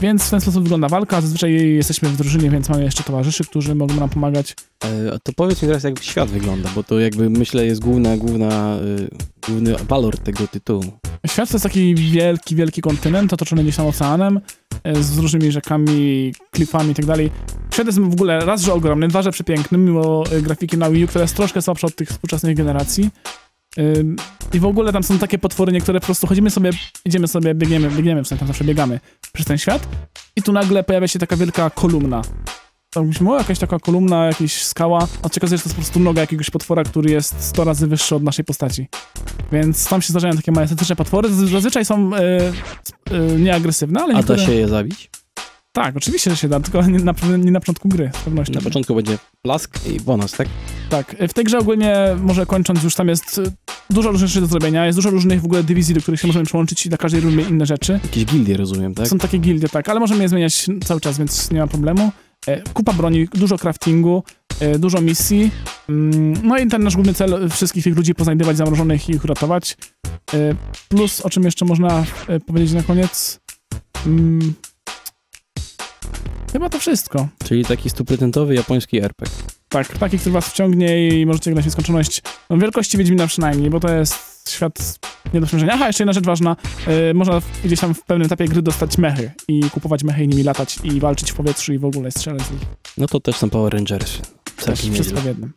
Więc 0.01 0.23
w 0.23 0.29
ten 0.29 0.41
sposób 0.41 0.63
wygląda 0.63 0.87
walka. 0.89 1.21
Zazwyczaj 1.21 1.53
jesteśmy 1.75 2.09
w 2.09 2.17
drużynie, 2.17 2.49
więc 2.49 2.69
mamy 2.69 2.83
jeszcze 2.83 3.03
towarzyszy, 3.03 3.43
którzy 3.43 3.75
mogą 3.75 3.95
nam 3.95 4.09
pomagać. 4.09 4.55
E, 4.83 5.19
To 5.23 5.33
powiedz 5.33 5.61
mi 5.61 5.67
teraz, 5.67 5.83
jak 5.83 6.03
świat 6.03 6.29
wygląda, 6.29 6.69
bo 6.75 6.83
to 6.83 6.99
jakby 6.99 7.29
myślę 7.29 7.65
jest 7.65 7.81
główna, 7.81 8.17
główna, 8.17 8.77
y, 8.77 9.09
główny 9.47 9.75
walor 9.87 10.17
tego 10.17 10.47
tytułu. 10.47 10.83
Świat 11.27 11.49
to 11.49 11.55
jest 11.55 11.63
taki 11.63 11.95
wielki, 11.95 12.55
wielki 12.55 12.81
kontynent 12.81 13.33
otoczony 13.33 13.63
gdzieś 13.63 13.75
tam 13.75 13.85
oceanem, 13.87 14.39
e, 14.83 15.03
z 15.03 15.17
różnymi 15.17 15.51
rzekami, 15.51 16.33
klifami 16.51 16.91
i 16.91 16.95
tak 16.95 17.05
dalej. 17.05 17.31
Świat 17.73 17.87
jest 17.87 17.99
w 17.99 18.13
ogóle 18.13 18.39
raz, 18.45 18.61
że 18.61 18.73
ogromny, 18.73 19.07
dwa, 19.07 19.21
że 19.21 19.31
przepiękny, 19.31 19.77
mimo 19.77 20.23
e, 20.31 20.41
grafiki 20.41 20.77
na 20.77 20.89
Wii 20.91 21.03
U, 21.03 21.07
która 21.07 21.21
jest 21.21 21.35
troszkę 21.35 21.61
słabsza 21.61 21.87
od 21.87 21.95
tych 21.95 22.09
współczesnych 22.09 22.55
generacji. 22.55 23.09
I 24.53 24.59
w 24.59 24.65
ogóle 24.65 24.93
tam 24.93 25.03
są 25.03 25.19
takie 25.19 25.37
potwory, 25.37 25.71
niektóre 25.73 25.99
po 25.99 26.05
prostu 26.05 26.27
chodzimy 26.27 26.49
sobie, 26.49 26.71
idziemy 27.05 27.27
sobie, 27.27 27.55
biegniemy, 27.55 27.89
biegniemy, 27.89 28.23
w 28.23 28.27
sensie 28.27 28.39
tam 28.39 28.47
zawsze 28.47 28.63
biegamy 28.63 28.99
przez 29.33 29.45
ten 29.45 29.57
świat 29.57 29.87
i 30.35 30.41
tu 30.41 30.51
nagle 30.51 30.83
pojawia 30.83 31.07
się 31.07 31.19
taka 31.19 31.37
wielka 31.37 31.69
kolumna. 31.69 32.21
Tam 32.93 33.07
myślimy, 33.07 33.31
o, 33.31 33.37
jakaś 33.37 33.59
taka 33.59 33.79
kolumna, 33.79 34.25
jakaś 34.25 34.53
skała, 34.63 34.99
a 34.99 35.29
się 35.29 35.37
okazuje, 35.37 35.57
że 35.57 35.63
to 35.63 35.69
jest 35.69 35.75
po 35.75 35.81
prostu 35.81 35.99
noga 35.99 36.21
jakiegoś 36.21 36.49
potwora, 36.49 36.83
który 36.83 37.11
jest 37.11 37.35
100 37.39 37.63
razy 37.63 37.87
wyższy 37.87 38.15
od 38.15 38.23
naszej 38.23 38.45
postaci. 38.45 38.87
Więc 39.51 39.87
tam 39.89 40.01
się 40.01 40.09
zdarzają 40.09 40.33
takie 40.35 40.51
majestetyczne 40.51 40.95
potwory, 40.95 41.29
Zaz- 41.29 41.47
zazwyczaj 41.51 41.85
są 41.85 42.11
e, 42.15 42.19
e, 43.11 43.19
nieagresywne, 43.39 43.99
ale 44.01 44.13
A 44.13 44.13
da 44.13 44.17
niektóre... 44.19 44.45
się 44.45 44.51
je 44.53 44.67
zabić? 44.67 45.09
Tak, 45.83 45.97
oczywiście, 45.97 46.31
że 46.31 46.37
się 46.37 46.47
da, 46.47 46.59
tylko 46.59 46.81
nie 46.81 46.99
na, 46.99 47.13
nie 47.37 47.51
na 47.51 47.59
początku 47.59 47.89
gry, 47.89 48.11
z 48.21 48.23
pewnością. 48.23 48.53
Na 48.53 48.61
początku 48.61 48.95
będzie 48.95 49.17
plask 49.41 49.87
i 49.87 49.99
bonus, 49.99 50.31
tak? 50.31 50.47
Tak, 50.89 51.15
w 51.29 51.33
tej 51.33 51.43
grze 51.43 51.59
ogólnie, 51.59 51.95
może 52.23 52.45
kończąc 52.45 52.83
już, 52.83 52.95
tam 52.95 53.07
jest 53.07 53.37
y, 53.37 53.51
dużo 53.89 54.11
różnych 54.11 54.29
rzeczy 54.29 54.41
do 54.41 54.47
zrobienia, 54.47 54.85
jest 54.85 54.97
dużo 54.97 55.09
różnych 55.09 55.41
w 55.41 55.45
ogóle 55.45 55.63
dywizji, 55.63 55.95
do 55.95 56.01
których 56.01 56.19
się 56.19 56.27
możemy 56.27 56.45
przyłączyć 56.45 56.85
i 56.85 56.89
na 56.89 56.97
każdej 56.97 57.21
robimy 57.21 57.41
inne 57.41 57.65
rzeczy. 57.65 57.99
Jakieś 58.03 58.25
gildie, 58.25 58.57
rozumiem, 58.57 58.95
tak? 58.95 59.07
Są 59.07 59.17
takie 59.17 59.37
gildie, 59.37 59.69
tak, 59.69 59.89
ale 59.89 59.99
możemy 59.99 60.23
je 60.23 60.29
zmieniać 60.29 60.67
cały 60.85 61.01
czas, 61.01 61.17
więc 61.17 61.51
nie 61.51 61.59
ma 61.59 61.67
problemu. 61.67 62.11
E, 62.47 62.61
Kupa 62.61 62.93
broni, 62.93 63.27
dużo 63.33 63.57
craftingu, 63.57 64.23
e, 64.59 64.79
dużo 64.79 65.01
misji. 65.01 65.51
Mm, 65.89 66.33
No 66.43 66.57
i 66.57 66.67
ten 66.67 66.83
nasz 66.83 66.95
główny 66.95 67.13
cel, 67.13 67.49
wszystkich 67.49 67.83
tych 67.83 67.95
ludzi 67.97 68.15
poznajdywać 68.15 68.57
zamrożonych 68.57 69.09
i 69.09 69.11
ich 69.11 69.23
uratować. 69.23 69.77
E, 70.33 70.55
Plus, 70.89 71.21
o 71.21 71.29
czym 71.29 71.43
jeszcze 71.43 71.65
można 71.65 72.03
e, 72.27 72.39
powiedzieć 72.39 72.73
na 72.73 72.83
koniec? 72.83 73.39
Chyba 76.51 76.69
to 76.69 76.79
wszystko. 76.79 77.27
Czyli 77.43 77.65
taki 77.65 77.89
stuprocentowy 77.89 78.55
japoński 78.55 78.97
RPG. 78.97 79.37
Tak, 79.69 79.97
taki, 79.97 80.19
który 80.19 80.33
was 80.33 80.49
wciągnie 80.49 81.09
i 81.09 81.25
możecie 81.25 81.51
grać 81.51 81.65
nieskończoność. 81.65 82.21
No, 82.49 82.57
wielkości 82.57 82.97
Wiedźmina 82.97 83.27
przynajmniej, 83.27 83.69
bo 83.69 83.79
to 83.79 83.93
jest 83.93 84.49
świat 84.49 84.99
nie 85.33 85.41
do. 85.41 85.47
Aha, 85.71 85.87
jeszcze 85.87 86.03
jedna 86.03 86.13
rzecz 86.13 86.25
ważna. 86.25 86.55
Yy, 86.87 87.13
można 87.13 87.41
gdzieś 87.65 87.79
tam 87.79 87.93
w 87.93 88.03
pewnym 88.03 88.25
etapie 88.25 88.47
gry 88.47 88.61
dostać 88.61 88.97
mechy 88.97 89.31
i 89.47 89.63
kupować 89.69 90.03
mechy 90.03 90.23
i 90.23 90.27
nimi 90.27 90.43
latać 90.43 90.79
i 90.83 90.99
walczyć 90.99 91.31
w 91.31 91.35
powietrzu 91.35 91.73
i 91.73 91.77
w 91.77 91.85
ogóle 91.85 92.11
strzelać 92.11 92.41
z 92.41 92.51
nich. 92.51 92.61
No 92.97 93.07
to 93.07 93.19
też 93.19 93.35
są 93.35 93.49
Power 93.49 93.73
Rangersy. 93.73 94.19
Też 94.65 94.79
wszystko 94.79 95.21
w 95.21 95.25
jednym. 95.25 95.53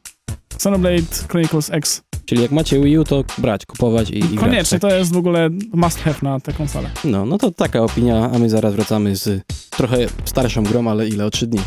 Xenoblade 0.55 1.28
Chronicles 1.28 1.70
X. 1.70 2.02
Czyli 2.24 2.42
jak 2.42 2.50
macie 2.50 2.81
Wii 2.81 2.98
U, 2.98 3.05
to 3.05 3.24
brać, 3.38 3.66
kupować 3.66 4.11
i, 4.11 4.18
i 4.18 4.20
grać, 4.20 4.40
Koniecznie, 4.40 4.78
tak? 4.78 4.90
to 4.90 4.96
jest 4.96 5.12
w 5.12 5.16
ogóle 5.16 5.50
must 5.72 5.98
have 5.98 6.16
na 6.22 6.40
tę 6.40 6.52
konsolę. 6.52 6.90
No, 7.05 7.26
no 7.26 7.38
to 7.38 7.50
taka 7.50 7.83
opinia, 7.83 8.31
a 8.35 8.38
my 8.38 8.50
zaraz 8.50 8.74
wracamy 8.74 9.16
z 9.16 9.42
trochę 9.76 9.96
starszą 10.24 10.62
grą, 10.62 10.88
ale 10.88 11.08
ile? 11.08 11.26
O 11.26 11.30
trzy 11.30 11.46
dni. 11.46 11.61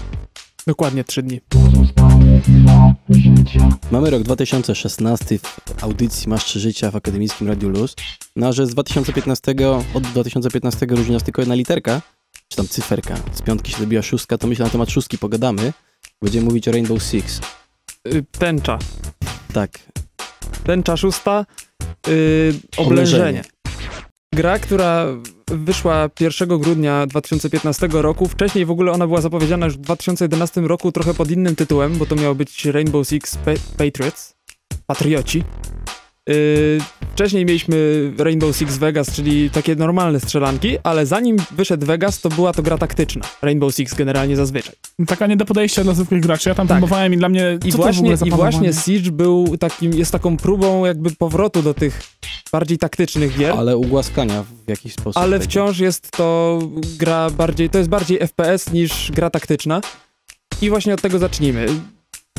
Dokładnie 0.67 1.03
trzy 1.03 1.23
dni. 1.23 1.41
Mamy 3.91 4.09
rok 4.09 4.23
2016 4.23 5.39
w 5.39 5.83
audycji 5.83 6.29
Masz 6.29 6.45
Trzy 6.45 6.59
Życia 6.59 6.91
w 6.91 6.95
Akademickim 6.95 7.47
Radiu 7.47 7.69
Luz. 7.69 7.95
No, 8.35 8.53
że 8.53 8.67
z 8.67 8.69
2015, 8.69 9.55
od 9.93 10.03
2015 10.03 10.85
różni 10.85 11.13
nas 11.13 11.23
tylko 11.23 11.41
jedna 11.41 11.55
literka, 11.55 12.01
czy 12.47 12.57
tam 12.57 12.67
cyferka. 12.67 13.15
Z 13.33 13.41
piątki 13.41 13.71
się 13.71 13.79
dobiła 13.79 14.01
szóstka, 14.01 14.37
to 14.37 14.47
myślę 14.47 14.65
na 14.65 14.71
temat 14.71 14.91
szóstki 14.91 15.17
pogadamy. 15.17 15.73
Będziemy 16.21 16.45
mówić 16.45 16.67
o 16.67 16.71
Rainbow 16.71 17.03
Six. 17.03 17.41
Y, 18.07 18.25
Tęcza. 18.39 18.79
Tak, 19.53 19.71
Tęcza 20.63 20.97
szósta. 20.97 21.45
y, 22.07 22.53
oblężenie. 22.77 23.43
Gra, 24.35 24.59
która 24.59 25.05
wyszła 25.47 26.09
1 26.19 26.59
grudnia 26.59 27.07
2015 27.07 27.87
roku. 27.91 28.27
Wcześniej 28.27 28.65
w 28.65 28.71
ogóle 28.71 28.91
ona 28.91 29.07
była 29.07 29.21
zapowiedziana 29.21 29.65
już 29.65 29.77
w 29.77 29.81
2011 29.81 30.61
roku 30.61 30.91
trochę 30.91 31.13
pod 31.13 31.31
innym 31.31 31.55
tytułem, 31.55 31.97
bo 31.97 32.05
to 32.05 32.15
miało 32.15 32.35
być 32.35 32.65
Rainbow 32.65 33.07
Six 33.07 33.37
Pa- 33.37 33.51
Patriots. 33.85 34.35
Patrioci. 34.87 35.43
Yy, 36.29 36.35
wcześniej 37.13 37.45
mieliśmy 37.45 38.11
Rainbow 38.17 38.55
Six 38.57 38.77
Vegas, 38.77 39.11
czyli 39.11 39.49
takie 39.49 39.75
normalne 39.75 40.19
strzelanki, 40.19 40.77
ale 40.83 41.05
zanim 41.05 41.37
wyszedł 41.51 41.85
Vegas, 41.85 42.21
to 42.21 42.29
była 42.29 42.53
to 42.53 42.63
gra 42.63 42.77
taktyczna. 42.77 43.21
Rainbow 43.41 43.75
Six 43.75 43.93
generalnie 43.93 44.35
zazwyczaj. 44.35 44.75
Taka 45.07 45.27
nie 45.27 45.37
do 45.37 45.45
podejścia 45.45 45.83
dla 45.83 45.93
zwykłych 45.93 46.21
graczy. 46.21 46.49
Ja 46.49 46.55
tam 46.55 46.67
Tak. 46.67 46.77
próbowałem 46.77 47.13
i 47.13 47.17
dla 47.17 47.29
mnie 47.29 47.57
I 47.65 47.71
co 47.71 47.77
to 47.77 47.83
w 47.93 47.97
ogóle 47.97 48.15
właśnie, 48.15 48.27
I 48.27 48.31
właśnie? 48.31 48.73
Siege 48.73 49.11
był 49.11 49.57
takim, 49.57 49.93
jest 49.93 50.11
taką 50.11 50.37
próbą 50.37 50.85
jakby 50.85 51.11
powrotu 51.11 51.61
do 51.61 51.73
tych 51.73 52.01
bardziej 52.51 52.77
taktycznych 52.77 53.37
gier. 53.37 53.53
ale 53.57 53.77
ugłaskania 53.77 54.43
w 54.65 54.69
jakiś 54.69 54.93
sposób. 54.93 55.17
Ale 55.23 55.39
wciąż 55.39 55.79
jest 55.79 56.11
to 56.11 56.59
gra 56.99 57.29
bardziej, 57.29 57.69
to 57.69 57.77
jest 57.77 57.89
bardziej 57.89 58.19
FPS 58.19 58.71
niż 58.73 59.11
gra 59.11 59.29
taktyczna. 59.29 59.81
I 60.61 60.69
właśnie 60.69 60.93
od 60.93 61.01
tego 61.01 61.19
zacznijmy. 61.19 61.65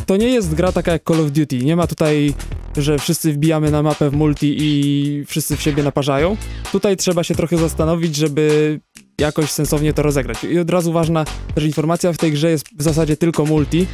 To 0.06 0.16
nie 0.16 0.28
jest 0.28 0.54
gra 0.54 0.72
taka 0.72 0.92
jak 0.92 1.02
Call 1.08 1.20
of 1.20 1.30
Duty. 1.30 1.58
Nie 1.58 1.76
ma 1.76 1.86
tutaj, 1.86 2.34
że 2.76 2.98
wszyscy 2.98 3.32
wbijamy 3.32 3.70
na 3.70 3.82
mapę 3.82 4.10
w 4.10 4.12
multi 4.12 4.56
i 4.58 5.24
wszyscy 5.26 5.56
w 5.56 5.62
siebie 5.62 5.82
naparzają. 5.82 6.36
Tutaj 6.72 6.96
trzeba 6.96 7.24
się 7.24 7.34
trochę 7.34 7.56
zastanowić, 7.56 8.16
żeby 8.16 8.80
jakoś 9.20 9.50
sensownie 9.50 9.92
to 9.92 10.02
rozegrać. 10.02 10.44
I 10.44 10.58
od 10.58 10.70
razu 10.70 10.92
ważna 10.92 11.24
też 11.54 11.64
informacja, 11.64 12.12
w 12.12 12.16
tej 12.18 12.32
grze 12.32 12.50
jest 12.50 12.66
w 12.78 12.82
zasadzie 12.82 13.16
tylko 13.16 13.44
multi. 13.44 13.86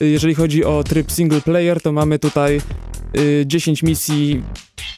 Jeżeli 0.00 0.34
chodzi 0.34 0.64
o 0.64 0.84
tryb 0.84 1.12
single 1.12 1.40
player, 1.40 1.80
to 1.80 1.92
mamy 1.92 2.18
tutaj 2.18 2.60
y, 3.16 3.44
10 3.46 3.82
misji 3.82 4.42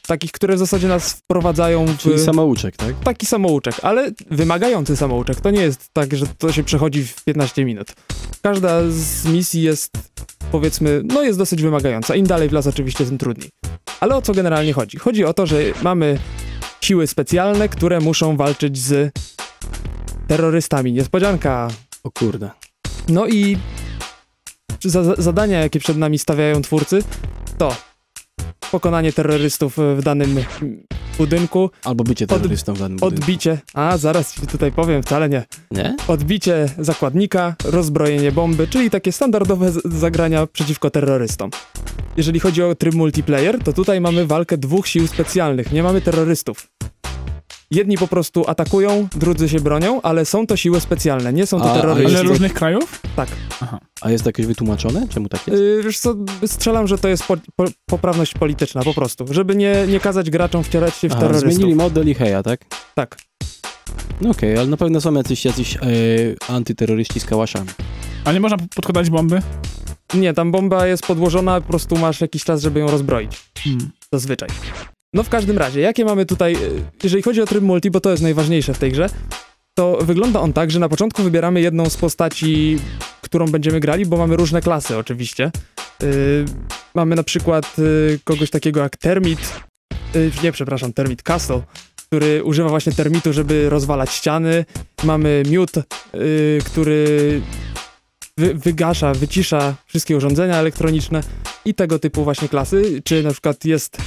takich, 0.07 0.31
które 0.31 0.55
w 0.55 0.59
zasadzie 0.59 0.87
nas 0.87 1.13
wprowadzają 1.13 1.85
w 1.85 1.97
Czyli 1.97 2.19
samouczek, 2.19 2.77
tak? 2.77 2.99
taki 3.03 3.25
samouczek, 3.25 3.75
ale 3.81 4.11
wymagający 4.31 4.97
samouczek. 4.97 5.41
To 5.41 5.51
nie 5.51 5.61
jest 5.61 5.89
tak, 5.93 6.15
że 6.15 6.25
to 6.37 6.51
się 6.51 6.63
przechodzi 6.63 7.03
w 7.03 7.23
15 7.23 7.65
minut. 7.65 7.87
Każda 8.41 8.81
z 8.89 9.25
misji 9.25 9.61
jest, 9.61 9.91
powiedzmy, 10.53 11.01
no 11.05 11.23
jest 11.23 11.39
dosyć 11.39 11.61
wymagająca. 11.61 12.15
Im 12.15 12.27
dalej 12.27 12.49
w 12.49 12.51
las 12.51 12.67
oczywiście, 12.67 13.05
tym 13.05 13.17
trudniej. 13.17 13.49
Ale 13.99 14.15
o 14.15 14.21
co 14.21 14.33
generalnie 14.33 14.73
chodzi? 14.73 14.97
Chodzi 14.97 15.25
o 15.25 15.33
to, 15.33 15.45
że 15.45 15.61
mamy 15.83 16.19
siły 16.81 17.07
specjalne, 17.07 17.69
które 17.69 17.99
muszą 17.99 18.37
walczyć 18.37 18.77
z 18.77 19.13
terrorystami. 20.27 20.93
Niespodzianka. 20.93 21.67
O 22.03 22.11
kurde. 22.11 22.49
No 23.07 23.27
i 23.27 23.57
za, 24.83 25.03
za- 25.03 25.15
zadania, 25.17 25.59
jakie 25.59 25.79
przed 25.79 25.97
nami 25.97 26.19
stawiają 26.19 26.61
twórcy, 26.61 27.03
to 27.57 27.75
pokonanie 28.71 29.13
terrorystów 29.13 29.77
w 29.97 30.01
danym 30.03 30.35
budynku, 31.17 31.69
Albo 31.83 32.03
bycie 32.03 32.27
terrorystą 32.27 32.73
w 32.73 32.79
danym 32.79 32.97
budynku. 32.97 33.21
odbicie, 33.21 33.57
a 33.73 33.97
zaraz 33.97 34.35
ci 34.41 34.47
tutaj 34.47 34.71
powiem, 34.71 35.03
wcale 35.03 35.29
nie, 35.29 35.43
Nie? 35.71 35.95
odbicie 36.07 36.69
zakładnika, 36.79 37.55
rozbrojenie 37.65 38.31
bomby, 38.31 38.67
czyli 38.67 38.89
takie 38.89 39.11
standardowe 39.11 39.71
zagrania 39.85 40.47
przeciwko 40.47 40.89
terrorystom. 40.89 41.49
Jeżeli 42.17 42.39
chodzi 42.39 42.63
o 42.63 42.75
tryb 42.75 42.93
multiplayer, 42.93 43.59
to 43.63 43.73
tutaj 43.73 44.01
mamy 44.01 44.25
walkę 44.27 44.57
dwóch 44.57 44.87
sił 44.87 45.07
specjalnych, 45.07 45.71
nie 45.71 45.83
mamy 45.83 46.01
terrorystów. 46.01 46.67
Jedni 47.73 47.97
po 47.97 48.07
prostu 48.07 48.43
atakują, 48.47 49.07
drudzy 49.15 49.49
się 49.49 49.59
bronią, 49.59 50.01
ale 50.01 50.25
są 50.25 50.47
to 50.47 50.57
siły 50.57 50.81
specjalne, 50.81 51.33
nie 51.33 51.45
są 51.45 51.59
to 51.59 51.65
A- 51.65 51.71
a 51.71 51.75
terroryści. 51.75 52.05
Ale 52.09 52.19
jest- 52.19 52.29
różnych 52.29 52.53
krajów? 52.53 53.01
Tak. 53.15 53.29
A 54.01 54.11
jest 54.11 54.23
to 54.23 54.29
jakoś 54.29 54.45
wytłumaczone? 54.45 55.07
Czemu 55.09 55.29
tak 55.29 55.47
jest? 55.47 55.59
Yy, 55.61 55.83
wiesz 55.83 55.99
co, 55.99 56.15
strzelam, 56.45 56.87
że 56.87 56.97
to 56.97 57.07
jest 57.07 57.23
po, 57.23 57.37
po, 57.55 57.65
poprawność 57.85 58.33
polityczna 58.33 58.83
po 58.83 58.93
prostu, 58.93 59.25
żeby 59.33 59.55
nie, 59.55 59.87
nie 59.87 59.99
kazać 59.99 60.29
graczom 60.29 60.63
wcierać 60.63 60.95
się 60.95 61.09
w 61.09 61.11
Aha, 61.11 61.21
terrorystów. 61.21 61.53
zmienili 61.53 61.75
model 61.75 62.09
i 62.09 62.13
heja, 62.13 62.43
tak? 62.43 62.65
Tak. 62.95 63.17
No 64.21 64.29
okej, 64.29 64.57
ale 64.57 64.67
na 64.67 64.77
pewno 64.77 65.01
są 65.01 65.13
jacyś, 65.13 65.45
jacyś 65.45 65.75
e, 65.75 65.79
antyterroryści 66.47 67.19
z 67.19 67.25
kałaszami. 67.25 67.69
A 68.25 68.31
nie 68.33 68.39
można 68.39 68.57
podkładać 68.75 69.09
bomby? 69.09 69.41
Nie, 70.13 70.33
tam 70.33 70.51
bomba 70.51 70.87
jest 70.87 71.07
podłożona, 71.07 71.61
po 71.61 71.67
prostu 71.67 71.97
masz 71.97 72.21
jakiś 72.21 72.43
czas, 72.43 72.61
żeby 72.61 72.79
ją 72.79 72.91
rozbroić. 72.91 73.31
Hmm. 73.63 73.91
Zazwyczaj. 74.13 74.49
No 75.13 75.23
w 75.23 75.29
każdym 75.29 75.57
razie, 75.57 75.81
jakie 75.81 76.05
mamy 76.05 76.25
tutaj, 76.25 76.53
yy, 76.53 76.59
jeżeli 77.03 77.23
chodzi 77.23 77.41
o 77.41 77.45
tryb 77.45 77.63
multi, 77.63 77.91
bo 77.91 77.99
to 77.99 78.11
jest 78.11 78.23
najważniejsze 78.23 78.73
w 78.73 78.79
tej 78.79 78.91
grze, 78.91 79.09
to 79.77 79.97
wygląda 80.01 80.39
on 80.39 80.53
tak, 80.53 80.71
że 80.71 80.79
na 80.79 80.89
początku 80.89 81.23
wybieramy 81.23 81.61
jedną 81.61 81.89
z 81.89 81.97
postaci, 81.97 82.79
którą 83.21 83.47
będziemy 83.47 83.79
grali, 83.79 84.05
bo 84.05 84.17
mamy 84.17 84.35
różne 84.35 84.61
klasy 84.61 84.97
oczywiście. 84.97 85.51
Yy, 86.01 86.45
mamy 86.95 87.15
na 87.15 87.23
przykład 87.23 87.77
yy, 87.77 88.19
kogoś 88.23 88.49
takiego 88.49 88.79
jak 88.79 88.97
Termit, 88.97 89.53
yy, 90.15 90.31
nie, 90.43 90.51
przepraszam, 90.51 90.93
Termit 90.93 91.23
Castle, 91.23 91.61
który 91.95 92.43
używa 92.43 92.69
właśnie 92.69 92.93
termitu, 92.93 93.33
żeby 93.33 93.69
rozwalać 93.69 94.11
ściany. 94.11 94.65
Mamy 95.03 95.43
yy, 96.13 96.59
który 96.65 97.41
wy, 98.37 98.53
wygasza, 98.53 99.13
wycisza 99.13 99.75
wszystkie 99.85 100.17
urządzenia 100.17 100.55
elektroniczne 100.55 101.21
i 101.65 101.73
tego 101.73 101.99
typu 101.99 102.23
właśnie 102.23 102.49
klasy. 102.49 103.01
Czy 103.03 103.23
na 103.23 103.31
przykład 103.31 103.65
jest 103.65 103.97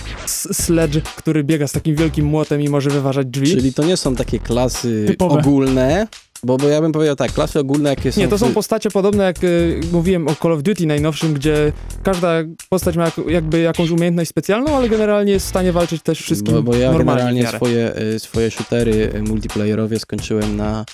Sledge, 0.53 1.01
który 1.17 1.45
biega 1.45 1.67
z 1.67 1.73
takim 1.73 1.97
wielkim 1.97 2.27
młotem 2.27 2.61
i 2.61 2.69
może 2.69 2.91
wyważać 2.91 3.27
drzwi. 3.27 3.51
Czyli 3.51 3.75
to 3.75 3.85
nie 3.85 3.97
są 3.97 4.17
takie 4.17 4.39
klasy 4.39 5.05
Typowe. 5.07 5.41
ogólne, 5.41 6.09
bo, 6.43 6.57
bo 6.57 6.69
ja 6.69 6.81
bym 6.81 6.93
powiedział 6.93 7.17
tak, 7.17 7.33
klasy 7.33 7.61
ogólne 7.61 7.91
jakie 7.91 8.12
są... 8.12 8.21
Nie, 8.21 8.29
to 8.29 8.39
są 8.39 8.53
postacie 8.53 8.91
podobne 8.91 9.25
jak 9.25 9.45
y, 9.45 9.81
mówiłem 9.93 10.29
o 10.29 10.35
Call 10.35 10.53
of 10.53 10.62
Duty 10.62 10.87
najnowszym, 10.87 11.35
gdzie 11.35 11.73
każda 12.03 12.29
postać 12.69 12.97
ma 12.97 13.05
jak, 13.05 13.15
jakby 13.29 13.61
jakąś 13.61 13.91
umiejętność 13.91 14.31
specjalną, 14.31 14.77
ale 14.77 14.89
generalnie 14.89 15.33
jest 15.33 15.47
w 15.47 15.49
stanie 15.49 15.73
walczyć 15.73 16.03
też 16.03 16.21
wszystkim 16.21 16.55
Bo, 16.55 16.62
bo 16.62 16.77
ja 16.77 16.93
normalnie 16.93 17.23
generalnie 17.23 17.47
swoje, 17.57 17.95
e, 17.95 18.19
swoje 18.19 18.51
shootery 18.51 19.12
e, 19.15 19.23
multiplayerowe 19.23 19.99
skończyłem 19.99 20.57
na 20.57 20.85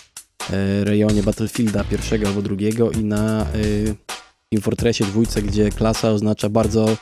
rejonie 0.84 1.22
Battlefielda 1.22 1.84
pierwszego 1.84 2.28
albo 2.28 2.42
drugiego 2.42 2.90
i 2.90 3.04
na 3.04 3.42
e, 3.42 3.44
Team 4.50 4.62
Fortressie 4.62 5.04
dwójce, 5.04 5.42
gdzie 5.42 5.70
klasa 5.70 6.10
oznacza 6.10 6.48
bardzo 6.48 6.96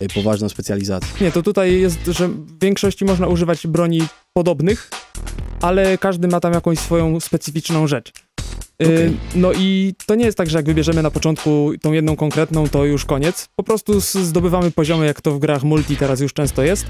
e, 0.00 0.08
poważną 0.08 0.48
specjalizację. 0.48 1.08
Nie, 1.20 1.32
to 1.32 1.42
tutaj 1.42 1.80
jest, 1.80 2.06
że 2.06 2.28
w 2.28 2.58
większości 2.60 3.04
można 3.04 3.26
używać 3.26 3.66
broni 3.66 4.02
podobnych, 4.32 4.90
ale 5.60 5.98
każdy 5.98 6.28
ma 6.28 6.40
tam 6.40 6.52
jakąś 6.52 6.78
swoją 6.78 7.20
specyficzną 7.20 7.86
rzecz. 7.86 8.12
Y, 8.82 8.86
Okej. 8.86 9.16
No 9.34 9.52
i 9.52 9.94
to 10.06 10.14
nie 10.14 10.24
jest 10.24 10.38
tak, 10.38 10.50
że 10.50 10.58
jak 10.58 10.66
wybierzemy 10.66 11.02
na 11.02 11.10
początku 11.10 11.72
tą 11.82 11.92
jedną 11.92 12.16
konkretną, 12.16 12.68
to 12.68 12.84
już 12.84 13.04
koniec. 13.04 13.48
Po 13.56 13.62
prostu 13.62 14.00
zdobywamy 14.00 14.70
poziomy, 14.70 15.06
jak 15.06 15.20
to 15.20 15.32
w 15.32 15.38
grach 15.38 15.62
multi 15.62 15.96
teraz 15.96 16.20
już 16.20 16.32
często 16.32 16.62
jest. 16.62 16.86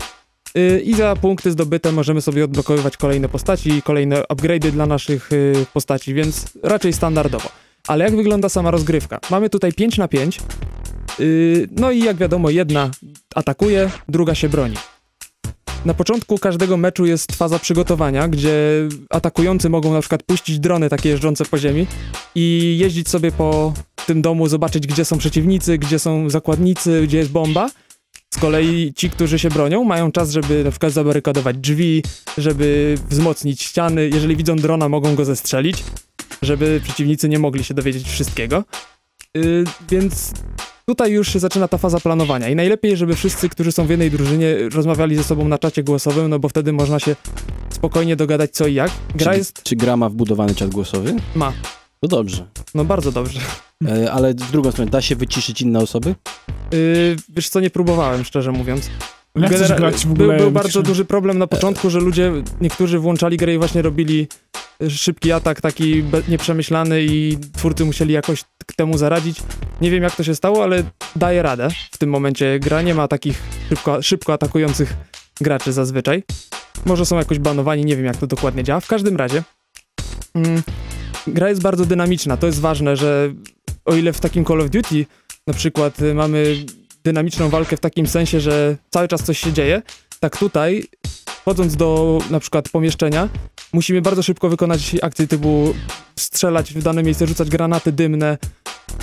Y, 0.57 0.81
I 0.81 0.95
za 0.95 1.17
punkty 1.17 1.51
zdobyte 1.51 1.93
możemy 1.93 2.21
sobie 2.21 2.45
odblokowywać 2.45 2.97
kolejne 2.97 3.29
postaci, 3.29 3.83
kolejne 3.83 4.23
upgrade'y 4.23 4.71
dla 4.71 4.87
naszych 4.87 5.33
y, 5.33 5.67
postaci, 5.75 6.15
więc 6.15 6.45
raczej 6.63 6.93
standardowo. 6.93 7.49
Ale 7.89 8.05
jak 8.05 8.17
wygląda 8.17 8.49
sama 8.49 8.71
rozgrywka? 8.71 9.19
Mamy 9.31 9.51
tutaj 9.51 9.73
5 9.73 9.99
na 9.99 10.09
5. 10.09 10.41
y, 11.21 11.69
No 11.71 11.91
i 11.91 12.01
jak 12.01 12.17
wiadomo, 12.17 12.51
jedna 12.51 12.91
atakuje, 13.35 13.91
druga 14.09 14.35
się 14.35 14.49
broni. 14.49 14.77
Na 15.85 15.95
początku 15.95 16.39
każdego 16.39 16.77
meczu 16.77 17.07
jest 17.07 17.33
faza 17.33 17.59
przygotowania, 17.59 18.29
gdzie 18.29 18.89
atakujący 19.11 19.69
mogą 19.69 19.93
na 19.93 20.01
przykład 20.01 20.23
puścić 20.23 20.59
drony 20.59 20.89
takie 20.89 21.09
jeżdżące 21.09 21.45
po 21.45 21.59
ziemi 21.59 21.87
i 22.35 22.77
jeździć 22.81 23.09
sobie 23.09 23.33
po 23.33 23.73
tym 24.07 24.23
domu, 24.23 24.49
zobaczyć 24.49 24.87
gdzie 24.87 25.05
są 25.05 25.19
przeciwnicy, 25.19 25.79
gdzie 25.79 25.99
są 25.99 26.31
zakładnicy, 26.31 27.03
gdzie 27.03 27.19
jest 27.19 27.31
bomba. 27.31 27.71
Z 28.35 28.39
kolei 28.39 28.93
ci, 28.97 29.11
którzy 29.11 29.39
się 29.39 29.49
bronią, 29.49 29.85
mają 29.85 30.13
czas, 30.13 30.31
żeby 30.31 30.65
na 30.65 30.71
przykład 30.71 30.93
zabarykadować 30.93 31.57
drzwi, 31.57 32.03
żeby 32.39 32.99
wzmocnić 33.09 33.63
ściany. 33.63 34.11
Jeżeli 34.15 34.37
widzą 34.37 34.57
drona, 34.57 34.89
mogą 34.89 35.15
go 35.15 35.25
zestrzelić, 35.25 35.85
żeby 36.43 36.81
przeciwnicy 36.85 37.29
nie 37.29 37.39
mogli 37.39 37.65
się 37.65 37.75
dowiedzieć 37.75 38.09
wszystkiego. 38.09 38.65
Yy, 39.35 39.65
więc 39.91 40.33
tutaj 40.87 41.13
już 41.13 41.33
się 41.33 41.39
zaczyna 41.39 41.69
ta 41.69 41.79
faza 41.79 42.01
planowania 42.01 42.49
i 42.49 42.57
najlepiej, 42.57 42.97
żeby 42.97 43.17
wszyscy, 43.17 43.49
którzy 43.49 43.73
są 43.73 43.87
w 43.87 43.91
jednej 43.91 44.11
drużynie, 44.11 44.57
rozmawiali 44.73 45.17
ze 45.17 45.25
sobą 45.25 45.49
na 45.49 45.59
czacie 45.59 45.83
głosowym, 45.83 46.31
no 46.31 46.39
bo 46.39 46.49
wtedy 46.49 46.73
można 46.73 47.01
się 47.01 47.17
spokojnie 47.71 48.17
dogadać 48.17 48.51
co 48.51 48.67
i 48.67 48.75
jak. 48.75 48.91
Gra 49.15 49.33
czy, 49.33 49.39
jest... 49.39 49.63
Czy 49.63 49.77
gra 49.77 49.97
ma 49.97 50.09
wbudowany 50.09 50.55
czat 50.55 50.71
głosowy? 50.71 51.15
ma. 51.35 51.53
To 52.01 52.09
dobrze. 52.09 52.47
No 52.75 52.85
bardzo 52.85 53.13
dobrze. 53.13 53.41
E, 53.85 54.13
ale 54.13 54.35
w 54.35 54.51
drugą 54.53 54.73
stronę, 54.73 54.91
da 54.91 55.01
się 55.01 55.17
wyciszyć 55.17 55.63
inne 55.63 55.79
osoby? 55.79 56.15
Yy, 56.73 57.17
wiesz 57.29 57.49
co, 57.49 57.61
nie 57.61 57.71
próbowałem, 57.71 58.25
szczerze 58.25 58.53
mówiąc. 58.53 58.91
Genera- 59.37 59.77
grać 59.77 59.95
w 59.95 60.07
był, 60.07 60.13
ogóle? 60.27 60.39
był 60.39 60.51
bardzo 60.51 60.69
wyciszę- 60.69 60.83
duży 60.83 61.05
problem 61.05 61.39
na 61.39 61.47
początku, 61.47 61.91
że 61.91 62.01
ludzie, 62.01 62.33
niektórzy 62.61 62.99
włączali 62.99 63.37
grę 63.37 63.55
i 63.55 63.59
właśnie 63.59 63.83
robili 63.83 64.29
y, 64.83 64.91
szybki 64.91 65.33
atak, 65.33 65.61
taki 65.61 66.03
be- 66.03 66.23
nieprzemyślany 66.29 67.03
i 67.03 67.39
twórcy 67.57 67.85
musieli 67.85 68.13
jakoś 68.13 68.43
k 68.43 68.75
temu 68.77 68.99
zaradzić. 68.99 69.39
Nie 69.81 69.91
wiem 69.91 70.03
jak 70.03 70.17
to 70.17 70.23
się 70.25 70.35
stało, 70.35 70.63
ale 70.63 70.83
daje 71.17 71.43
radę 71.43 71.69
w 71.93 71.99
tym 71.99 72.11
momencie 72.11 72.59
gra. 72.61 72.83
Nie 72.83 72.95
ma 72.95 73.09
takich 73.09 73.43
szybko, 73.69 74.03
szybko 74.03 74.33
atakujących 74.33 74.97
graczy 75.41 75.73
zazwyczaj. 75.73 76.23
Może 76.87 77.07
są 77.07 77.17
jakoś 77.19 77.39
banowani, 77.39 77.85
nie 77.85 77.97
wiem 77.97 78.05
jak 78.05 78.17
to 78.17 78.27
dokładnie 78.27 78.65
działa. 78.65 78.81
W 78.81 78.87
każdym 78.87 79.17
razie 79.17 79.43
mm, 80.35 80.63
gra 81.27 81.49
jest 81.49 81.63
bardzo 81.63 81.87
dynamiczna. 81.87 82.37
To 82.37 82.47
jest 82.47 82.61
ważne, 82.61 82.97
że 82.97 83.33
o 83.87 83.95
ile 83.95 84.13
w 84.13 84.21
takim 84.21 84.45
Call 84.45 84.61
of 84.61 84.71
Duty 84.71 85.07
na 85.47 85.55
przykład 85.55 86.03
y, 86.03 86.15
mamy 86.15 86.65
dynamiczną 87.05 87.49
walkę 87.49 87.77
w 87.77 87.81
takim 87.81 88.07
sensie, 88.07 88.41
że 88.41 88.77
cały 88.91 89.09
czas 89.09 89.23
coś 89.23 89.39
się 89.39 89.53
dzieje, 89.53 89.83
tak 90.21 90.37
tutaj, 90.37 90.85
wchodząc 91.27 91.77
do 91.77 92.19
na 92.31 92.41
przykład 92.41 92.69
pomieszczenia, 92.69 93.29
musimy 93.73 94.03
bardzo 94.03 94.23
szybko 94.23 94.49
wykonać 94.49 94.97
akcje 95.03 95.27
typu 95.27 95.75
strzelać 96.19 96.75
w 96.75 96.83
dane 96.83 97.03
miejsce, 97.03 97.27
rzucać 97.27 97.49
granaty 97.49 97.93
dymne, 97.93 98.39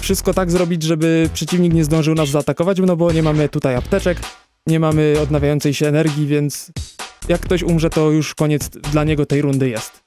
wszystko 0.02 0.34
tak 0.34 0.52
zrobić, 0.52 0.84
żeby 0.84 1.30
przeciwnik 1.34 1.74
nie 1.74 1.84
zdążył 1.84 2.16
nas 2.16 2.30
zaatakować, 2.30 2.78
no 2.86 2.96
bo 2.96 3.12
nie 3.12 3.24
mamy 3.24 3.50
tutaj 3.50 3.76
apteczek, 3.76 4.18
nie 4.68 4.80
mamy 4.80 5.16
odnawiającej 5.22 5.74
się 5.74 5.88
energii, 5.88 6.28
więc 6.28 6.72
jak 7.28 7.42
ktoś 7.42 7.64
umrze, 7.64 7.90
to 7.90 8.12
już 8.12 8.36
koniec 8.36 8.70
dla 8.70 9.04
niego 9.04 9.26
tej 9.26 9.42
rundy 9.42 9.70
jest. 9.70 10.03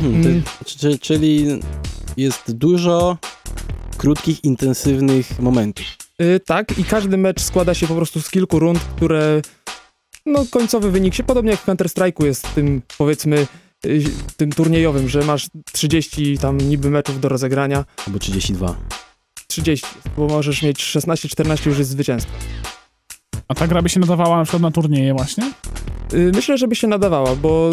Hmm, 0.00 0.20
Mm. 0.20 0.42
ty, 0.42 0.42
czy, 0.64 0.98
czyli 0.98 1.46
jest 2.16 2.52
dużo 2.52 3.18
krótkich, 3.96 4.44
intensywnych 4.44 5.40
momentów. 5.40 5.84
Yy, 6.18 6.40
tak, 6.40 6.78
i 6.78 6.84
każdy 6.84 7.16
mecz 7.16 7.40
składa 7.40 7.74
się 7.74 7.86
po 7.86 7.94
prostu 7.94 8.20
z 8.22 8.30
kilku 8.30 8.58
rund, 8.58 8.78
które. 8.96 9.42
No, 10.26 10.44
końcowy 10.50 10.90
wynik 10.90 11.14
się 11.14 11.22
podobnie 11.22 11.50
jak 11.50 11.60
w 11.60 11.66
Counter-Strike'u 11.66 12.24
jest 12.24 12.54
tym, 12.54 12.82
powiedzmy, 12.98 13.46
yy, 13.84 14.02
tym 14.36 14.52
turniejowym, 14.52 15.08
że 15.08 15.22
masz 15.24 15.46
30 15.72 16.38
tam 16.38 16.58
niby 16.58 16.90
meczów 16.90 17.20
do 17.20 17.28
rozegrania. 17.28 17.84
Albo 18.06 18.18
32. 18.18 18.74
30, 19.46 19.86
bo 20.16 20.26
możesz 20.26 20.62
mieć 20.62 20.78
16-14 20.84 21.66
już 21.66 21.78
jest 21.78 21.90
zwycięstwo. 21.90 22.32
A 23.48 23.54
ta 23.54 23.66
gra 23.66 23.82
by 23.82 23.88
się 23.88 24.00
nadawała 24.00 24.36
na 24.36 24.44
przykład 24.44 24.62
na 24.62 24.70
turnieje 24.70 25.14
właśnie? 25.14 25.52
Yy, 26.12 26.32
myślę, 26.34 26.58
żeby 26.58 26.76
się 26.76 26.86
nadawała, 26.86 27.36
bo 27.36 27.70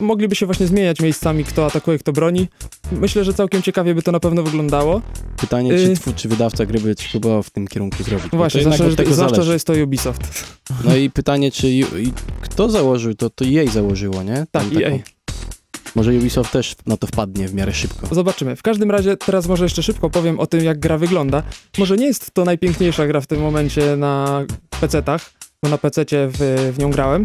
mogliby 0.00 0.34
się 0.34 0.46
właśnie 0.46 0.66
zmieniać 0.66 1.00
miejscami, 1.00 1.44
kto 1.44 1.66
atakuje, 1.66 1.98
kto 1.98 2.12
broni. 2.12 2.48
Myślę, 2.92 3.24
że 3.24 3.34
całkiem 3.34 3.62
ciekawie 3.62 3.94
by 3.94 4.02
to 4.02 4.12
na 4.12 4.20
pewno 4.20 4.42
wyglądało. 4.42 5.02
Pytanie, 5.36 5.70
czy, 5.70 5.90
Y- 5.90 5.96
twór, 5.96 6.14
czy 6.14 6.28
wydawca 6.28 6.66
gry 6.66 6.80
by 6.80 6.94
próbował 7.10 7.42
w 7.42 7.50
tym 7.50 7.66
kierunku 7.68 8.02
zrobić. 8.02 8.32
No 8.32 8.38
właśnie, 8.38 8.60
zwłaszcza, 8.60 8.84
że, 8.84 8.92
zwłaszcza 8.92 9.14
zależy. 9.14 9.42
że 9.42 9.52
jest 9.52 9.66
to 9.66 9.72
Ubisoft. 9.72 10.44
No 10.84 10.96
i 10.96 11.10
pytanie, 11.10 11.52
czy 11.52 11.70
i 11.70 11.84
kto 12.40 12.70
założył, 12.70 13.14
to, 13.14 13.30
to 13.30 13.44
jej 13.44 13.68
założyło, 13.68 14.22
nie? 14.22 14.46
Tak, 14.50 14.64
EA. 14.82 14.98
Może 15.94 16.12
Ubisoft 16.12 16.52
też 16.52 16.74
na 16.86 16.96
to 16.96 17.06
wpadnie 17.06 17.48
w 17.48 17.54
miarę 17.54 17.72
szybko. 17.72 18.14
Zobaczymy. 18.14 18.56
W 18.56 18.62
każdym 18.62 18.90
razie 18.90 19.16
teraz 19.16 19.46
może 19.46 19.64
jeszcze 19.64 19.82
szybko 19.82 20.10
powiem 20.10 20.40
o 20.40 20.46
tym, 20.46 20.64
jak 20.64 20.78
gra 20.78 20.98
wygląda. 20.98 21.42
Może 21.78 21.96
nie 21.96 22.06
jest 22.06 22.30
to 22.34 22.44
najpiękniejsza 22.44 23.06
gra 23.06 23.20
w 23.20 23.26
tym 23.26 23.40
momencie 23.40 23.96
na 23.96 24.44
PC-tach, 24.80 25.30
bo 25.62 25.68
na 25.68 25.78
PC-cie 25.78 26.28
w, 26.32 26.72
w 26.74 26.78
nią 26.78 26.90
grałem. 26.90 27.24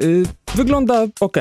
Yy, 0.00 0.22
wygląda 0.54 1.06
ok. 1.20 1.36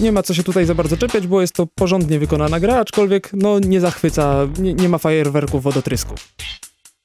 Nie 0.00 0.12
ma 0.12 0.22
co 0.22 0.34
się 0.34 0.42
tutaj 0.42 0.66
za 0.66 0.74
bardzo 0.74 0.96
czepiać, 0.96 1.26
bo 1.26 1.40
jest 1.40 1.52
to 1.52 1.66
porządnie 1.66 2.18
wykonana 2.18 2.60
gra, 2.60 2.76
aczkolwiek 2.76 3.30
no 3.32 3.58
nie 3.58 3.80
zachwyca, 3.80 4.48
nie, 4.58 4.74
nie 4.74 4.88
ma 4.88 4.98
fajerwerków 4.98 5.62
wodotrysków. 5.62 6.34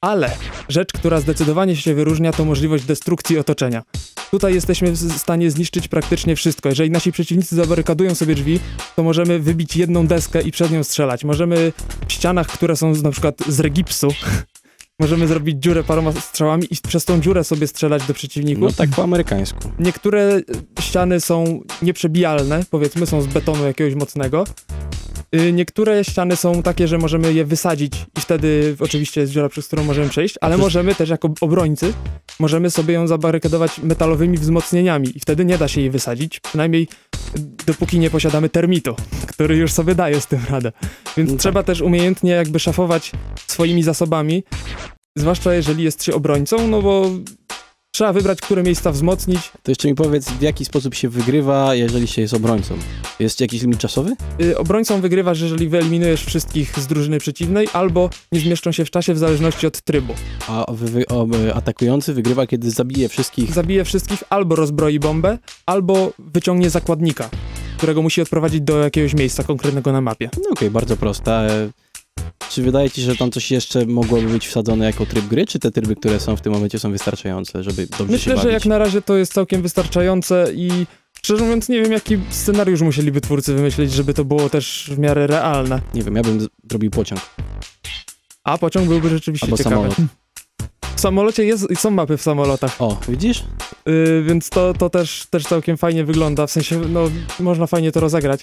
Ale 0.02 0.32
rzecz, 0.70 0.94
która 0.94 1.20
zdecydowanie 1.20 1.76
się 1.76 1.94
wyróżnia, 1.94 2.32
to 2.32 2.46
możliwość 2.46 2.84
destrukcji 2.84 3.38
otoczenia. 3.38 3.84
Tutaj 4.32 4.54
jesteśmy 4.54 4.92
w 4.92 5.18
stanie 5.18 5.52
zniszczyć 5.52 5.88
praktycznie 5.88 6.36
wszystko. 6.36 6.70
Jeżeli 6.70 6.92
nasi 6.92 7.12
przeciwnicy 7.12 7.56
zabarykadują 7.56 8.16
sobie 8.16 8.36
drzwi, 8.36 8.60
to 8.96 9.04
możemy 9.04 9.40
wybić 9.40 9.78
jedną 9.78 10.08
deskę 10.08 10.42
i 10.42 10.52
przed 10.52 10.72
nią 10.72 10.84
strzelać. 10.84 11.24
Możemy 11.24 11.74
w 12.08 12.14
ścianach, 12.14 12.48
które 12.48 12.76
są 12.76 12.96
z, 12.96 13.04
na 13.04 13.12
przykład 13.12 13.36
z 13.48 13.60
regipsu, 13.60 14.08
możemy 15.00 15.28
zrobić 15.28 15.64
dziurę 15.64 15.84
paroma 15.84 16.12
strzałami 16.12 16.68
i 16.72 16.76
przez 16.88 17.06
tą 17.06 17.22
dziurę 17.22 17.44
sobie 17.44 17.68
strzelać 17.68 18.08
do 18.08 18.14
przeciwników. 18.14 18.64
No 18.64 18.72
tak 18.72 18.90
po 18.90 19.04
amerykańsku. 19.04 19.60
Niektóre 19.80 20.22
e, 20.22 20.42
ściany 20.82 21.20
są 21.20 21.62
nieprzebijalne, 21.82 22.64
powiedzmy, 22.70 23.06
są 23.06 23.22
z 23.22 23.28
betonu 23.28 23.66
jakiegoś 23.66 23.96
mocnego. 23.96 24.44
Y, 25.36 25.54
Niektóre 25.54 26.04
ściany 26.04 26.36
są 26.36 26.64
takie, 26.64 26.88
że 26.88 26.98
możemy 26.98 27.34
je 27.34 27.46
wysadzić 27.46 27.94
i 28.18 28.22
wtedy 28.22 28.76
oczywiście 28.80 29.22
jest 29.22 29.34
dziura, 29.34 29.50
przez 29.50 29.68
którą 29.68 29.84
możemy 29.84 30.10
przejść, 30.10 30.36
ale 30.42 30.56
Przecież- 30.56 30.64
możemy 30.66 30.96
też 30.96 31.10
jako 31.10 31.30
obrońcy, 31.42 31.94
możemy 32.40 32.70
sobie 32.70 32.94
ją 32.94 33.08
zabarykadować 33.08 33.78
metalowymi 33.80 34.38
wzmocnieniami 34.38 35.18
i 35.18 35.20
wtedy 35.20 35.46
nie 35.46 35.58
da 35.58 35.68
się 35.68 35.82
jej 35.82 35.90
wysadzić, 35.90 36.40
przynajmniej 36.40 36.84
y, 37.38 37.40
dopóki 37.66 38.00
nie 38.00 38.10
posiadamy 38.10 38.50
termitu, 38.50 38.96
który 39.34 39.56
już 39.58 39.72
sobie 39.72 39.96
daje 39.96 40.22
z 40.22 40.28
tym 40.28 40.40
radę. 40.50 40.72
Więc 41.18 41.30
No 41.30 41.36
tak. 41.36 41.42
trzeba 41.42 41.64
też 41.64 41.82
umiejętnie 41.82 42.32
jakby 42.32 42.60
szafować 42.60 43.12
swoimi 43.48 43.84
zasobami, 43.84 44.44
zwłaszcza 45.18 45.54
jeżeli 45.54 45.84
jest 45.84 46.04
się 46.04 46.14
obrońcą, 46.14 46.68
no 46.68 46.82
bo 46.82 47.10
trzeba 47.92 48.14
wybrać, 48.14 48.42
które 48.42 48.64
miejsca 48.64 48.92
wzmocnić, 48.92 49.52
To 49.64 49.72
jeszcze 49.72 49.88
mi 49.88 49.96
powiedz, 49.96 50.30
w 50.30 50.42
jaki 50.42 50.66
sposób 50.66 50.96
się 50.96 51.10
wygrywa, 51.10 51.76
jeżeli 51.76 52.08
się 52.08 52.22
jest 52.22 52.34
obrońcą. 52.34 52.76
Jest 53.20 53.42
jakiś 53.42 53.62
limit 53.62 53.80
czasowy? 53.80 54.16
Y, 54.42 54.58
obrońcą 54.58 55.02
wygrywasz, 55.02 55.42
jeżeli 55.42 55.70
wyeliminujesz 55.70 56.26
wszystkich 56.26 56.80
z 56.80 56.88
drużyny 56.88 57.20
przeciwnej, 57.20 57.68
albo 57.74 58.10
nie 58.32 58.40
zmieszczą 58.40 58.72
się 58.72 58.86
w 58.86 58.92
czasie 58.92 59.14
w 59.14 59.18
zależności 59.18 59.68
od 59.68 59.82
trybu. 59.82 60.14
A 60.48 60.66
wy, 60.72 60.88
wy, 60.88 61.08
o, 61.08 61.28
e, 61.48 61.56
atakujący 61.56 62.14
wygrywa, 62.14 62.48
kiedy 62.48 62.72
zabije 62.72 63.10
wszystkich. 63.10 63.54
Zabije 63.54 63.86
wszystkich, 63.86 64.24
albo 64.30 64.56
rozbroi 64.56 65.00
bombę, 65.00 65.38
albo 65.66 66.14
wyciągnie 66.20 66.70
zakładnika, 66.70 67.30
którego 67.78 68.02
musi 68.02 68.22
odprowadzić 68.22 68.62
do 68.62 68.80
jakiegoś 68.80 69.14
miejsca 69.14 69.44
konkretnego 69.44 69.92
na 69.92 70.02
mapie. 70.02 70.30
No 70.38 70.50
okej, 70.52 70.72
bardzo 70.72 70.98
prosta. 70.98 71.44
Czy 72.50 72.62
wydaje 72.64 72.90
ci 72.90 73.02
się, 73.02 73.08
że 73.12 73.16
tam 73.16 73.32
coś 73.32 73.52
jeszcze 73.52 73.86
mogłoby 73.86 74.28
być 74.28 74.48
wsadzone 74.48 74.86
jako 74.86 75.06
tryb 75.06 75.26
gry, 75.26 75.46
czy 75.46 75.60
te 75.60 75.72
tryby, 75.72 75.96
które 75.96 76.20
są 76.20 76.36
w 76.36 76.42
tym 76.42 76.54
momencie 76.54 76.80
są 76.80 76.92
wystarczające, 76.92 77.64
żeby 77.64 77.88
dobrze 77.88 78.06
się 78.06 78.12
Myślę, 78.12 78.34
bawić? 78.36 78.44
że 78.44 78.52
jak 78.52 78.66
na 78.66 78.78
razie 78.78 79.02
to 79.02 79.18
jest 79.18 79.34
całkiem 79.34 79.62
wystarczające 79.62 80.48
i 80.56 80.86
szczerze 81.24 81.44
mówiąc 81.44 81.70
nie 81.70 81.82
wiem, 81.84 81.92
jaki 81.92 82.18
scenariusz 82.30 82.82
musieliby 82.82 83.22
twórcy 83.22 83.54
wymyślić, 83.54 83.92
żeby 83.94 84.14
to 84.14 84.26
było 84.26 84.50
też 84.50 84.90
w 84.96 85.00
miarę 85.00 85.28
realne. 85.28 85.82
Nie 85.94 86.04
wiem, 86.04 86.16
ja 86.16 86.22
bym 86.24 86.48
zrobił 86.70 86.92
pociąg. 86.92 87.22
A 88.44 88.58
pociąg 88.58 88.88
byłby 88.88 89.10
rzeczywiście 89.10 89.46
Albo 89.48 89.58
ciekawy. 89.58 89.76
samolot. 89.76 89.96
W 91.00 91.02
samolocie 91.02 91.46
jest, 91.46 91.68
są 91.76 91.92
mapy 91.92 92.18
w 92.18 92.22
samolotach. 92.22 92.76
O, 92.82 92.98
widzisz? 93.10 93.44
Yy, 93.86 94.24
więc 94.24 94.50
to, 94.50 94.74
to 94.74 94.90
też, 94.90 95.28
też 95.30 95.44
całkiem 95.44 95.78
fajnie 95.78 96.04
wygląda, 96.06 96.48
w 96.48 96.52
sensie, 96.52 96.82
no, 96.90 97.10
można 97.40 97.68
fajnie 97.68 97.92
to 97.92 98.00
rozegrać. 98.00 98.42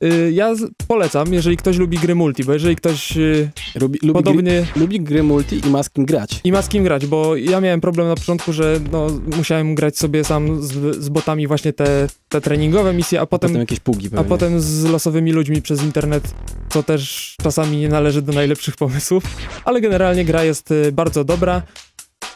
Yy, 0.00 0.32
ja 0.32 0.54
polecam, 0.88 1.32
jeżeli 1.32 1.56
ktoś 1.56 1.76
lubi 1.76 1.98
gry 1.98 2.14
multi, 2.14 2.44
bo 2.44 2.52
jeżeli 2.52 2.76
ktoś 2.76 3.16
yy, 3.16 3.50
Lubi, 3.74 3.98
lubi, 4.02 4.12
gry, 4.12 4.12
podobnie 4.12 4.66
lubi 4.76 5.00
gry 5.00 5.22
multi 5.22 5.60
i 5.66 5.70
ma 5.70 5.82
z 5.82 5.90
kim 5.90 6.04
grać. 6.06 6.40
i 6.44 6.52
ma 6.52 6.62
z 6.62 6.68
kim 6.68 6.84
grać, 6.84 7.06
bo 7.06 7.36
ja 7.36 7.60
miałem 7.60 7.80
problem 7.80 8.08
na 8.08 8.14
początku, 8.14 8.52
że 8.52 8.80
no, 8.92 9.06
musiałem 9.36 9.74
grać 9.74 9.98
sobie 9.98 10.24
sam 10.24 10.62
z, 10.62 10.96
z 10.96 11.08
botami 11.08 11.46
właśnie 11.46 11.72
te, 11.72 12.06
te 12.28 12.40
treningowe 12.40 12.92
misje, 12.92 13.20
a 13.20 13.26
Potem, 13.26 13.50
potem, 13.50 13.60
jakieś 13.60 13.80
pługi 13.80 14.06
a 14.06 14.10
pewnie. 14.10 14.24
potem 14.28 14.60
z 14.60 14.84
losowymi 14.84 15.32
ludźmi 15.32 15.62
przez 15.62 15.82
internet, 15.82 16.34
co 16.68 16.82
też 16.82 17.34
czasami 17.42 17.76
nie 17.76 17.88
należy 17.88 18.22
do 18.22 18.32
najlepszych 18.32 18.76
pomysłów, 18.76 19.24
ale 19.64 19.80
generalnie 19.80 20.24
gra 20.24 20.44
jest 20.44 20.70
y, 20.70 20.92
bardzo 20.92 21.24
dobra 21.24 21.62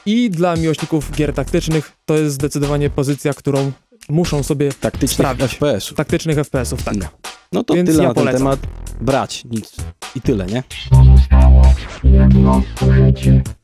i 0.07 0.31
dla 0.31 0.57
miłośników 0.57 1.11
gier 1.13 1.33
taktycznych 1.35 1.93
to 2.05 2.17
jest 2.17 2.35
zdecydowanie 2.35 2.91
pozycja, 2.91 3.35
którą 3.35 3.73
muszą 4.09 4.43
sobie 4.43 4.73
Taktycznych 4.73 5.11
sprawdzić. 5.11 5.51
FPS-ów. 5.53 5.97
taktycznych 5.97 6.37
FPS-ów, 6.37 6.83
tak. 6.83 6.97
No. 6.97 7.07
No 7.53 7.65
to 7.65 7.75
Więc 7.75 7.91
tyle 7.91 8.03
ja 8.03 8.09
na 8.09 8.15
ten 8.15 8.23
polecam. 8.25 8.39
temat. 8.39 8.61
Brać, 9.01 9.45
nic. 9.45 9.77
I 10.17 10.21
tyle, 10.21 10.47
nie? 10.47 10.63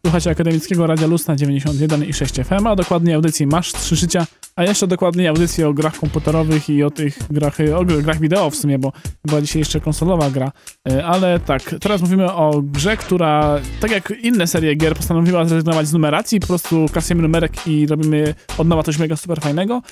Słuchacie 0.05 0.31
Akademickiego 0.31 0.87
Radia 0.87 1.07
Luz 1.07 1.27
na 1.27 1.37
91 1.37 2.05
i 2.05 2.13
6 2.13 2.35
FM, 2.35 2.67
a 2.67 2.77
dokładnie 2.77 3.15
audycji 3.15 3.47
Masz 3.47 3.73
3 3.73 3.97
Życia, 3.97 4.27
a 4.57 4.65
jeszcze 4.65 4.87
dokładniej 4.87 5.29
audycji 5.29 5.65
o 5.65 5.73
grach 5.73 5.99
komputerowych 5.99 6.71
i 6.71 6.83
o 6.83 6.91
tych 6.91 7.19
grach, 7.31 7.57
o 7.77 7.85
grach 7.85 8.21
wideo 8.21 8.51
w 8.51 8.57
sumie, 8.57 8.79
bo 8.79 8.93
była 9.25 9.41
dzisiaj 9.41 9.61
jeszcze 9.61 9.81
konsolowa 9.81 10.31
gra. 10.31 10.53
E, 10.89 11.05
Ale 11.07 11.41
tak, 11.41 11.75
teraz 11.81 12.01
mówimy 12.01 12.33
o 12.33 12.63
grze, 12.63 12.97
która, 12.97 13.61
tak 13.81 13.91
jak 13.91 14.13
inne 14.23 14.47
serie 14.47 14.75
gier, 14.75 14.95
postanowiła 14.97 15.45
zrezygnować 15.45 15.89
z 15.89 15.93
numeracji, 15.93 16.41
po 16.41 16.47
prostu 16.47 16.87
kasujemy 16.93 17.23
numerek 17.23 17.53
i 17.67 17.87
robimy 17.87 18.35
od 18.59 18.69
nowa 18.69 18.83
coś 18.83 18.99
mega 18.99 19.17
super 19.17 19.41
fajnego. 19.41 19.83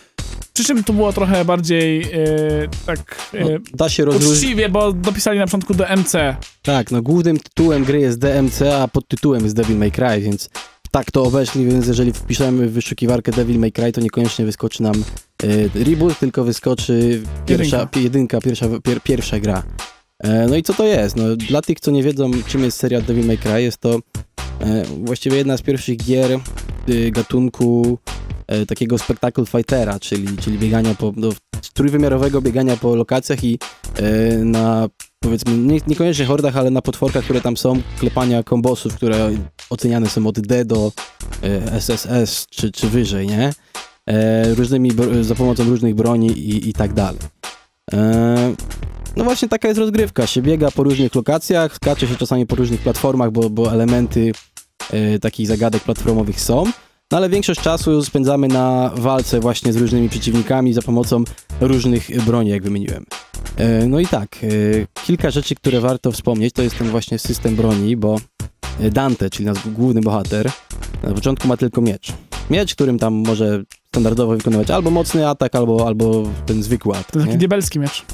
Przy 0.55 0.65
czym 0.65 0.85
to 0.85 0.93
było 0.93 1.13
trochę 1.13 1.45
bardziej 1.45 2.03
e, 2.03 2.07
tak 2.87 3.17
e, 3.35 3.45
No, 3.45 3.49
da 3.75 3.89
się 3.89 4.05
rozróżnić. 4.05 4.33
uczciwie, 4.39 4.69
bo 4.69 4.93
dopisali 4.93 5.39
na 5.39 5.45
początku 5.45 5.75
DMC. 5.75 6.13
Tak, 6.63 6.91
no 6.91 7.03
głównym 7.03 7.39
tytułem 7.39 7.85
gry 7.85 8.01
jest 8.01 8.19
DMC, 8.19 8.63
a 8.63 8.89
podtytułem 8.89 9.45
jest 9.45 9.57
Devil 9.57 9.77
May 9.77 9.93
Cry, 9.93 10.21
więc 10.21 10.51
tak 10.95 11.11
to 11.11 11.23
obeszli, 11.23 11.67
więc 11.67 11.87
jeżeli 11.87 12.13
wpiszemy 12.13 12.67
w 12.67 12.73
wyszukiwarkę 12.73 13.33
Devil 13.33 13.59
May 13.59 13.73
Cry, 13.73 13.93
to 13.93 14.01
niekoniecznie 14.01 14.45
wyskoczy 14.45 14.83
nam 14.83 14.95
e, 15.75 15.85
reboot, 15.85 16.19
tylko 16.19 16.45
wyskoczy 16.45 17.23
pierwsza, 17.47 17.77
Jedynka. 17.79 18.01
jedynka, 18.01 18.41
pierwsza, 18.41 18.67
pier, 18.85 19.01
pierwsza 19.01 19.41
gra. 19.41 19.63
E, 20.19 20.47
no 20.49 20.57
i 20.57 20.63
co 20.63 20.75
to 20.75 20.85
jest? 20.85 21.17
No, 21.17 21.37
dla 21.37 21.63
tych, 21.63 21.81
co 21.81 21.91
nie 21.91 22.03
wiedzą, 22.03 22.31
czym 22.47 22.65
jest 22.65 22.79
seria 22.79 23.01
Devil 23.01 23.27
May 23.27 23.39
Cry, 23.39 23.63
jest 23.63 23.79
to 23.79 23.99
e, 24.61 24.85
właściwie 25.05 25.37
jedna 25.37 25.57
z 25.57 25.63
pierwszych 25.63 25.97
gier 25.97 26.33
e, 26.33 26.41
gatunku 27.11 27.99
e, 28.47 28.67
takiego 28.67 28.99
spectacle 28.99 29.47
fightera, 29.47 30.01
czyli, 30.01 30.37
czyli 30.37 30.59
biegania 30.59 30.95
po, 30.95 31.13
no, 31.17 31.29
trójwymiarowego 31.75 32.41
biegania 32.43 32.77
po 32.77 32.97
lokacjach 32.97 33.45
i 33.45 33.59
e, 33.97 34.39
na 34.39 34.89
powiedzmy, 35.25 35.57
nie, 35.57 35.81
niekoniecznie 35.87 36.25
hordach, 36.25 36.57
ale 36.57 36.71
na 36.71 36.83
potworkach, 36.83 37.25
które 37.25 37.41
tam 37.41 37.57
są, 37.57 37.83
klepania 37.99 38.43
kombosów, 38.43 38.95
które 38.95 39.31
oceniane 39.71 40.09
są 40.09 40.27
od 40.27 40.41
D 40.41 40.65
do 40.65 40.93
e, 41.43 41.73
SSS 41.73 42.47
czy, 42.51 42.73
czy 42.73 42.89
wyżej, 42.89 43.27
nie? 43.27 43.53
E, 44.07 44.55
różnymi, 44.55 44.91
za 45.21 45.35
pomocą 45.35 45.65
różnych 45.65 45.95
broni 45.95 46.27
i, 46.27 46.69
i 46.69 46.73
tak 46.73 46.93
dalej. 46.93 47.21
E, 47.93 48.55
no 49.17 49.25
właśnie 49.25 49.49
taka 49.49 49.69
jest 49.69 49.81
rozgrywka, 49.81 50.27
się 50.27 50.43
biega 50.43 50.71
po 50.71 50.83
różnych 50.83 51.15
lokacjach, 51.15 51.75
skacze 51.75 52.07
się 52.07 52.17
czasami 52.17 52.47
po 52.47 52.57
różnych 52.57 52.81
platformach, 52.81 53.31
bo, 53.31 53.51
bo 53.51 53.73
elementy 53.73 54.33
e, 54.91 55.19
takich 55.19 55.47
zagadek 55.47 55.83
platformowych 55.83 56.41
są, 56.41 56.65
no 57.15 57.19
ale 57.19 57.29
większość 57.29 57.61
czasu 57.61 58.05
spędzamy 58.05 58.49
na 58.49 58.91
walce 58.97 59.41
właśnie 59.41 59.73
z 59.73 59.77
różnymi 59.77 60.09
przeciwnikami 60.09 60.73
za 60.73 60.83
pomocą 60.83 61.25
różnych 61.61 62.25
broni, 62.25 62.51
jak 62.51 62.63
wymieniłem. 62.63 63.05
E, 63.57 63.87
No 63.87 64.01
i 64.01 64.07
tak, 64.07 64.37
e, 64.43 64.49
kilka 65.07 65.31
rzeczy, 65.31 65.55
które 65.55 65.81
warto 65.81 66.13
wspomnieć, 66.13 66.55
to 66.55 66.63
jest 66.63 66.79
ten 66.79 66.89
właśnie 66.89 67.19
system 67.19 67.57
broni, 67.57 67.97
bo 67.97 68.17
Dante, 68.93 69.31
czyli 69.31 69.45
nasz 69.47 69.69
główny 69.69 70.01
bohater, 70.01 70.51
na 71.03 71.15
początku 71.15 71.49
ma 71.49 71.57
tylko 71.57 71.81
miecz. 71.81 72.13
Miecz, 72.51 72.75
którym 72.75 72.99
tam 72.99 73.15
może 73.15 73.63
standardowo 73.89 74.37
wykonywać 74.37 74.71
albo 74.71 74.91
mocny 74.91 75.29
atak, 75.29 75.55
albo, 75.55 75.87
albo 75.87 76.23
ten 76.47 76.63
zwykły 76.63 76.93
To 76.93 76.99
atak. 76.99 77.13
taki 77.17 77.29
Nie? 77.29 77.37
diabelski 77.39 77.79
miecz. 77.79 78.05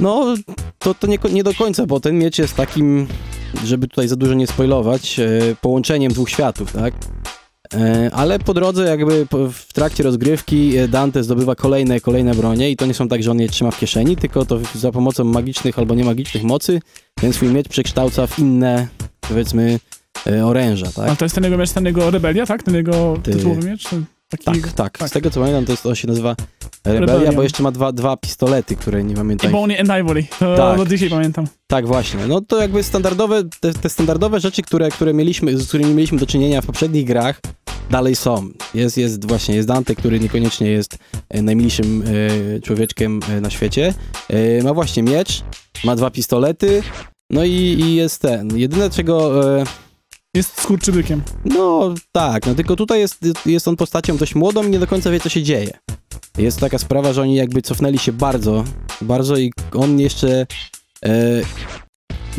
No, 0.00 0.34
to, 0.78 0.94
to 0.94 1.06
nie, 1.06 1.18
nie 1.32 1.42
do 1.44 1.54
końca, 1.54 1.86
bo 1.86 2.00
ten 2.00 2.18
miecz 2.18 2.38
jest 2.38 2.54
takim, 2.54 3.06
żeby 3.64 3.88
tutaj 3.88 4.08
za 4.08 4.16
dużo 4.16 4.34
nie 4.34 4.46
spoilować, 4.46 5.20
e, 5.20 5.26
połączeniem 5.60 6.12
dwóch 6.12 6.30
światów, 6.30 6.72
tak? 6.72 6.94
E, 7.74 8.10
ale 8.12 8.38
po 8.38 8.54
drodze, 8.54 8.84
jakby 8.84 9.26
w 9.52 9.72
trakcie 9.72 10.02
rozgrywki 10.02 10.76
e, 10.76 10.88
Dante 10.88 11.24
zdobywa 11.24 11.54
kolejne, 11.54 12.00
kolejne 12.00 12.34
bronie 12.34 12.70
i 12.70 12.76
to 12.76 12.86
nie 12.86 12.94
są 12.94 13.08
tak, 13.08 13.22
że 13.22 13.30
on 13.30 13.40
je 13.40 13.48
trzyma 13.48 13.70
w 13.70 13.78
kieszeni, 13.78 14.16
tylko 14.16 14.44
to 14.46 14.58
za 14.74 14.92
pomocą 14.92 15.24
magicznych 15.24 15.78
albo 15.78 15.94
niemagicznych 15.94 16.42
mocy 16.42 16.80
ten 17.14 17.32
swój 17.32 17.48
miecz 17.48 17.68
przekształca 17.68 18.26
w 18.26 18.38
inne, 18.38 18.86
powiedzmy, 19.28 19.78
e, 20.26 20.46
oręża, 20.46 20.86
tak? 20.96 21.10
A 21.10 21.16
to 21.16 21.24
jest 21.24 21.34
ten 21.34 21.44
jego 21.44 21.56
miecz, 21.58 21.70
ten 21.70 21.84
jego 21.84 22.10
rebelia, 22.10 22.46
tak? 22.46 22.62
Ten 22.62 22.74
jego 22.74 23.16
Ty- 23.22 23.32
tytułowy 23.32 23.68
miecz? 23.68 23.88
Taki, 24.28 24.44
Tak, 24.44 24.72
tak, 24.72 24.98
tak. 24.98 25.08
Z 25.08 25.12
tego 25.12 25.30
co 25.30 25.40
pamiętam, 25.40 25.64
to, 25.64 25.72
jest, 25.72 25.82
to 25.82 25.94
się 25.94 26.08
nazywa 26.08 26.36
Rebelia, 26.84 27.00
Rebellion. 27.06 27.34
bo 27.36 27.42
jeszcze 27.42 27.62
ma 27.62 27.70
dwa, 27.72 27.92
dwa 27.92 28.16
pistolety, 28.16 28.76
które 28.76 29.04
nie 29.04 29.14
pamiętam. 29.14 29.48
Ebony 29.50 29.80
and 29.80 29.90
Ivory, 29.90 30.24
to 30.38 30.56
Tak. 30.56 30.78
do 30.78 30.86
dzisiaj 30.86 31.10
pamiętam. 31.10 31.46
Tak, 31.66 31.86
właśnie. 31.86 32.20
No 32.28 32.40
to 32.40 32.60
jakby 32.60 32.82
standardowe, 32.82 33.42
te, 33.60 33.72
te 33.74 33.88
standardowe 33.88 34.40
rzeczy, 34.40 34.62
które, 34.62 34.88
które 34.90 35.14
mieliśmy, 35.14 35.58
z 35.58 35.68
którymi 35.68 35.94
mieliśmy 35.94 36.18
do 36.18 36.26
czynienia 36.26 36.60
w 36.60 36.66
poprzednich 36.66 37.06
grach, 37.06 37.40
dalej 37.90 38.16
są. 38.16 38.48
Jest, 38.74 38.96
jest 38.96 39.28
właśnie, 39.28 39.56
jest 39.56 39.68
Dante, 39.68 39.94
który 39.94 40.20
niekoniecznie 40.20 40.70
jest 40.70 40.98
e, 41.28 41.42
najmilszym 41.42 42.02
e, 42.56 42.60
człowieczkiem 42.60 43.20
e, 43.28 43.40
na 43.40 43.50
świecie. 43.50 43.94
Ma 44.64 44.74
właśnie 44.74 45.02
miecz, 45.02 45.42
ma 45.84 45.96
dwa 45.96 46.10
pistolety, 46.10 46.82
no 47.30 47.44
i, 47.44 47.50
i 47.50 47.94
jest 47.94 48.22
ten. 48.22 48.58
Jedyne 48.58 48.90
czego... 48.90 49.32
Jest 50.34 50.60
skurczybykiem. 50.60 51.22
no 51.44 51.94
tak, 52.12 52.46
no 52.46 52.54
tylko 52.54 52.76
tutaj 52.76 53.00
jest, 53.00 53.18
jest 53.46 53.68
on 53.68 53.76
postacią 53.76 54.16
dość 54.16 54.34
młodą 54.34 54.62
i 54.62 54.70
nie 54.70 54.78
do 54.78 54.86
końca 54.86 55.10
wie, 55.10 55.20
co 55.20 55.28
się 55.28 55.42
dzieje. 55.42 55.78
Jest 56.38 56.60
taka 56.60 56.78
sprawa, 56.78 57.12
że 57.12 57.22
oni 57.22 57.34
jakby 57.34 57.62
cofnęli 57.62 57.98
się 57.98 58.12
bardzo, 58.12 58.64
bardzo 59.00 59.36
i 59.36 59.52
on 59.72 60.00
jeszcze... 60.00 60.46
E, 61.04 61.42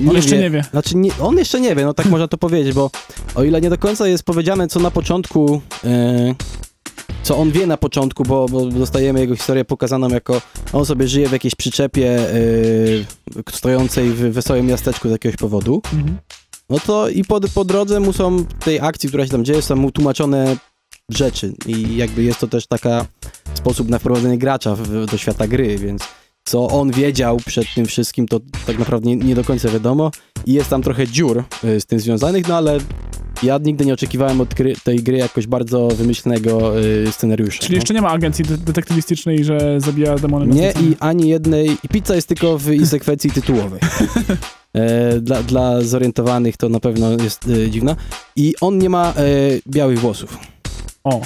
On 0.09 0.15
jeszcze 0.15 0.37
nie 0.37 0.49
wie. 0.49 0.63
Znaczy, 0.71 0.97
nie, 0.97 1.11
on 1.19 1.37
jeszcze 1.37 1.61
nie 1.61 1.75
wie, 1.75 1.85
no 1.85 1.93
tak 1.93 2.05
można 2.05 2.27
to 2.27 2.37
powiedzieć, 2.37 2.73
bo 2.73 2.91
o 3.35 3.43
ile 3.43 3.61
nie 3.61 3.69
do 3.69 3.77
końca 3.77 4.07
jest 4.07 4.23
powiedziane, 4.23 4.67
co 4.67 4.79
na 4.79 4.91
początku, 4.91 5.61
e, 5.83 6.35
co 7.23 7.37
on 7.37 7.51
wie 7.51 7.67
na 7.67 7.77
początku, 7.77 8.23
bo, 8.23 8.45
bo 8.49 8.65
dostajemy 8.65 9.19
jego 9.19 9.35
historię 9.35 9.65
pokazaną 9.65 10.09
jako, 10.09 10.41
on 10.73 10.85
sobie 10.85 11.07
żyje 11.07 11.29
w 11.29 11.31
jakiejś 11.31 11.55
przyczepie 11.55 12.19
e, 12.19 13.51
stojącej 13.51 14.09
w 14.09 14.19
wesołym 14.19 14.65
miasteczku 14.65 15.09
z 15.09 15.11
jakiegoś 15.11 15.35
powodu, 15.37 15.81
Mhm. 15.93 16.17
no 16.69 16.79
to 16.79 17.09
i 17.09 17.23
po, 17.23 17.41
po 17.53 17.65
drodze 17.65 17.99
mu 17.99 18.13
są, 18.13 18.45
tej 18.45 18.79
akcji, 18.79 19.09
która 19.09 19.25
się 19.25 19.31
tam 19.31 19.45
dzieje, 19.45 19.61
są 19.61 19.75
mu 19.75 19.91
tłumaczone 19.91 20.57
rzeczy 21.09 21.53
i 21.65 21.95
jakby 21.95 22.23
jest 22.23 22.39
to 22.39 22.47
też 22.47 22.67
taka 22.67 23.05
sposób 23.53 23.89
na 23.89 23.99
wprowadzenie 23.99 24.37
gracza 24.37 24.75
w, 24.75 25.05
do 25.05 25.17
świata 25.17 25.47
gry, 25.47 25.77
więc 25.77 26.03
co 26.45 26.67
on 26.67 26.91
wiedział 26.91 27.37
przed 27.45 27.73
tym 27.75 27.85
wszystkim, 27.85 28.27
to 28.27 28.39
tak 28.67 28.79
naprawdę 28.79 29.09
nie, 29.09 29.15
nie 29.15 29.35
do 29.35 29.43
końca 29.43 29.69
wiadomo 29.69 30.11
i 30.45 30.53
jest 30.53 30.69
tam 30.69 30.81
trochę 30.81 31.07
dziur 31.07 31.43
y, 31.63 31.81
z 31.81 31.85
tym 31.85 31.99
związanych, 31.99 32.47
no 32.47 32.57
ale 32.57 32.77
ja 33.43 33.57
nigdy 33.57 33.85
nie 33.85 33.93
oczekiwałem 33.93 34.41
od 34.41 34.53
gry, 34.53 34.73
tej 34.83 35.03
gry 35.03 35.17
jakoś 35.17 35.47
bardzo 35.47 35.87
wymyślnego 35.87 36.79
y, 36.79 37.11
scenariusza. 37.11 37.59
Czyli 37.59 37.73
no. 37.73 37.77
jeszcze 37.77 37.93
nie 37.93 38.01
ma 38.01 38.09
agencji 38.09 38.45
de- 38.45 38.57
detektywistycznej, 38.57 39.43
że 39.43 39.81
zabija 39.81 40.15
demony 40.15 40.47
Nie 40.47 40.71
i 40.71 40.95
ani 40.99 41.29
jednej, 41.29 41.77
i 41.83 41.87
pizza 41.89 42.15
jest 42.15 42.27
tylko 42.27 42.57
w 42.57 42.71
i 42.71 42.87
sekwencji 42.87 43.31
tytułowej. 43.31 43.79
E, 44.75 45.19
dla, 45.21 45.43
dla 45.43 45.81
zorientowanych 45.81 46.57
to 46.57 46.69
na 46.69 46.79
pewno 46.79 47.11
jest 47.11 47.47
e, 47.47 47.69
dziwna. 47.69 47.95
I 48.35 48.53
on 48.61 48.77
nie 48.77 48.89
ma 48.89 49.09
e, 49.09 49.13
białych 49.67 49.99
włosów. 49.99 50.37
O, 51.03 51.21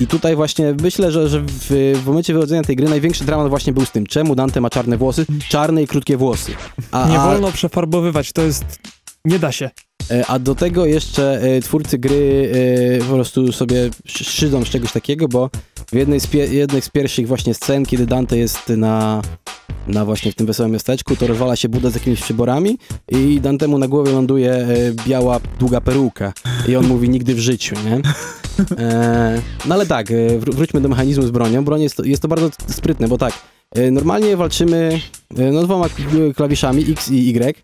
I 0.00 0.06
tutaj 0.06 0.36
właśnie 0.36 0.74
myślę, 0.82 1.12
że, 1.12 1.28
że 1.28 1.40
w, 1.40 1.66
w 2.02 2.06
momencie 2.06 2.34
wychodzenia 2.34 2.62
tej 2.62 2.76
gry 2.76 2.88
największy 2.88 3.24
dramat 3.24 3.48
właśnie 3.48 3.72
był 3.72 3.84
z 3.84 3.90
tym, 3.90 4.06
czemu 4.06 4.34
Dante 4.34 4.60
ma 4.60 4.70
czarne 4.70 4.96
włosy, 4.96 5.26
czarne 5.48 5.82
i 5.82 5.86
krótkie 5.86 6.16
włosy. 6.16 6.52
A, 6.90 7.08
Nie 7.08 7.18
wolno 7.18 7.52
przefarbowywać, 7.52 8.32
to 8.32 8.42
jest... 8.42 8.64
Nie 9.24 9.38
da 9.38 9.52
się. 9.52 9.70
e, 10.10 10.26
a 10.26 10.38
do 10.38 10.54
tego 10.54 10.86
jeszcze 10.86 11.42
e, 11.42 11.60
twórcy 11.60 11.98
gry 11.98 12.52
e, 13.00 13.04
po 13.04 13.14
prostu 13.14 13.52
sobie 13.52 13.90
sz- 14.06 14.28
szydzą 14.28 14.64
z 14.64 14.68
czegoś 14.68 14.92
takiego, 14.92 15.28
bo 15.28 15.50
w 15.92 15.94
jednej 15.94 16.20
z, 16.20 16.28
z 16.84 16.88
pierwszych 16.88 17.28
właśnie 17.28 17.54
scen, 17.54 17.86
kiedy 17.86 18.06
Dante 18.06 18.38
jest 18.38 18.68
na, 18.68 19.22
na 19.86 20.04
właśnie 20.04 20.32
w 20.32 20.34
tym 20.34 20.46
wesołym 20.46 20.72
miasteczku, 20.72 21.16
to 21.16 21.26
rozwala 21.26 21.56
się 21.56 21.68
Buda 21.68 21.90
z 21.90 21.94
jakimiś 21.94 22.20
przyborami 22.20 22.78
i 23.08 23.40
Dantemu 23.40 23.78
na 23.78 23.88
głowie 23.88 24.12
ląduje 24.12 24.52
e, 24.52 24.66
biała, 25.06 25.40
długa 25.58 25.80
peruka 25.80 26.32
i 26.68 26.76
on 26.76 26.86
mówi 26.86 27.08
nigdy 27.08 27.34
w 27.34 27.38
życiu, 27.38 27.76
nie? 27.84 28.00
E, 28.78 29.42
no 29.66 29.74
ale 29.74 29.86
tak, 29.86 30.10
e, 30.10 30.14
wró- 30.14 30.54
wróćmy 30.54 30.80
do 30.80 30.88
mechanizmu 30.88 31.26
z 31.26 31.30
bronią. 31.30 31.64
Broń 31.64 31.82
jest, 31.82 31.96
to- 31.96 32.04
jest 32.04 32.22
to 32.22 32.28
bardzo 32.28 32.50
sprytne, 32.68 33.08
bo 33.08 33.18
tak, 33.18 33.32
e, 33.74 33.90
normalnie 33.90 34.36
walczymy 34.36 35.00
no, 35.52 35.62
dwoma 35.62 35.86
klawiszami 36.36 36.90
X 36.92 37.10
i 37.10 37.28
Y. 37.28 37.62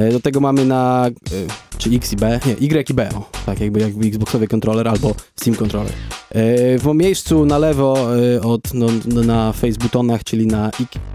E, 0.00 0.12
Do 0.12 0.20
tego 0.20 0.40
mamy 0.40 0.64
na, 0.64 1.06
e, 1.06 1.78
czy 1.78 1.90
X 1.90 2.12
i 2.12 2.16
B, 2.16 2.40
nie, 2.46 2.52
Y 2.52 2.90
i 2.90 2.94
B, 2.94 3.08
o, 3.14 3.28
tak 3.46 3.60
jakby, 3.60 3.80
jakby 3.80 4.06
Xboxowy 4.06 4.48
kontroler 4.48 4.88
albo 4.88 5.14
Steam 5.40 5.56
kontroler. 5.56 5.92
E, 6.30 6.78
W 6.78 6.94
miejscu 6.94 7.46
na 7.46 7.58
lewo 7.58 8.08
od, 8.42 8.74
no, 8.74 8.86
no, 9.06 9.22
na 9.22 9.52
face 9.52 9.78
butonach, 9.78 10.24
czyli 10.24 10.46
na, 10.46 10.70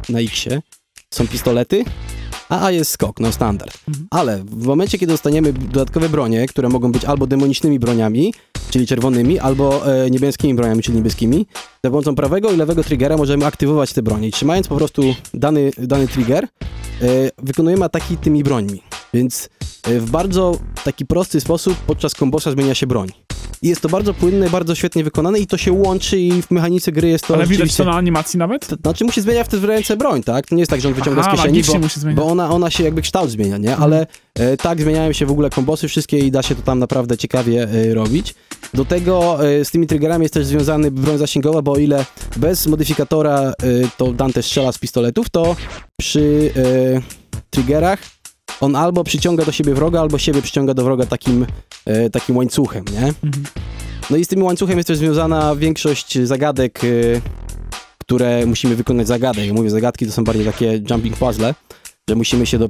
na 0.09 0.19
Xie 0.19 0.61
są 1.13 1.27
pistolety, 1.27 1.85
a 2.49 2.65
A 2.65 2.71
jest 2.71 2.91
skok, 2.91 3.19
no 3.19 3.31
standard. 3.31 3.77
Mhm. 3.87 4.07
Ale 4.11 4.37
w 4.37 4.65
momencie, 4.65 4.97
kiedy 4.97 5.13
dostaniemy 5.13 5.53
dodatkowe 5.53 6.09
bronie, 6.09 6.47
które 6.47 6.69
mogą 6.69 6.91
być 6.91 7.05
albo 7.05 7.27
demonicznymi 7.27 7.79
broniami, 7.79 8.33
czyli 8.69 8.87
czerwonymi, 8.87 9.39
albo 9.39 9.93
e, 9.93 10.09
niebieskimi 10.11 10.53
broniami, 10.53 10.83
czyli 10.83 10.97
niebieskimi, 10.97 11.45
za 11.83 11.89
pomocą 11.89 12.15
prawego 12.15 12.51
i 12.51 12.57
lewego 12.57 12.83
triggera 12.83 13.17
możemy 13.17 13.45
aktywować 13.45 13.93
te 13.93 14.01
bronie. 14.03 14.27
I 14.27 14.31
trzymając 14.31 14.67
po 14.67 14.75
prostu 14.75 15.01
dany, 15.33 15.71
dany 15.77 16.07
trigger, 16.07 16.47
wykonujemy 17.37 17.85
ataki 17.85 18.17
tymi 18.17 18.43
brońmi. 18.43 18.81
Więc 19.13 19.49
e, 19.83 19.99
w 19.99 20.11
bardzo 20.11 20.57
taki 20.83 21.05
prosty 21.05 21.41
sposób 21.41 21.75
podczas 21.77 22.13
kombosa 22.13 22.51
zmienia 22.51 22.75
się 22.75 22.87
broń. 22.87 23.24
I 23.65 23.67
jest 23.67 23.81
to 23.81 23.89
bardzo 23.89 24.13
płynne, 24.13 24.49
bardzo 24.49 24.75
świetnie 24.75 25.03
wykonane 25.03 25.39
i 25.39 25.47
to 25.47 25.57
się 25.57 25.71
łączy 25.71 26.19
i 26.19 26.41
w 26.41 26.51
mechanice 26.51 26.91
gry 26.91 27.07
jest 27.07 27.27
to 27.27 27.33
ale 27.33 27.45
widać 27.45 27.75
to 27.75 27.83
na 27.83 27.95
animacji 27.95 28.39
nawet? 28.39 28.67
To 28.67 28.75
znaczy 28.75 29.05
musi 29.05 29.21
zmieniać 29.21 29.47
w 29.47 29.63
ręce 29.63 29.97
broń, 29.97 30.23
tak? 30.23 30.47
To 30.47 30.55
nie 30.55 30.61
jest 30.61 30.69
tak, 30.69 30.81
że 30.81 30.87
on 30.87 30.93
wyciąga 30.93 31.21
Aha, 31.21 31.37
z 31.37 31.51
kieszeni, 31.51 31.63
bo, 31.63 32.21
bo 32.21 32.27
ona, 32.27 32.49
ona 32.49 32.69
się 32.69 32.83
jakby 32.83 33.01
kształt 33.01 33.29
zmienia, 33.29 33.57
nie? 33.57 33.77
Ale 33.77 34.07
e, 34.35 34.57
tak 34.57 34.81
zmieniają 34.81 35.13
się 35.13 35.25
w 35.25 35.31
ogóle 35.31 35.49
kombosy 35.49 35.87
wszystkie 35.87 36.19
i 36.19 36.31
da 36.31 36.43
się 36.43 36.55
to 36.55 36.61
tam 36.61 36.79
naprawdę 36.79 37.17
ciekawie 37.17 37.63
e, 37.63 37.93
robić. 37.93 38.35
Do 38.73 38.85
tego 38.85 39.47
e, 39.47 39.65
z 39.65 39.71
tymi 39.71 39.87
triggerami 39.87 40.23
jest 40.23 40.33
też 40.33 40.45
związany 40.45 40.91
broń 40.91 41.17
zasięgowa, 41.17 41.61
bo 41.61 41.71
o 41.71 41.77
ile 41.77 42.05
bez 42.37 42.67
modyfikatora 42.67 43.39
e, 43.39 43.53
to 43.97 44.13
Dante 44.13 44.43
strzela 44.43 44.71
z 44.71 44.77
pistoletów, 44.77 45.29
to 45.29 45.55
przy 45.99 46.51
e, 46.55 47.41
triggerach 47.49 48.14
on 48.61 48.75
albo 48.75 49.03
przyciąga 49.03 49.45
do 49.45 49.51
siebie 49.51 49.73
wroga, 49.73 50.01
albo 50.01 50.17
siebie 50.17 50.41
przyciąga 50.41 50.73
do 50.73 50.83
wroga 50.83 51.05
takim, 51.05 51.45
e, 51.85 52.09
takim 52.09 52.37
łańcuchem, 52.37 52.85
nie? 52.91 53.07
Mhm. 53.23 53.45
No 54.09 54.17
i 54.17 54.25
z 54.25 54.27
tym 54.27 54.43
łańcuchem 54.43 54.77
jest 54.77 54.87
też 54.87 54.97
związana 54.97 55.55
większość 55.55 56.19
zagadek, 56.23 56.83
y, 56.83 57.21
które 57.97 58.45
musimy 58.45 58.75
wykonać 58.75 59.07
zagadek. 59.07 59.51
Mówię, 59.51 59.69
zagadki 59.69 60.05
to 60.05 60.11
są 60.11 60.23
bardziej 60.23 60.45
takie 60.45 60.81
jumping 60.89 61.17
puzzle, 61.17 61.53
że 62.09 62.15
musimy 62.15 62.45
się 62.45 62.59
do 62.59 62.69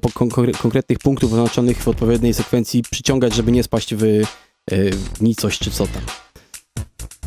konkretnych 0.57 0.99
punktów 0.99 1.33
oznaczonych 1.33 1.77
w 1.77 1.87
odpowiedniej 1.87 2.33
sekwencji 2.33 2.83
przyciągać, 2.91 3.35
żeby 3.35 3.51
nie 3.51 3.63
spaść 3.63 3.95
w, 3.95 4.03
y, 4.03 4.25
w 5.15 5.21
nicość 5.21 5.59
czy 5.59 5.71
co 5.71 5.87
tam. 5.87 6.01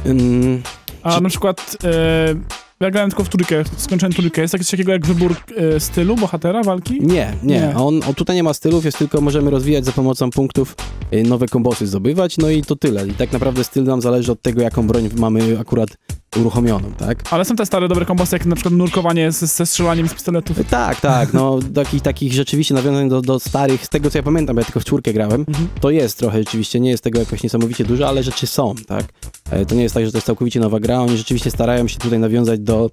Ym, 0.07 0.63
A 1.03 1.15
Czy- 1.17 1.23
na 1.23 1.29
przykład 1.29 1.77
e, 1.85 2.35
ja 2.81 2.91
grałem 2.91 3.11
tylko 3.11 3.25
w 3.25 3.29
trójkę, 3.29 3.65
skończyłem 3.77 4.13
trójkę. 4.13 4.43
Jest 4.43 4.59
coś 4.59 4.71
takiego 4.71 4.93
jak 4.93 5.07
wybór 5.07 5.37
e, 5.57 5.81
stylu 5.81 6.17
bohatera 6.17 6.63
walki? 6.63 7.01
nie, 7.01 7.07
nie. 7.43 7.61
Nie. 7.61 7.77
On, 7.77 8.01
on 8.09 8.15
tutaj 8.15 8.37
nie 8.37 8.43
ma 8.43 8.55
stylów, 8.55 8.85
jest 8.85 8.99
tylko 8.99 9.21
możemy 9.21 9.51
rozwijać 9.51 9.85
za 9.85 9.93
pomocą 9.93 10.31
punktów 10.31 10.77
y, 11.13 11.23
nowe 11.23 11.49
kombosy 11.49 11.87
zdobywać, 11.87 12.39
no 12.39 12.51
i 12.51 12.63
to 12.63 12.77
tyle. 12.77 13.09
I 13.09 13.13
tak 13.13 13.33
naprawdę 13.33 13.65
styl 13.65 13.85
nam 13.85 14.01
zależy 14.01 14.33
od 14.33 14.43
tego, 14.43 14.63
jaką 14.63 14.87
broń 14.87 15.09
mamy 15.17 15.59
akurat 15.61 15.89
uruchomioną, 16.37 16.93
tak? 16.99 17.19
Ale 17.31 17.45
są 17.45 17.57
te 17.57 17.67
stare 17.67 17.89
dobre 17.89 18.05
kombosy, 18.07 18.37
jak 18.37 18.47
na 18.47 18.55
przykład 18.57 18.75
nurkowanie 18.75 19.33
ze, 19.33 19.47
ze 19.47 19.67
strzelaniem 19.67 20.09
z 20.09 20.15
pistoletów. 20.15 20.57
Tak, 20.71 21.01
tak, 21.01 21.33
no 21.35 21.59
takich, 21.75 22.03
takich 22.03 22.33
rzeczywiście 22.33 22.75
nawiązań 22.75 23.09
do, 23.09 23.21
do 23.23 23.39
starych, 23.41 23.85
z 23.85 23.89
tego 23.89 24.11
co 24.11 24.19
ja 24.19 24.23
pamiętam, 24.23 24.57
bo 24.57 24.61
ja 24.61 24.65
tylko 24.65 24.81
w 24.81 24.85
czwórkę 24.85 25.13
grałem, 25.13 25.45
Mhm. 25.49 25.69
to 25.81 25.91
jest 25.91 26.19
trochę 26.19 26.39
rzeczywiście, 26.39 26.81
nie 26.81 26.91
jest 26.91 27.05
tego 27.05 27.19
jakoś 27.21 27.43
niesamowicie 27.43 27.85
dużo, 27.85 28.09
ale 28.09 28.23
rzeczy 28.23 28.47
są, 28.47 28.75
tak? 28.87 29.05
E, 29.51 29.67
To 29.67 29.75
nie 29.75 29.83
jest 29.83 29.95
tak, 29.95 30.05
że 30.05 30.13
to 30.13 30.19
jest 30.19 30.27
całkowicie 30.27 30.61
nowa 30.61 30.81
gra, 30.81 31.01
oni 31.01 31.17
rzeczywiście 31.19 31.51
starają 31.51 31.89
się 31.89 31.99
tutaj 31.99 32.19
nawiązać 32.19 32.61
do, 32.61 32.91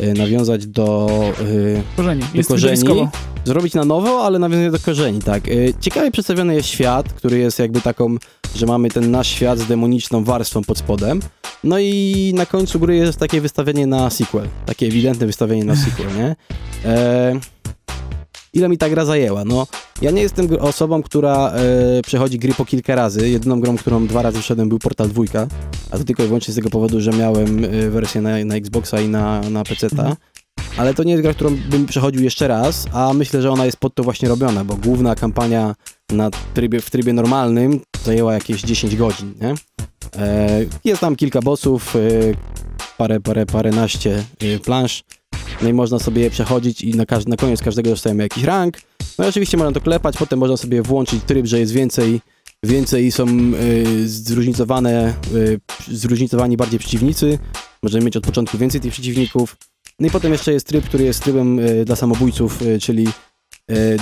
e, 0.00 0.14
nawiązać 0.14 0.66
do, 0.66 1.08
e, 1.78 1.96
Korzeni. 1.96 2.22
Jest 2.34 2.48
korzeni. 2.48 2.82
zrobić 3.44 3.74
na 3.74 3.84
nowo, 3.84 4.24
ale 4.24 4.38
nawiązanie 4.38 4.70
do 4.70 4.78
korzeni, 4.78 5.18
tak. 5.22 5.48
E, 5.48 5.52
Ciekawie 5.80 6.10
przedstawiony 6.10 6.54
jest 6.54 6.68
świat, 6.68 7.12
który 7.12 7.38
jest 7.38 7.58
jakby 7.58 7.80
taką, 7.80 8.16
że 8.56 8.66
mamy 8.66 8.90
ten 8.90 9.10
nasz 9.10 9.28
świat 9.28 9.58
z 9.58 9.66
demoniczną 9.66 10.24
warstwą 10.24 10.62
pod 10.64 10.78
spodem, 10.78 11.20
no 11.64 11.78
i 11.78 12.32
na 12.36 12.46
końcu 12.46 12.71
gry 12.78 12.96
jest 12.96 13.18
takie 13.18 13.40
wystawienie 13.40 13.86
na 13.86 14.10
sequel, 14.10 14.48
takie 14.66 14.86
ewidentne 14.86 15.26
wystawienie 15.26 15.64
na 15.64 15.76
sequel, 15.76 16.06
nie? 16.16 16.36
E, 16.84 17.40
ile 18.52 18.68
mi 18.68 18.78
ta 18.78 18.88
gra 18.88 19.04
zajęła? 19.04 19.44
No, 19.44 19.66
ja 20.02 20.10
nie 20.10 20.22
jestem 20.22 20.48
osobą, 20.60 21.02
która 21.02 21.52
e, 21.52 22.02
przechodzi 22.02 22.38
gry 22.38 22.54
po 22.54 22.64
kilka 22.64 22.94
razy. 22.94 23.28
Jedyną 23.28 23.60
grą, 23.60 23.76
którą 23.76 24.06
dwa 24.06 24.22
razy 24.22 24.40
wszedłem 24.40 24.68
był 24.68 24.78
Portal 24.78 25.08
2, 25.08 25.22
a 25.90 25.98
to 25.98 26.04
tylko 26.04 26.22
i 26.22 26.26
wyłącznie 26.26 26.52
z 26.52 26.56
tego 26.56 26.70
powodu, 26.70 27.00
że 27.00 27.10
miałem 27.10 27.64
e, 27.64 27.90
wersję 27.90 28.20
na, 28.20 28.44
na 28.44 28.54
Xboxa 28.54 29.00
i 29.00 29.08
na, 29.08 29.40
na 29.40 29.64
PC-ta. 29.64 30.02
Mhm. 30.02 30.16
Ale 30.76 30.94
to 30.94 31.04
nie 31.04 31.12
jest 31.12 31.22
gra, 31.22 31.34
którą 31.34 31.56
bym 31.70 31.86
przechodził 31.86 32.22
jeszcze 32.22 32.48
raz, 32.48 32.86
a 32.92 33.12
myślę, 33.12 33.42
że 33.42 33.50
ona 33.50 33.66
jest 33.66 33.76
pod 33.76 33.94
to 33.94 34.02
właśnie 34.02 34.28
robiona, 34.28 34.64
bo 34.64 34.76
główna 34.76 35.14
kampania 35.14 35.74
na 36.10 36.30
trybie, 36.54 36.80
w 36.80 36.90
trybie 36.90 37.12
normalnym 37.12 37.80
zajęła 38.04 38.34
jakieś 38.34 38.62
10 38.62 38.96
godzin, 38.96 39.34
nie? 39.40 39.54
E, 40.16 40.48
jest 40.84 41.00
tam 41.00 41.16
kilka 41.16 41.40
bossów, 41.40 41.96
e, 41.96 41.98
parę, 42.98 43.20
parę, 43.20 43.46
paręnaście 43.46 44.24
e, 44.40 44.58
plansz, 44.58 45.04
no 45.62 45.68
i 45.68 45.72
można 45.72 45.98
sobie 45.98 46.22
je 46.22 46.30
przechodzić 46.30 46.82
i 46.82 46.94
na, 46.94 47.04
na 47.26 47.36
koniec 47.36 47.62
każdego 47.62 47.90
dostajemy 47.90 48.22
jakiś 48.22 48.44
rank. 48.44 48.78
No 49.18 49.24
i 49.24 49.28
oczywiście 49.28 49.56
można 49.56 49.72
to 49.72 49.80
klepać, 49.80 50.16
potem 50.16 50.38
można 50.38 50.56
sobie 50.56 50.82
włączyć 50.82 51.24
tryb, 51.24 51.46
że 51.46 51.58
jest 51.58 51.72
więcej 51.72 52.20
więcej 52.64 53.12
są 53.12 53.26
y, 53.28 54.08
zróżnicowane, 54.08 55.14
y, 55.34 55.60
zróżnicowani 55.88 56.56
bardziej 56.56 56.78
przeciwnicy, 56.78 57.38
możemy 57.82 58.04
mieć 58.04 58.16
od 58.16 58.24
początku 58.24 58.58
więcej 58.58 58.80
tych 58.80 58.92
przeciwników. 58.92 59.56
No 59.98 60.06
i 60.06 60.10
potem 60.10 60.32
jeszcze 60.32 60.52
jest 60.52 60.66
tryb, 60.66 60.84
który 60.84 61.04
jest 61.04 61.22
trybem 61.22 61.58
y, 61.58 61.84
dla 61.84 61.96
samobójców, 61.96 62.58
czyli 62.80 63.08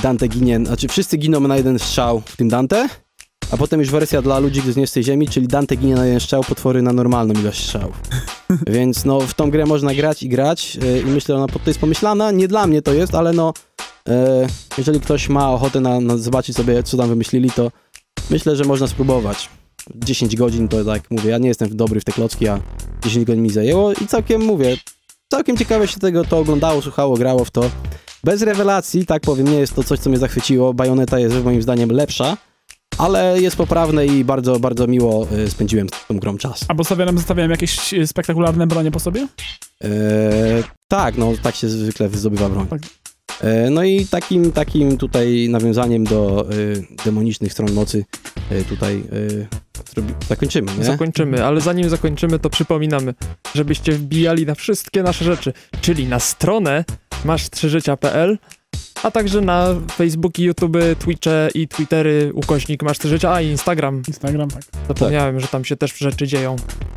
Dante 0.02 0.28
ginie, 0.28 0.60
znaczy 0.64 0.88
wszyscy 0.88 1.16
giną 1.16 1.40
na 1.40 1.56
jeden 1.56 1.78
strzał, 1.78 2.22
w 2.26 2.36
tym 2.36 2.48
Dante, 2.48 2.88
a 3.50 3.56
potem 3.56 3.80
już 3.80 3.90
wersja 3.90 4.22
dla 4.22 4.38
ludzi, 4.38 4.62
z 4.86 4.92
tej 4.92 5.04
ziemi, 5.04 5.28
czyli 5.28 5.48
Dante 5.48 5.76
ginie 5.76 5.94
na 5.94 6.06
jeden 6.06 6.20
strzał, 6.20 6.44
potwory 6.44 6.82
na 6.82 6.92
normalną 6.92 7.34
ilość 7.34 7.64
strzałów. 7.64 8.00
Więc 8.66 9.04
no, 9.04 9.20
w 9.20 9.34
tą 9.34 9.50
grę 9.50 9.66
można 9.66 9.94
grać 9.94 10.22
i 10.22 10.28
grać 10.28 10.78
y, 10.82 11.00
i 11.00 11.04
myślę, 11.06 11.34
że 11.34 11.38
ona 11.38 11.52
po- 11.52 11.58
to 11.58 11.70
jest 11.70 11.80
pomyślana. 11.80 12.30
Nie 12.30 12.48
dla 12.48 12.66
mnie 12.66 12.82
to 12.82 12.92
jest, 12.92 13.14
ale 13.14 13.32
no, 13.32 13.52
y, 14.08 14.12
jeżeli 14.78 15.00
ktoś 15.00 15.28
ma 15.28 15.52
ochotę 15.52 15.80
na, 15.80 16.00
na 16.00 16.16
zobaczyć 16.16 16.56
sobie, 16.56 16.82
co 16.82 16.96
tam 16.96 17.08
wymyślili, 17.08 17.50
to 17.50 17.70
myślę, 18.30 18.56
że 18.56 18.64
można 18.64 18.86
spróbować. 18.86 19.48
10 19.94 20.36
godzin 20.36 20.68
to 20.68 20.84
tak 20.84 21.10
mówię, 21.10 21.30
ja 21.30 21.38
nie 21.38 21.48
jestem 21.48 21.76
dobry 21.76 22.00
w 22.00 22.04
te 22.04 22.12
klocki, 22.12 22.48
a 22.48 22.60
10 23.04 23.26
godzin 23.26 23.42
mi 23.42 23.50
zajęło 23.50 23.92
i 23.92 24.06
całkiem 24.06 24.44
mówię, 24.44 24.76
całkiem 25.28 25.56
ciekawe 25.56 25.88
się 25.88 26.00
tego 26.00 26.24
to 26.24 26.38
oglądało, 26.38 26.82
słuchało, 26.82 27.16
grało 27.16 27.44
w 27.44 27.50
to. 27.50 27.70
Bez 28.24 28.42
rewelacji, 28.42 29.06
tak 29.06 29.22
powiem, 29.22 29.48
nie 29.48 29.58
jest 29.58 29.74
to 29.74 29.84
coś, 29.84 29.98
co 29.98 30.10
mnie 30.10 30.18
zachwyciło. 30.18 30.74
Bajoneta 30.74 31.18
jest 31.18 31.44
moim 31.44 31.62
zdaniem 31.62 31.90
lepsza, 31.90 32.36
ale 33.00 33.40
jest 33.40 33.56
poprawne 33.56 34.06
i 34.06 34.24
bardzo, 34.24 34.60
bardzo 34.60 34.86
miło 34.86 35.26
y, 35.32 35.50
spędziłem 35.50 35.88
z 35.88 36.06
tą 36.08 36.18
grą 36.18 36.38
czas. 36.38 36.64
Albo 36.68 36.84
sobie 36.84 37.04
nam 37.04 37.18
zostawiałem 37.18 37.50
jakieś 37.50 37.94
spektakularne 38.06 38.66
bronie 38.66 38.90
po 38.90 39.00
sobie? 39.00 39.28
E, 39.84 39.88
tak, 40.88 41.16
no 41.16 41.32
tak 41.42 41.54
się 41.54 41.68
zwykle 41.68 42.08
zdobywa 42.08 42.48
broń. 42.48 42.66
Tak. 42.68 42.80
E, 43.40 43.70
no 43.70 43.82
i 43.82 44.06
takim, 44.06 44.52
takim 44.52 44.96
tutaj 44.96 45.48
nawiązaniem 45.50 46.04
do 46.04 46.46
e, 46.50 47.04
demonicznych 47.04 47.52
stron 47.52 47.72
mocy 47.72 48.04
e, 48.50 48.64
tutaj 48.64 49.02
e, 49.42 49.60
zakończymy, 50.28 50.72
nie? 50.78 50.84
Zakończymy, 50.84 51.44
ale 51.44 51.60
zanim 51.60 51.88
zakończymy, 51.88 52.38
to 52.38 52.50
przypominamy, 52.50 53.14
żebyście 53.54 53.92
wbijali 53.92 54.46
na 54.46 54.54
wszystkie 54.54 55.02
nasze 55.02 55.24
rzeczy, 55.24 55.52
czyli 55.80 56.06
na 56.06 56.18
stronę 56.18 56.84
masz3życia.pl, 57.24 58.38
a 59.02 59.10
także 59.10 59.40
na 59.40 59.66
Facebooki, 59.92 60.42
YouTube, 60.44 60.76
Twitche 60.98 61.48
i 61.54 61.68
Twittery 61.68 62.30
ukośnik 62.34 62.82
masz 62.82 62.98
3 62.98 63.08
życia, 63.08 63.32
a 63.32 63.40
i 63.40 63.46
Instagram. 63.48 64.02
Instagram, 64.08 64.50
tak. 64.50 64.62
Zapomniałem, 64.88 65.40
że 65.40 65.46
tam 65.48 65.64
się 65.64 65.76
też 65.76 65.98
rzeczy 65.98 66.26
dzieją. 66.26 66.56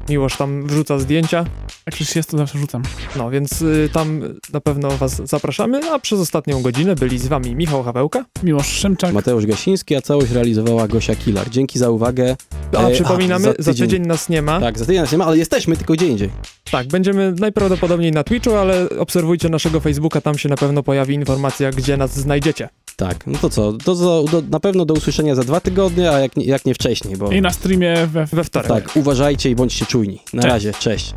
Miłosz 0.09 0.37
tam 0.37 0.67
wrzuca 0.67 0.99
zdjęcia, 0.99 1.45
Jak 1.85 1.99
już 1.99 2.15
jest, 2.15 2.29
to 2.29 2.37
zawsze 2.37 2.57
rzucam. 2.59 2.83
no 3.15 3.29
więc 3.29 3.61
y, 3.61 3.89
tam 3.93 4.21
na 4.53 4.61
pewno 4.61 4.89
was 4.91 5.21
zapraszamy, 5.25 5.91
a 5.91 5.99
przez 5.99 6.19
ostatnią 6.19 6.61
godzinę 6.61 6.95
byli 6.95 7.19
z 7.19 7.27
wami 7.27 7.55
Michał 7.55 7.83
Hawełka, 7.83 8.25
Miłosz 8.43 8.67
Szymczak. 8.67 9.13
Mateusz 9.13 9.45
Gasiński, 9.45 9.95
a 9.95 10.01
całość 10.01 10.31
realizowała 10.31 10.87
Gosia 10.87 11.15
Kilar. 11.15 11.49
Dzięki 11.49 11.79
za 11.79 11.89
uwagę. 11.89 12.35
a 12.77 12.81
E, 12.81 12.91
przypominamy, 12.91 13.45
za 13.45 13.53
za, 13.59 13.71
tydzień- 13.71 13.87
tydzień 13.87 14.07
nas 14.07 14.29
nie 14.29 14.41
ma. 14.41 14.59
Tak, 14.59 14.79
za 14.79 14.85
tydzień 14.85 15.01
nas 15.01 15.11
nie 15.11 15.17
ma, 15.17 15.25
ale 15.25 15.37
jesteśmy 15.37 15.77
tylko 15.77 15.93
gdzie 15.93 16.07
indziej. 16.07 16.29
Tak, 16.71 16.87
będziemy 16.87 17.33
najprawdopodobniej 17.39 18.11
na 18.11 18.23
Twitchu, 18.23 18.53
ale 18.55 18.89
obserwujcie 18.99 19.49
naszego 19.49 19.79
Facebooka, 19.79 20.21
tam 20.21 20.37
się 20.37 20.49
na 20.49 20.55
pewno 20.57 20.83
pojawi 20.83 21.13
informacja, 21.15 21.71
gdzie 21.71 21.92
nas 21.97 22.19
znajdziecie. 22.19 22.69
Tak, 22.95 23.27
no 23.27 23.37
to 23.41 23.49
co, 23.49 23.73
to 23.73 23.95
do, 23.95 24.23
do, 24.31 24.43
na 24.49 24.59
pewno 24.59 24.85
do 24.85 24.93
usłyszenia 24.93 25.35
za 25.35 25.43
dwa 25.43 25.59
tygodnie, 25.59 26.11
a 26.11 26.19
jak 26.19 26.35
nie, 26.37 26.45
jak 26.45 26.65
nie 26.65 26.73
wcześniej, 26.73 27.17
bo 27.17 27.31
I 27.31 27.41
na 27.41 27.49
streamie 27.49 28.07
we, 28.07 28.25
We 28.25 28.43
wtorek. 28.43 28.67
tak, 28.67 28.95
uważajcie 28.95 29.49
i 29.49 29.55
bądźcie 29.55 29.85
czujni. 29.85 30.19
Na 30.33 30.41
Cześć. 30.41 30.53
razie, 30.53 30.73
cześć. 30.79 31.13